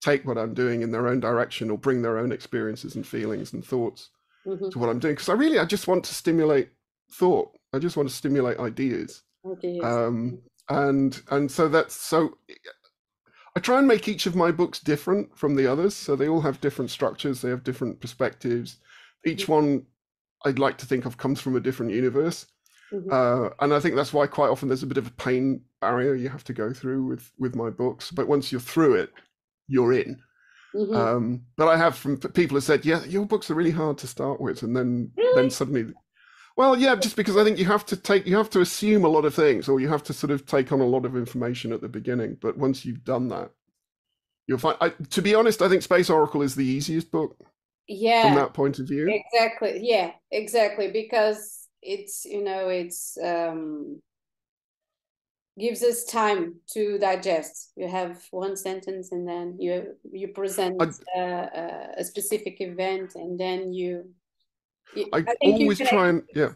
[0.00, 3.52] take what I'm doing in their own direction or bring their own experiences and feelings
[3.52, 4.10] and thoughts
[4.46, 4.68] mm-hmm.
[4.70, 5.14] to what I'm doing.
[5.14, 6.70] Because I really, I just want to stimulate
[7.12, 7.50] thought.
[7.72, 9.22] I just want to stimulate ideas.
[9.46, 9.84] Ideas.
[9.84, 10.38] Um,
[10.68, 12.38] and and so that's so.
[13.56, 16.40] I try and make each of my books different from the others, so they all
[16.40, 17.40] have different structures.
[17.40, 18.78] They have different perspectives.
[19.24, 19.52] Each mm-hmm.
[19.52, 19.86] one,
[20.44, 22.46] I'd like to think of, comes from a different universe.
[22.92, 23.10] Mm-hmm.
[23.12, 26.14] Uh, and I think that's why quite often there's a bit of a pain barrier
[26.14, 28.10] you have to go through with with my books.
[28.10, 29.12] But once you're through it,
[29.68, 30.20] you're in.
[30.74, 30.94] Mm-hmm.
[30.94, 34.06] Um, but I have from people who said, "Yeah, your books are really hard to
[34.06, 35.42] start with," and then really?
[35.42, 35.92] then suddenly,
[36.56, 39.08] well, yeah, just because I think you have to take, you have to assume a
[39.08, 41.72] lot of things, or you have to sort of take on a lot of information
[41.72, 42.36] at the beginning.
[42.40, 43.50] But once you've done that,
[44.46, 44.76] you'll find.
[44.80, 47.36] I, to be honest, I think Space Oracle is the easiest book.
[47.86, 49.08] Yeah, from that point of view.
[49.08, 49.80] Exactly.
[49.82, 50.90] Yeah, exactly.
[50.90, 54.00] Because it's you know it's um
[55.58, 57.72] gives us time to digest.
[57.76, 63.38] You have one sentence, and then you you present uh, uh, a specific event, and
[63.38, 64.10] then you.
[64.94, 66.50] you I, I always try and yeah.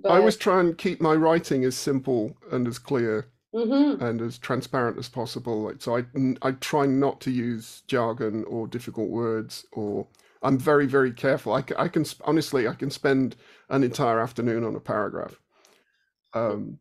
[0.00, 0.12] But...
[0.12, 4.02] I always try and keep my writing as simple and as clear mm-hmm.
[4.04, 5.62] and as transparent as possible.
[5.62, 6.04] Like, so I
[6.42, 10.06] I try not to use jargon or difficult words or.
[10.40, 11.52] I'm very, very careful.
[11.52, 13.34] I, I can honestly, I can spend
[13.70, 15.34] an entire afternoon on a paragraph.
[16.32, 16.78] Um,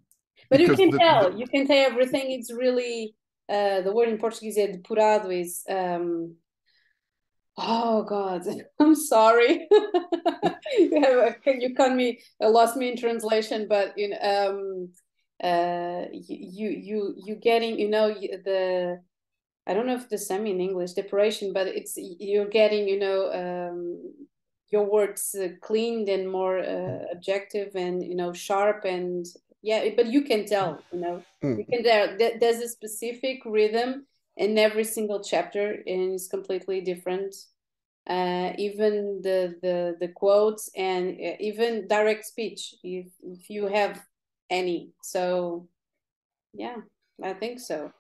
[0.49, 2.31] but you can the, tell, the, you can tell everything.
[2.31, 3.15] It's really
[3.49, 6.35] uh, the word in Portuguese is depurado is um,
[7.57, 8.43] oh god
[8.79, 9.67] i'm sorry.
[10.79, 12.19] You, have, you caught me?
[12.43, 14.89] Uh, lost me in translation but you know um
[15.41, 18.99] uh you you you getting you know the
[19.65, 23.31] i don't know if the same in english depuration but it's you're getting you know
[23.31, 24.13] um
[24.69, 29.25] your words uh, cleaned and more uh, objective and you know sharp and
[29.61, 31.23] yeah but you can tell you know.
[31.43, 31.57] Mm.
[31.59, 34.05] you can tell there's a specific rhythm
[34.38, 37.35] in every single chapter and it's completely different.
[38.07, 44.01] Uh, even the, the the quotes and uh, even direct speech if, if you have
[44.49, 44.91] any.
[45.03, 45.67] So
[46.53, 46.77] yeah
[47.23, 47.91] i think so.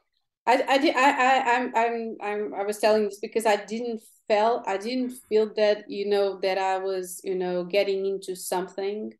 [0.45, 4.01] I i did i i i'm i'm, I'm i was telling this because i didn't
[4.27, 9.13] felt i didn't feel that you know that i was you know getting into something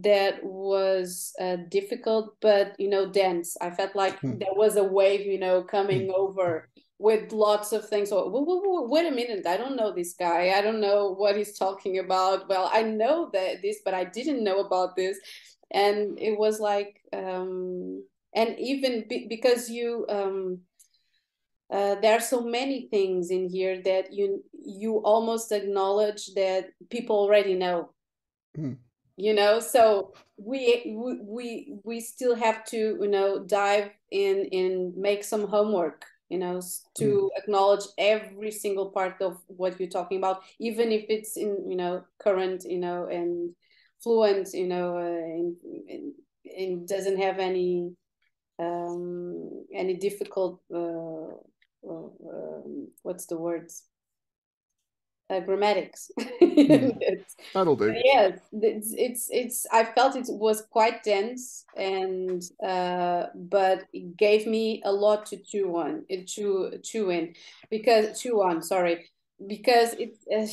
[0.00, 3.56] that was uh, difficult but you know dense.
[3.60, 4.38] I felt like hmm.
[4.38, 6.14] there was a wave you know coming hmm.
[6.14, 8.10] over with lots of things.
[8.10, 8.30] So
[8.88, 9.46] wait, a minute.
[9.46, 10.54] I don't know this guy.
[10.56, 12.48] I don't know what he's talking about.
[12.48, 15.18] Well i know that this but i didn't know about this.
[15.70, 18.04] And it was like um
[18.34, 20.60] and even be, because you um
[21.70, 27.16] uh, there are so many things in here that you you almost acknowledge that people
[27.16, 27.90] already know.
[28.56, 28.76] Mm
[29.16, 35.22] you know so we we we still have to you know dive in and make
[35.22, 36.60] some homework you know
[36.94, 37.28] to mm.
[37.36, 42.02] acknowledge every single part of what you're talking about even if it's in you know
[42.18, 43.54] current you know and
[44.02, 46.14] fluent you know uh, and,
[46.58, 47.92] and, doesn't have any
[48.58, 51.36] um any difficult uh,
[51.86, 53.84] uh um, what's the words
[55.32, 56.10] uh, grammatics.
[56.20, 57.24] mm.
[57.54, 57.94] That'll do.
[58.04, 64.46] Yes, it's, it's it's I felt it was quite dense and uh, but it gave
[64.46, 67.34] me a lot to chew on, uh, chew chew in
[67.70, 68.62] because chew on.
[68.62, 69.10] Sorry,
[69.46, 70.46] because it uh,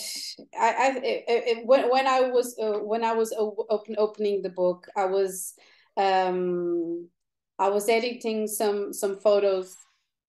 [0.58, 4.50] I, I it, it, when when I was uh, when I was open, opening the
[4.50, 5.56] book, I was
[5.98, 7.10] um
[7.58, 9.76] I was editing some some photos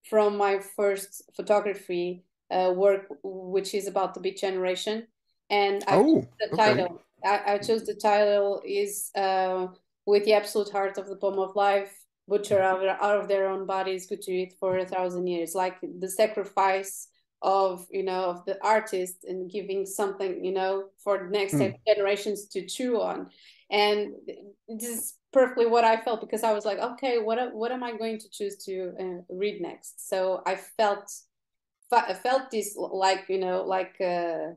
[0.03, 5.07] from my first photography uh, work, which is about the beat generation.
[5.49, 6.85] And I oh, the title.
[6.85, 6.97] Okay.
[7.23, 9.67] I, I, chose the title is uh,
[10.07, 11.93] with the absolute heart of the poem of life,
[12.27, 15.55] butcher out, out of their own bodies, good to eat for a thousand years.
[15.55, 17.09] Like the sacrifice
[17.43, 21.75] of you know of the artist and giving something you know for the next mm.
[21.87, 23.29] generations to chew on
[23.71, 24.13] and
[24.69, 27.97] this is perfectly what i felt because i was like okay what what am i
[27.97, 31.11] going to choose to uh, read next so i felt
[31.91, 34.55] felt this like you know like uh,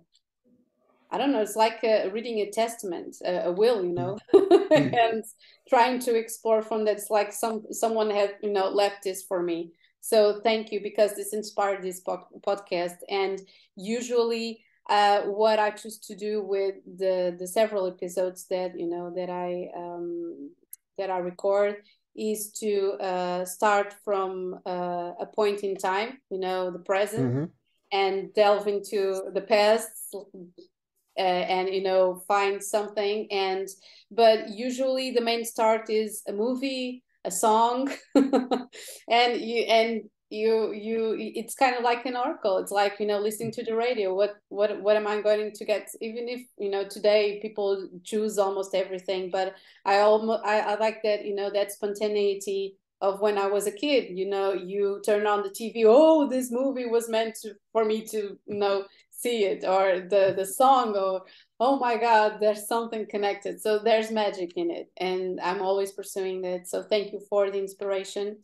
[1.14, 1.42] I don't know.
[1.42, 4.98] It's like uh, reading a testament, a, a will, you know, mm.
[4.98, 5.24] and
[5.70, 6.98] trying to explore from that.
[6.98, 9.74] It's like some someone had you know left this for me.
[10.02, 12.98] So thank you because this inspired this po- podcast.
[13.10, 13.40] And
[13.76, 19.14] usually, uh, what I choose to do with the the several episodes that you know
[19.16, 20.50] that I um,
[20.98, 21.78] that I record
[22.16, 27.46] is to uh, start from uh, a point in time, you know, the present, mm-hmm.
[27.92, 33.28] and delve into the past, uh, and you know, find something.
[33.32, 33.68] And
[34.12, 40.02] but usually the main start is a movie a song and you and
[40.34, 42.58] you you it's kind of like an oracle.
[42.58, 44.14] It's like you know listening to the radio.
[44.14, 45.90] What what what am i going to get?
[46.02, 49.56] Even if you know today people choose almost everything but
[49.86, 53.72] i almost I, I like that you know that spontaneity of when i was a
[53.72, 57.86] kid you know you turn on the tv oh this movie was meant to for
[57.86, 61.22] me to you know see it or the the song or
[61.60, 63.62] oh my god there's something connected.
[63.62, 67.60] So there's magic in it and i'm always pursuing that so thank you for the
[67.60, 68.38] inspiration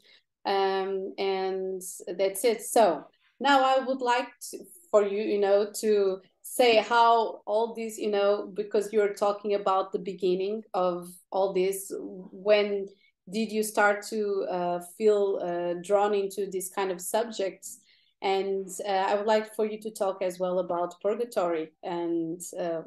[0.45, 1.81] um, and
[2.17, 2.61] that's it.
[2.63, 3.05] So
[3.39, 4.57] now i would like to,
[4.91, 9.91] for you you know to say how all this you know because you're talking about
[9.91, 12.87] the beginning of all this when
[13.31, 17.79] did you start to uh, feel uh, drawn into this kind of subjects?
[18.23, 22.81] And uh, i would like for you to talk as well about purgatory and uh,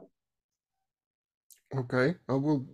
[1.75, 2.67] okay i will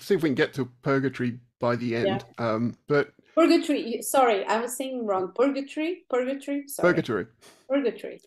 [0.00, 2.24] see if we can get to purgatory by the end.
[2.38, 2.52] Yeah.
[2.52, 4.02] um, but Purgatory.
[4.02, 5.32] Sorry, I was saying wrong.
[5.34, 6.04] Purgatory.
[6.08, 6.68] Purgatory.
[6.68, 6.92] Sorry.
[6.92, 7.26] Purgatory.
[7.68, 8.20] Purgatory.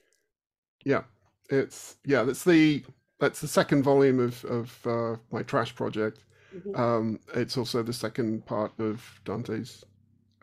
[0.83, 1.03] Yeah,
[1.49, 2.23] it's yeah.
[2.23, 2.83] That's the
[3.19, 6.25] that's the second volume of of uh, my trash project.
[6.55, 6.81] Mm-hmm.
[6.81, 9.83] Um, it's also the second part of Dante's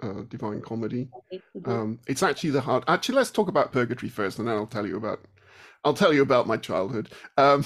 [0.03, 1.09] uh, Divine Comedy.
[1.33, 1.71] Mm-hmm.
[1.71, 2.85] Um, it's actually the hard.
[2.89, 5.21] Actually, let's talk about Purgatory first, and then I'll tell you about
[5.85, 7.11] I'll tell you about my childhood.
[7.37, 7.65] Um,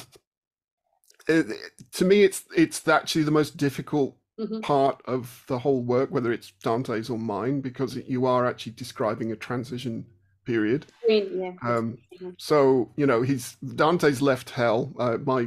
[1.28, 1.46] it,
[1.92, 4.60] to me, it's it's actually the most difficult mm-hmm.
[4.60, 9.32] part of the whole work, whether it's Dante's or mine, because you are actually describing
[9.32, 10.06] a transition
[10.44, 10.86] period.
[11.08, 11.52] Yeah.
[11.62, 11.98] Um.
[12.38, 14.92] So you know, he's Dante's left hell.
[14.98, 15.42] Uh, my,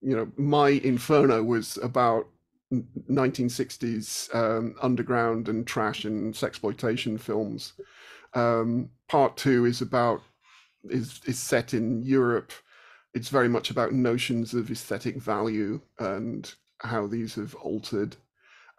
[0.00, 2.26] you know, my Inferno was about
[2.72, 7.72] 1960s um, underground and trash and sexploitation films.
[8.34, 10.22] Um, part two is about
[10.90, 12.52] is is set in Europe.
[13.14, 18.16] It's very much about notions of aesthetic value and how these have altered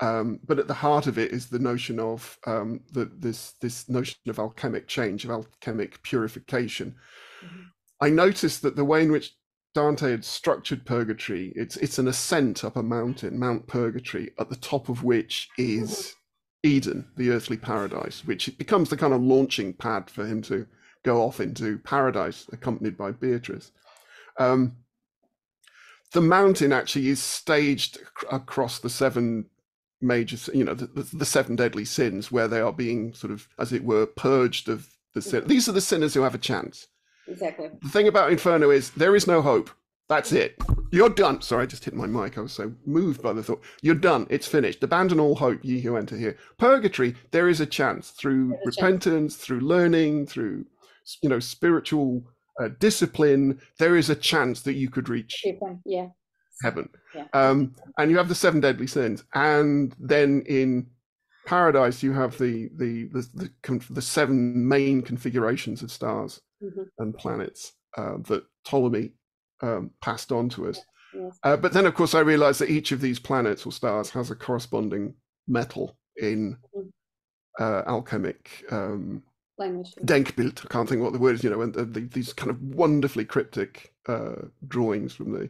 [0.02, 3.90] um, but at the heart of it is the notion of um, the, this this
[3.90, 6.96] notion of alchemic change, of alchemic purification.
[7.44, 7.62] Mm-hmm.
[8.02, 9.36] I noticed that the way in which
[9.76, 14.56] Dante had structured purgatory, it's it's an ascent up a mountain, Mount Purgatory, at the
[14.56, 16.16] top of which is
[16.64, 20.66] Eden, the earthly paradise, which becomes the kind of launching pad for him to
[21.04, 23.72] go off into paradise, accompanied by Beatrice.
[24.38, 24.78] Um,
[26.14, 28.00] the mountain actually is staged
[28.32, 29.46] across the seven
[30.02, 33.74] major, you know, the, the, seven deadly sins, where they are being sort of, as
[33.74, 35.44] it were, purged of the sin.
[35.48, 36.88] These are the sinners who have a chance.
[37.28, 37.70] Exactly.
[37.82, 39.70] The thing about Inferno is there is no hope.
[40.08, 40.56] That's it.
[40.92, 41.42] You're done.
[41.42, 42.38] Sorry, I just hit my mic.
[42.38, 43.62] I was so moved by the thought.
[43.84, 44.26] You're done.
[44.30, 44.82] It's finished.
[44.82, 46.36] Abandon all hope, ye who enter here.
[46.58, 49.46] Purgatory, there is a chance through repentance, chance.
[49.46, 50.66] through learning, through
[51.22, 52.24] you know spiritual
[52.60, 53.62] uh, discipline.
[53.78, 55.46] There is a chance that you could reach.
[55.86, 56.08] Yeah
[56.62, 56.90] heaven.
[57.16, 57.26] Yeah.
[57.34, 60.88] Um, and you have the seven deadly sins, and then in
[61.46, 66.84] paradise you have the the the the, the seven main configurations of stars mm-hmm.
[67.00, 69.14] and planets uh, that Ptolemy
[69.62, 70.80] um, passed on to us.
[71.14, 71.40] Yes.
[71.44, 74.30] Uh, but then, of course, I realized that each of these planets or stars has
[74.30, 75.16] a corresponding
[75.48, 76.88] metal in mm-hmm.
[77.60, 79.24] uh, alchemic um,
[79.58, 79.94] language.
[80.06, 80.66] Denkbild.
[80.66, 81.44] I can't think what the word is.
[81.44, 84.36] You know, and the, the, these kind of wonderfully cryptic uh,
[84.68, 85.50] drawings from the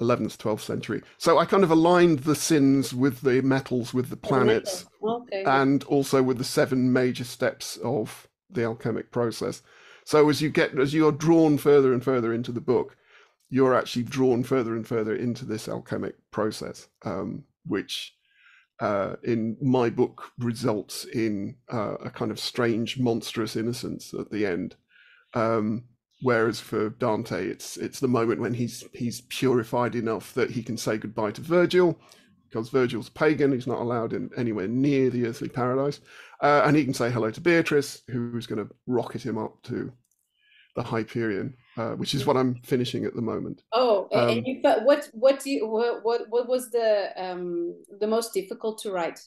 [0.00, 1.02] 11th 12th century.
[1.18, 5.44] So i kind of aligned the sins with the metals with the planets okay.
[5.46, 9.62] and also with the seven major steps of the alchemic process.
[10.04, 12.96] So as you get as you're drawn further and further into the book
[13.48, 18.16] you're actually drawn further and further into this alchemic process um, which
[18.80, 24.44] uh, in my book results in uh, a kind of strange monstrous innocence at the
[24.44, 24.76] end.
[25.34, 25.84] Um,
[26.22, 30.76] Whereas for Dante, it's it's the moment when he's he's purified enough that he can
[30.76, 31.98] say goodbye to Virgil,
[32.48, 36.00] because Virgil's pagan, he's not allowed in anywhere near the earthly paradise,
[36.40, 39.92] uh, and he can say hello to Beatrice, who's going to rocket him up to
[40.74, 43.62] the Empyrean, uh, which is what I'm finishing at the moment.
[43.72, 48.06] Oh, um, and you what what do you what what, what was the um the
[48.06, 49.20] most difficult to write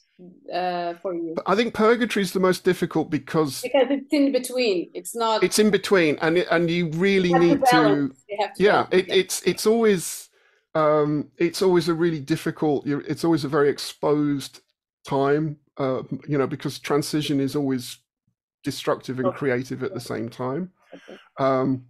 [0.52, 1.36] uh, for you?
[1.46, 4.90] I think Purgatory is the most difficult because because it's in between.
[4.94, 5.44] It's not.
[5.44, 8.14] It's in between, and and you really you need to.
[8.14, 10.30] to yeah, it, it's it's always
[10.74, 12.88] um it's always a really difficult.
[12.88, 14.62] It's always a very exposed
[15.06, 15.58] time.
[15.78, 18.00] Uh, you know, because transition is always
[18.64, 20.72] destructive and creative at the same time.
[21.40, 21.86] Um,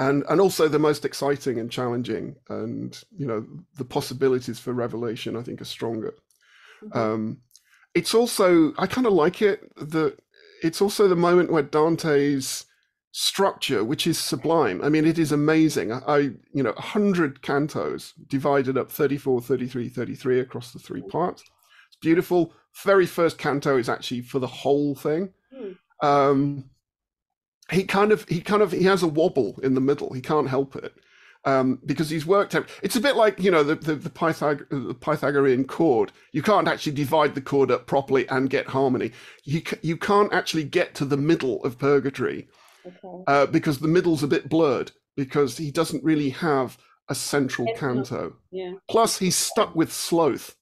[0.00, 3.46] and and also the most exciting and challenging and you know
[3.76, 6.14] the possibilities for revelation i think are stronger
[6.82, 6.98] mm-hmm.
[6.98, 7.38] um,
[7.94, 10.16] it's also i kind of like it that
[10.62, 12.66] it's also the moment where dante's
[13.12, 16.18] structure which is sublime i mean it is amazing i, I
[16.52, 21.42] you know 100 cantos divided up 34 33 33 across the three parts
[21.90, 22.52] it's beautiful.
[22.84, 25.32] Very first canto is actually for the whole thing.
[25.52, 26.06] Hmm.
[26.06, 26.70] Um,
[27.70, 30.12] he kind of he kind of he has a wobble in the middle.
[30.12, 30.94] He can't help it
[31.44, 32.68] um, because he's worked out.
[32.82, 36.12] It's a bit like you know the the, the, Pythag- the, Pythagorean chord.
[36.32, 39.12] You can't actually divide the chord up properly and get harmony.
[39.44, 42.48] You you can't actually get to the middle of purgatory
[42.86, 43.24] Okay.
[43.26, 46.78] uh, because the middle's a bit blurred because he doesn't really have
[47.10, 47.94] a central Central.
[47.94, 48.36] canto.
[48.50, 48.72] Yeah.
[48.88, 50.56] Plus, he's stuck with sloth.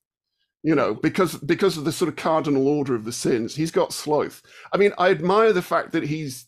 [0.65, 3.93] You know, because because of the sort of cardinal order of the sins, he's got
[3.93, 4.43] sloth.
[4.73, 6.48] I mean, I admire the fact that he's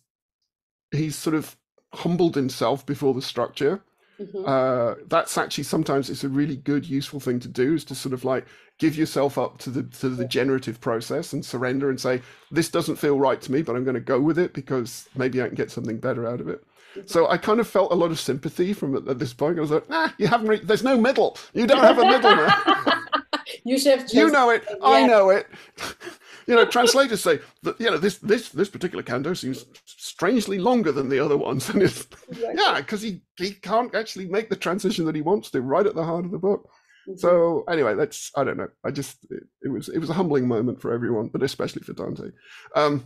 [0.93, 1.57] he's sort of
[1.93, 3.83] humbled himself before the structure.
[4.21, 4.47] Mhm.
[4.47, 8.13] Uh, that's actually sometimes it's a really good, useful thing to do is to sort
[8.13, 8.45] of like
[8.79, 12.97] give yourself up to the to the generative process and surrender and say, this doesn't
[12.97, 15.55] feel right to me, but I'm going to go with it because maybe I can
[15.55, 16.63] get something better out of it.
[17.07, 19.59] So I kind of felt a lot of sympathy from at, this point.
[19.59, 20.49] I was like, nah, you haven't.
[20.49, 21.39] Re- there's no middle.
[21.55, 22.53] You don't have a middle, man.
[23.65, 24.67] you should have you know it.
[24.83, 25.47] I know it.
[26.51, 30.93] You know, translators say that you know this this this particular canto seems strangely longer
[30.93, 32.55] than the other ones, and it's Exactly.
[32.57, 35.95] yeah, because he he can't actually make the transition that he wants to right at
[35.95, 36.69] the heart of the book.
[37.09, 37.19] Mhm.
[37.19, 38.69] So anyway, that's I don't know.
[38.85, 41.93] I just it, it was it was a humbling moment for everyone, but especially for
[41.95, 42.31] Dante.
[42.77, 43.05] Um,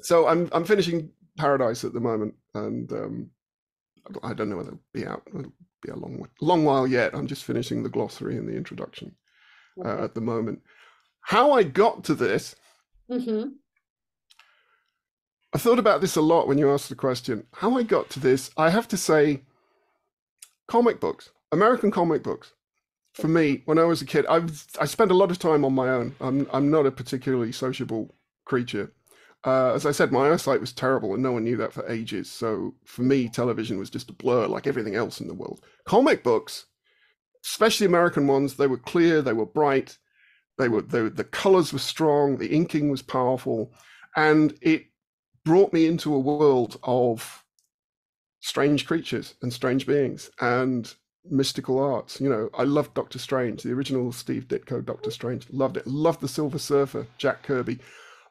[0.00, 3.30] so I'm I'm finishing Paradise at the moment, and um,
[4.22, 5.22] I don't know whether it'll be out.
[5.28, 5.52] It'll
[5.82, 7.14] be a long long while yet.
[7.14, 9.14] I'm just finishing the glossary and the introduction
[9.84, 10.04] uh, Okay.
[10.04, 10.60] at the moment.
[11.22, 12.54] How I got to this,
[13.10, 13.54] Mhm.
[15.54, 17.46] I thought about this a lot when you asked the question.
[17.54, 19.42] How I got to this, I have to say,
[20.66, 22.52] comic books, American comic books.
[23.14, 25.64] For me, when I was a kid, I was, I spent a lot of time
[25.66, 26.14] on my own.
[26.20, 28.14] I'm I'm not a particularly sociable
[28.46, 28.90] creature.
[29.44, 32.30] Uh, as I said, my eyesight was terrible, and no one knew that for ages.
[32.30, 35.60] So for me, television was just a blur, like everything else in the world.
[35.84, 36.66] Comic books,
[37.44, 39.98] especially American ones, they were clear, they were bright,
[40.58, 43.72] they were the the colors were strong, the inking was powerful,
[44.16, 44.86] and it
[45.44, 47.44] brought me into a world of
[48.40, 52.20] strange creatures and strange beings and mystical arts.
[52.20, 55.46] You know, I loved Doctor Strange, the original Steve Ditko Doctor Strange.
[55.50, 55.86] Loved it.
[55.86, 57.78] Loved the Silver Surfer, Jack Kirby.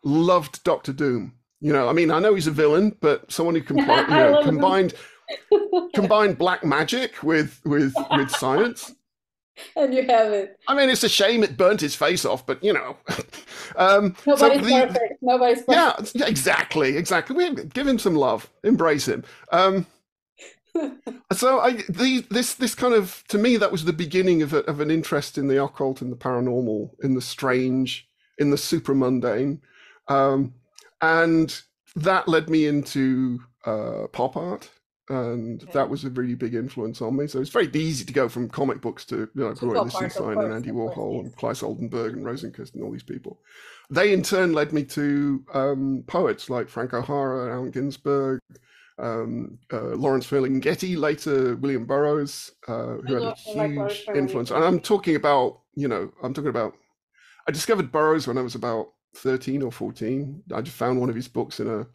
[0.03, 1.33] Loved Doctor Doom.
[1.59, 4.43] You know, I mean, I know he's a villain, but someone who compli- you know,
[4.43, 4.93] combined
[5.93, 8.93] combined black magic with with with science.
[9.75, 10.57] and you have it.
[10.67, 12.97] I mean, it's a shame it burnt his face off, but you know.
[13.75, 15.13] um, so Nobody's the- perfect.
[15.21, 16.15] Nobody's perfect.
[16.15, 17.35] yeah, yeah, exactly, exactly.
[17.35, 19.23] We give him some love, embrace him.
[19.51, 19.85] Um,
[21.33, 24.59] so I the, this this kind of to me that was the beginning of a,
[24.59, 28.07] of an interest in the occult, in the paranormal, in the strange,
[28.37, 29.61] in the super mundane,
[30.07, 30.53] um,
[31.01, 31.61] and
[31.95, 34.69] that led me into uh, pop art.
[35.11, 37.27] And that was a really big influence on me.
[37.27, 39.77] So it's very easy to go from comic books to you know, Roy pop art,
[39.77, 41.25] of Lichtenstein and Andy course, Warhol yes.
[41.25, 43.39] and Claes Oldenburg and Rosenquist and all these people
[43.91, 48.39] they in turn led me to um, poets like Frank O'Hara, Allen Ginsberg,
[48.97, 54.49] um, uh, Lawrence Ferlinghetti, later William Burroughs, uh, who had a like huge influence.
[54.49, 56.73] And I'm talking about, you know, I'm talking about,
[57.47, 60.43] I discovered Burroughs when I was about 13 or 14.
[60.55, 61.85] I just found one of his books in a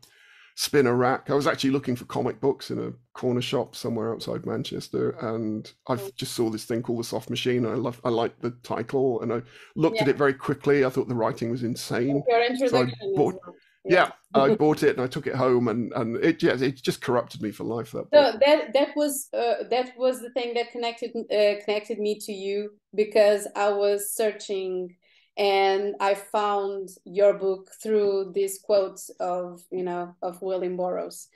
[0.57, 1.28] spinner rack.
[1.31, 5.70] I was actually looking for comic books in a corner shop somewhere outside Manchester, and
[5.87, 6.15] I Mm.
[6.16, 7.65] just saw this thing called The Soft Machine.
[7.66, 9.43] And I love, I liked the title, and I
[9.77, 10.85] looked at it very quickly.
[10.85, 12.23] I thought the writing was insane.
[12.27, 12.89] Your introduction.
[13.01, 13.55] as bought- well.
[13.89, 17.01] Yeah, I bought it and I took it home, and and it yeah, it just
[17.01, 17.93] corrupted me for life.
[17.93, 18.41] That book.
[18.45, 22.70] That that was uh, that was the thing that connected uh, connected me to you
[22.97, 24.97] because I was searching
[25.37, 31.29] and I found your book through these quotes of you know of William Burroughs.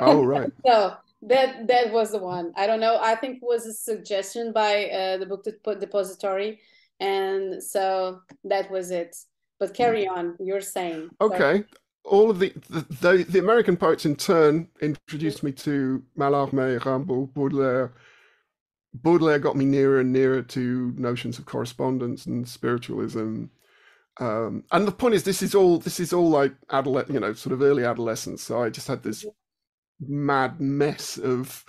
[0.00, 2.52] Oh right, So that that was the one.
[2.56, 2.98] I don't know.
[3.00, 6.60] I think it was a suggestion by uh, the book Dep- depository,
[7.00, 9.16] and so that was it.
[9.58, 10.36] But carry on.
[10.38, 11.34] You're saying Sorry.
[11.34, 11.64] okay.
[12.04, 17.34] All of the, the the the American poets in turn introduced me to Mallarmé, Rimbaud,
[17.34, 17.92] Baudelaire.
[18.94, 23.44] Baudelaire got me nearer and nearer to notions of correspondence and spiritualism.
[24.20, 27.32] Um, and the point is, this is all this is all like adolescent, you know,
[27.34, 28.42] sort of early adolescence.
[28.42, 29.24] So I just had this
[30.00, 31.64] mad mess of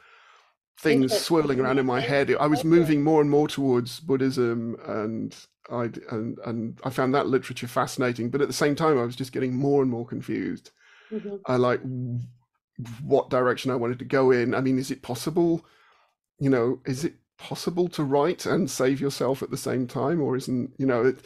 [0.80, 2.34] things swirling around in my head.
[2.40, 5.36] I was moving more and more towards Buddhism, and
[5.70, 8.30] I and and I found that literature fascinating.
[8.30, 10.72] But at the same time, I was just getting more and more confused.
[11.12, 11.42] Mhm.
[11.46, 12.20] I like w-
[13.04, 14.56] what direction I wanted to go in.
[14.56, 15.66] I mean, is it possible?
[16.40, 20.36] You know, is it possible to write and save yourself at the same time, or
[20.36, 21.06] isn't you know?
[21.06, 21.20] It,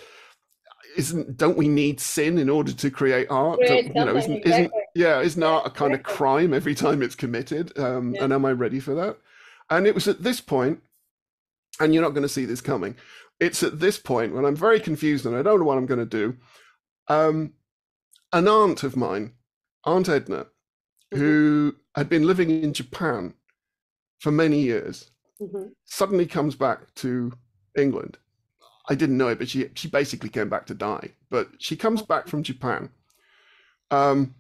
[0.96, 3.60] isn't don't we need sin in order to create art?
[3.60, 7.02] Create you know, isn't something, isn't yeah, isn't art a kind of crime every time
[7.02, 7.78] it's committed?
[7.80, 8.26] Um, Yeah.
[8.26, 9.18] And am I ready for that?
[9.70, 10.82] And it was at this point,
[11.80, 12.96] and you're not going to see this coming.
[13.40, 16.00] it's at this point when I'm very confused and I don't know what I'm going
[16.00, 16.38] to do.
[17.08, 17.54] Um,
[18.32, 19.34] an aunt of mine,
[19.84, 21.18] Aunt Edna, mm-hmm.
[21.18, 23.34] who had been living in Japan
[24.24, 25.66] for many years, mm-hmm.
[25.84, 27.34] suddenly comes back to
[27.78, 28.18] England.
[28.90, 31.10] I didn't know it, but she she basically came back to die.
[31.30, 32.90] But she comes back from Japan,
[33.92, 34.34] um,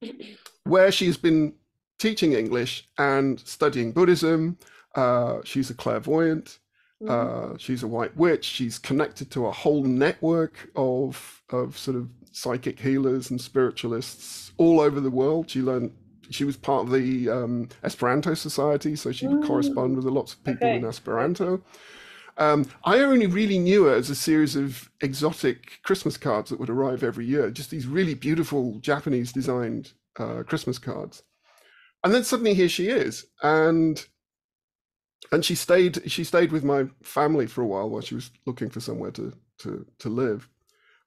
[0.64, 1.54] where she's been
[1.98, 4.56] teaching English and studying Buddhism.
[4.94, 6.60] Uh, she's a clairvoyant.
[7.02, 7.54] Mm-hmm.
[7.54, 8.44] Uh, she's a white witch.
[8.44, 14.78] She's connected to a whole network of of sort of psychic healers and spiritualists all
[14.78, 15.50] over the world.
[15.50, 15.90] She learned.
[16.30, 19.46] She was part of the um, Esperanto Society, so she would mm.
[19.46, 20.76] correspond with lots of people okay.
[20.76, 21.62] in Esperanto.
[22.36, 26.70] Um, I only really knew her as a series of exotic Christmas cards that would
[26.70, 31.22] arrive every year, just these really beautiful Japanese designed uh, Christmas cards.
[32.02, 34.04] And then suddenly here she is, and
[35.32, 38.70] and she stayed she stayed with my family for a while while she was looking
[38.70, 40.48] for somewhere to to to live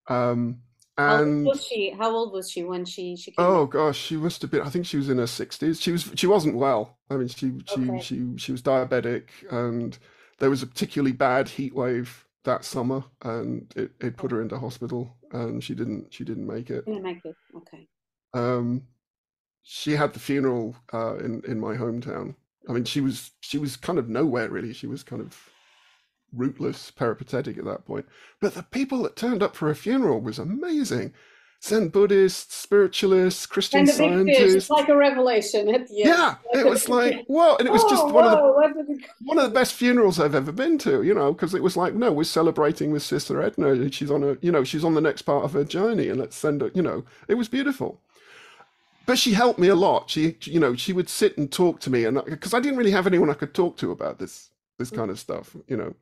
[0.10, 0.62] um
[0.98, 1.90] and how old was she?
[1.92, 4.70] How old was she when she she came oh gosh she must have been i
[4.70, 6.98] think she was in her 60s she was she wasn't well.
[7.10, 8.02] I mean she she okay.
[8.02, 9.98] she she was diabetic and
[10.40, 14.58] there was a particularly bad heat wave that summer and it, it put her into
[14.58, 16.86] hospital and she didn't she didn't make it.
[16.86, 17.36] Didn't make it.
[17.56, 17.88] Okay.
[18.34, 18.84] Um
[19.64, 22.36] she had the funeral uh in in my hometown.
[22.70, 24.74] I mean, she was she was kind of nowhere really.
[24.74, 25.50] She was kind of
[26.34, 28.06] rootless, peripatetic at that point.
[28.40, 31.14] But the people that turned up for a funeral was amazing.
[31.64, 34.54] Zen Buddhists, spiritualists, Christian and scientists.
[34.54, 36.10] It's like a revelation at the end.
[36.10, 37.56] Yeah, it was like, whoa.
[37.56, 40.36] And it was oh, just one whoa, of the one of the best funerals I've
[40.36, 43.92] ever been to, you know, because it was like, no, we're celebrating with Sister Edna.
[43.92, 46.38] She's on a, you know, she's on the next part of her journey, and let's
[46.38, 48.02] send her, you know, it was beautiful
[49.08, 50.10] but she helped me a lot.
[50.10, 52.92] She, you know, she would sit and talk to me, and because I didn't really
[52.92, 54.98] have anyone I could talk to about this this mm.
[54.98, 55.96] kind of stuff, you know.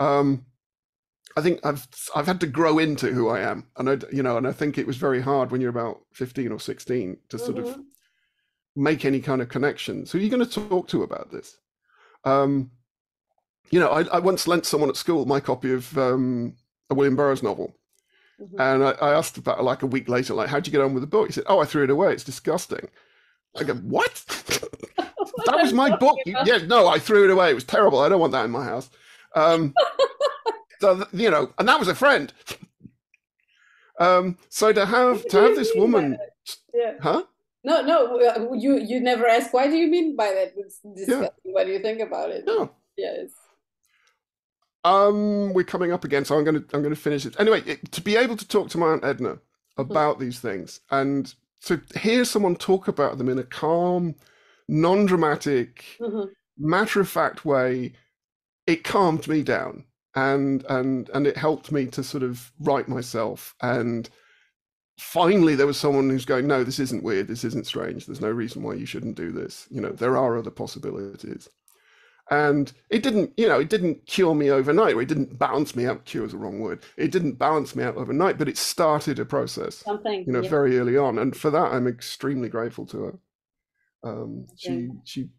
[0.00, 0.46] Um,
[1.36, 1.86] I think I've
[2.16, 4.78] I've had to grow into who I am, and I, you know, and I think
[4.78, 7.68] it was very hard when you're about fifteen or sixteen to sort mm-hmm.
[7.68, 7.78] of
[8.74, 10.10] make any kind of connections.
[10.10, 11.56] Who are you going to talk to about this?
[12.24, 12.72] Um,
[13.70, 16.56] you know, I, I once lent someone at school my copy of um,
[16.90, 17.74] a William Burroughs novel,
[18.40, 18.60] Mm-hmm.
[18.60, 21.02] And I, I, asked about like a week later, like, how'd you get on with
[21.02, 21.26] the book?
[21.26, 22.12] He said, oh, I threw it away.
[22.12, 22.88] It's disgusting.
[23.58, 24.24] I go, what?
[24.26, 26.16] that was my book.
[26.24, 27.50] yeah, no, I threw it away.
[27.50, 27.98] It was terrible.
[27.98, 28.88] I don't want that in my house.
[29.34, 29.74] Um,
[30.80, 32.32] so, you know, and that was a friend.
[33.98, 36.16] Um, so to have to have this woman,
[36.74, 36.94] yeah.
[37.00, 37.24] huh?
[37.62, 39.52] No, no, uh, you you never ask.
[39.52, 40.54] Why do you mean by that?
[40.96, 41.28] Yeah.
[41.42, 42.46] What do you think about it?
[42.46, 42.70] No.
[42.96, 43.28] Yes.
[44.84, 47.62] Um, we're coming up again, so I'm gonna I'm gonna finish it anyway.
[47.66, 49.38] It, to be able to talk to my aunt Edna
[49.76, 50.20] about mm.
[50.20, 51.34] these things and
[51.66, 54.14] to hear someone talk about them in a calm,
[54.68, 56.30] non-dramatic, mm-hmm.
[56.58, 57.92] matter-of-fact way,
[58.70, 59.84] it calmed me down
[60.14, 63.54] and and and it helped me to sort of right myself.
[63.60, 64.08] And
[64.98, 67.28] finally there was someone who's going no this isn't weird.
[67.28, 68.06] This isn't strange.
[68.06, 69.66] There's no reason why you shouldn't do this.
[69.70, 71.48] You know there are other possibilities.
[72.32, 75.84] And it didn't you know it didn't cure me overnight or it didn't balance me
[75.86, 76.84] out cure is the wrong word.
[76.96, 80.50] It didn't balance me out overnight but it started a process something you know yeah.
[80.50, 81.18] very early on.
[81.18, 83.18] And for that i'm extremely grateful to her.
[84.04, 85.30] Um she she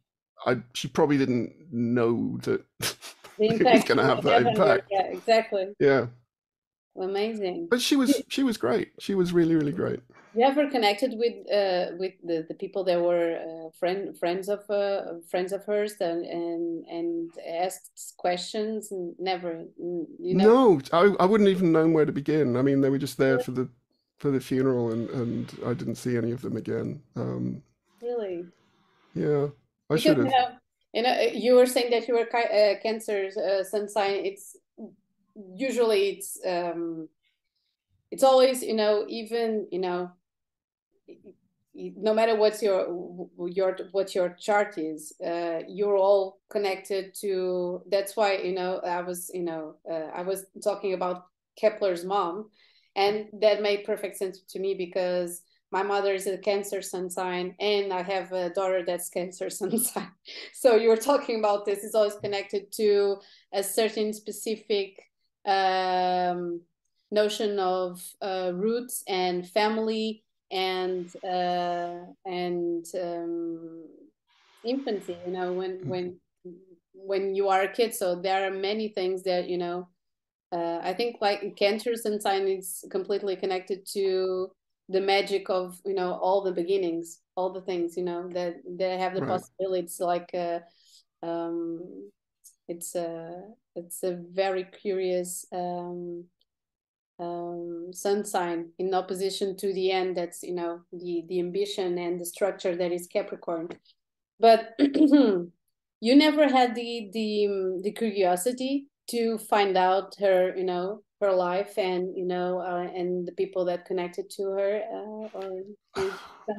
[0.45, 2.65] i she probably didn't know that
[3.41, 4.87] it was going to have that impact.
[4.91, 5.67] yeah exactly.
[5.79, 6.07] Yeah.
[6.99, 7.67] Amazing.
[7.69, 8.91] But she was she was great.
[8.99, 10.01] She was really really great.
[10.33, 14.69] You ever connected with uh, with the, the people that were uh, friend friends of
[14.69, 18.91] uh, friends of hers and and, and asked questions?
[18.91, 20.75] And never you know?
[20.75, 22.57] No I, I wouldn't even known where to begin.
[22.57, 23.69] I mean they were just there for the
[24.17, 27.01] for the funeral and and i didn't see any of them again.
[27.15, 27.63] Um
[28.01, 28.45] really?
[29.15, 29.47] Yeah
[29.89, 30.60] i should have
[30.93, 34.25] you know, you were saying that you were uh, cancer uh, sun sign.
[34.25, 34.57] It's
[35.55, 37.07] usually it's um
[38.11, 40.11] it's always you know even you know
[41.73, 48.17] no matter what's your your what your chart is uh, you're all connected to that's
[48.17, 52.49] why you know i was you know uh, i was talking about kepler's mom.
[52.95, 57.55] And that made perfect sense to me because my mother is a cancer sun sign
[57.59, 60.11] and i have a daughter that's cancer sun sign
[60.53, 63.17] so you're talking about this is always connected to
[63.53, 65.01] a certain specific
[65.45, 66.61] um,
[67.09, 73.85] notion of uh, roots and family and uh, and um,
[74.63, 75.89] infancy you know when mm-hmm.
[75.89, 76.19] when
[76.93, 79.87] when you are a kid so there are many things that you know
[80.51, 84.51] uh, i think like cancer sun sign is completely connected to
[84.91, 88.99] the magic of you know all the beginnings all the things you know that that
[88.99, 89.29] have the right.
[89.29, 90.59] possibilities like uh,
[91.23, 92.09] um
[92.67, 93.41] it's a
[93.75, 96.25] it's a very curious um,
[97.19, 102.19] um, sun sign in opposition to the end that's you know the the ambition and
[102.19, 103.69] the structure that is capricorn
[104.39, 111.31] but you never had the the the curiosity to find out her you know her
[111.31, 115.63] life and you know uh, and the people that connected to her uh, or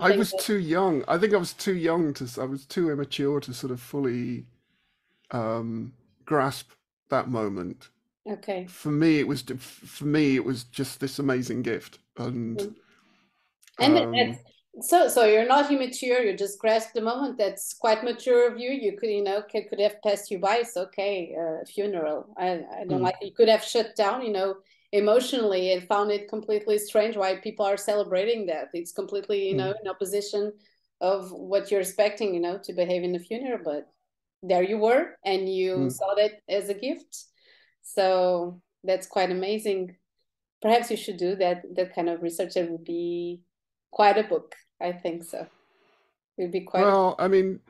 [0.01, 0.41] i was that...
[0.41, 1.05] too young.
[1.09, 4.47] I think i was too young to i was too immature to sort of fully
[5.33, 5.93] um
[6.25, 6.71] grasp
[7.11, 7.91] that moment.
[8.29, 8.67] Okay.
[8.69, 11.99] For me it was for me it was just this amazing gift.
[12.17, 13.97] And mm-hmm.
[13.97, 13.99] and
[14.31, 14.39] um,
[14.81, 18.71] so so you're not immature you just grasp the moment that's quite mature of you.
[18.71, 20.57] You could you know could, could have passed you by.
[20.57, 22.33] It's okay uh, funeral.
[22.39, 23.03] I i don't mm.
[23.03, 24.57] like you could have shut down you know
[24.93, 28.69] emotionally and found it completely strange why people are celebrating that.
[28.73, 29.59] It's completely you mm.
[29.59, 30.53] know in opposition
[31.03, 33.61] of what you're expecting you know to behave in the funeral.
[33.63, 33.89] But
[34.43, 35.93] there you were and you mm.
[35.93, 37.25] saw that as a gift.
[37.83, 39.97] So that's quite amazing.
[40.63, 42.57] Perhaps you should do that that kind of research.
[42.57, 43.43] It would be
[43.91, 44.57] quite a book.
[44.83, 45.47] I think so.
[46.37, 46.83] It'd be quite.
[46.83, 47.61] Well, I mean,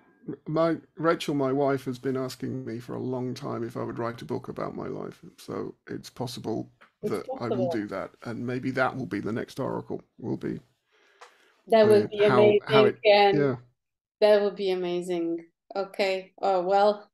[0.46, 3.98] my Rachel, my wife, has been asking me for a long time if I would
[3.98, 5.20] write a book about my life.
[5.36, 6.70] So it's possible
[7.02, 7.54] it's that possible.
[7.54, 10.02] I will do that, and maybe that will be the next oracle.
[10.18, 10.60] Will be.
[11.68, 12.60] That would be how, amazing.
[12.66, 13.56] How it, yeah.
[14.20, 15.44] That would be amazing.
[15.74, 16.32] Okay.
[16.40, 17.08] Oh well.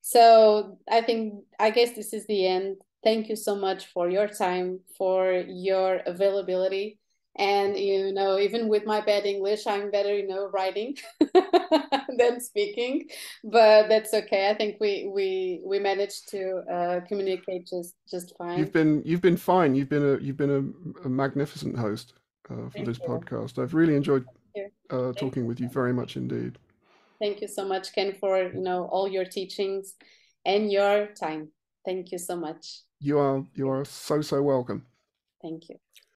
[0.00, 2.76] So I think I guess this is the end.
[3.04, 6.98] Thank you so much for your time, for your availability
[7.38, 10.96] and you know even with my bad english i'm better you know writing
[12.18, 13.08] than speaking
[13.44, 18.58] but that's okay i think we we we managed to uh, communicate just just fine
[18.58, 22.14] you've been you've been fine you've been a you've been a, a magnificent host
[22.50, 23.04] uh, for Thank this you.
[23.04, 24.26] podcast i've really enjoyed
[24.90, 26.58] uh, talking with you very much indeed
[27.20, 29.94] Thank you so much, Ken, for you know all your teachings
[30.44, 31.48] and your time.
[31.84, 32.82] Thank you so much.
[33.00, 34.86] You are you are so so welcome.
[35.42, 35.76] Thank you.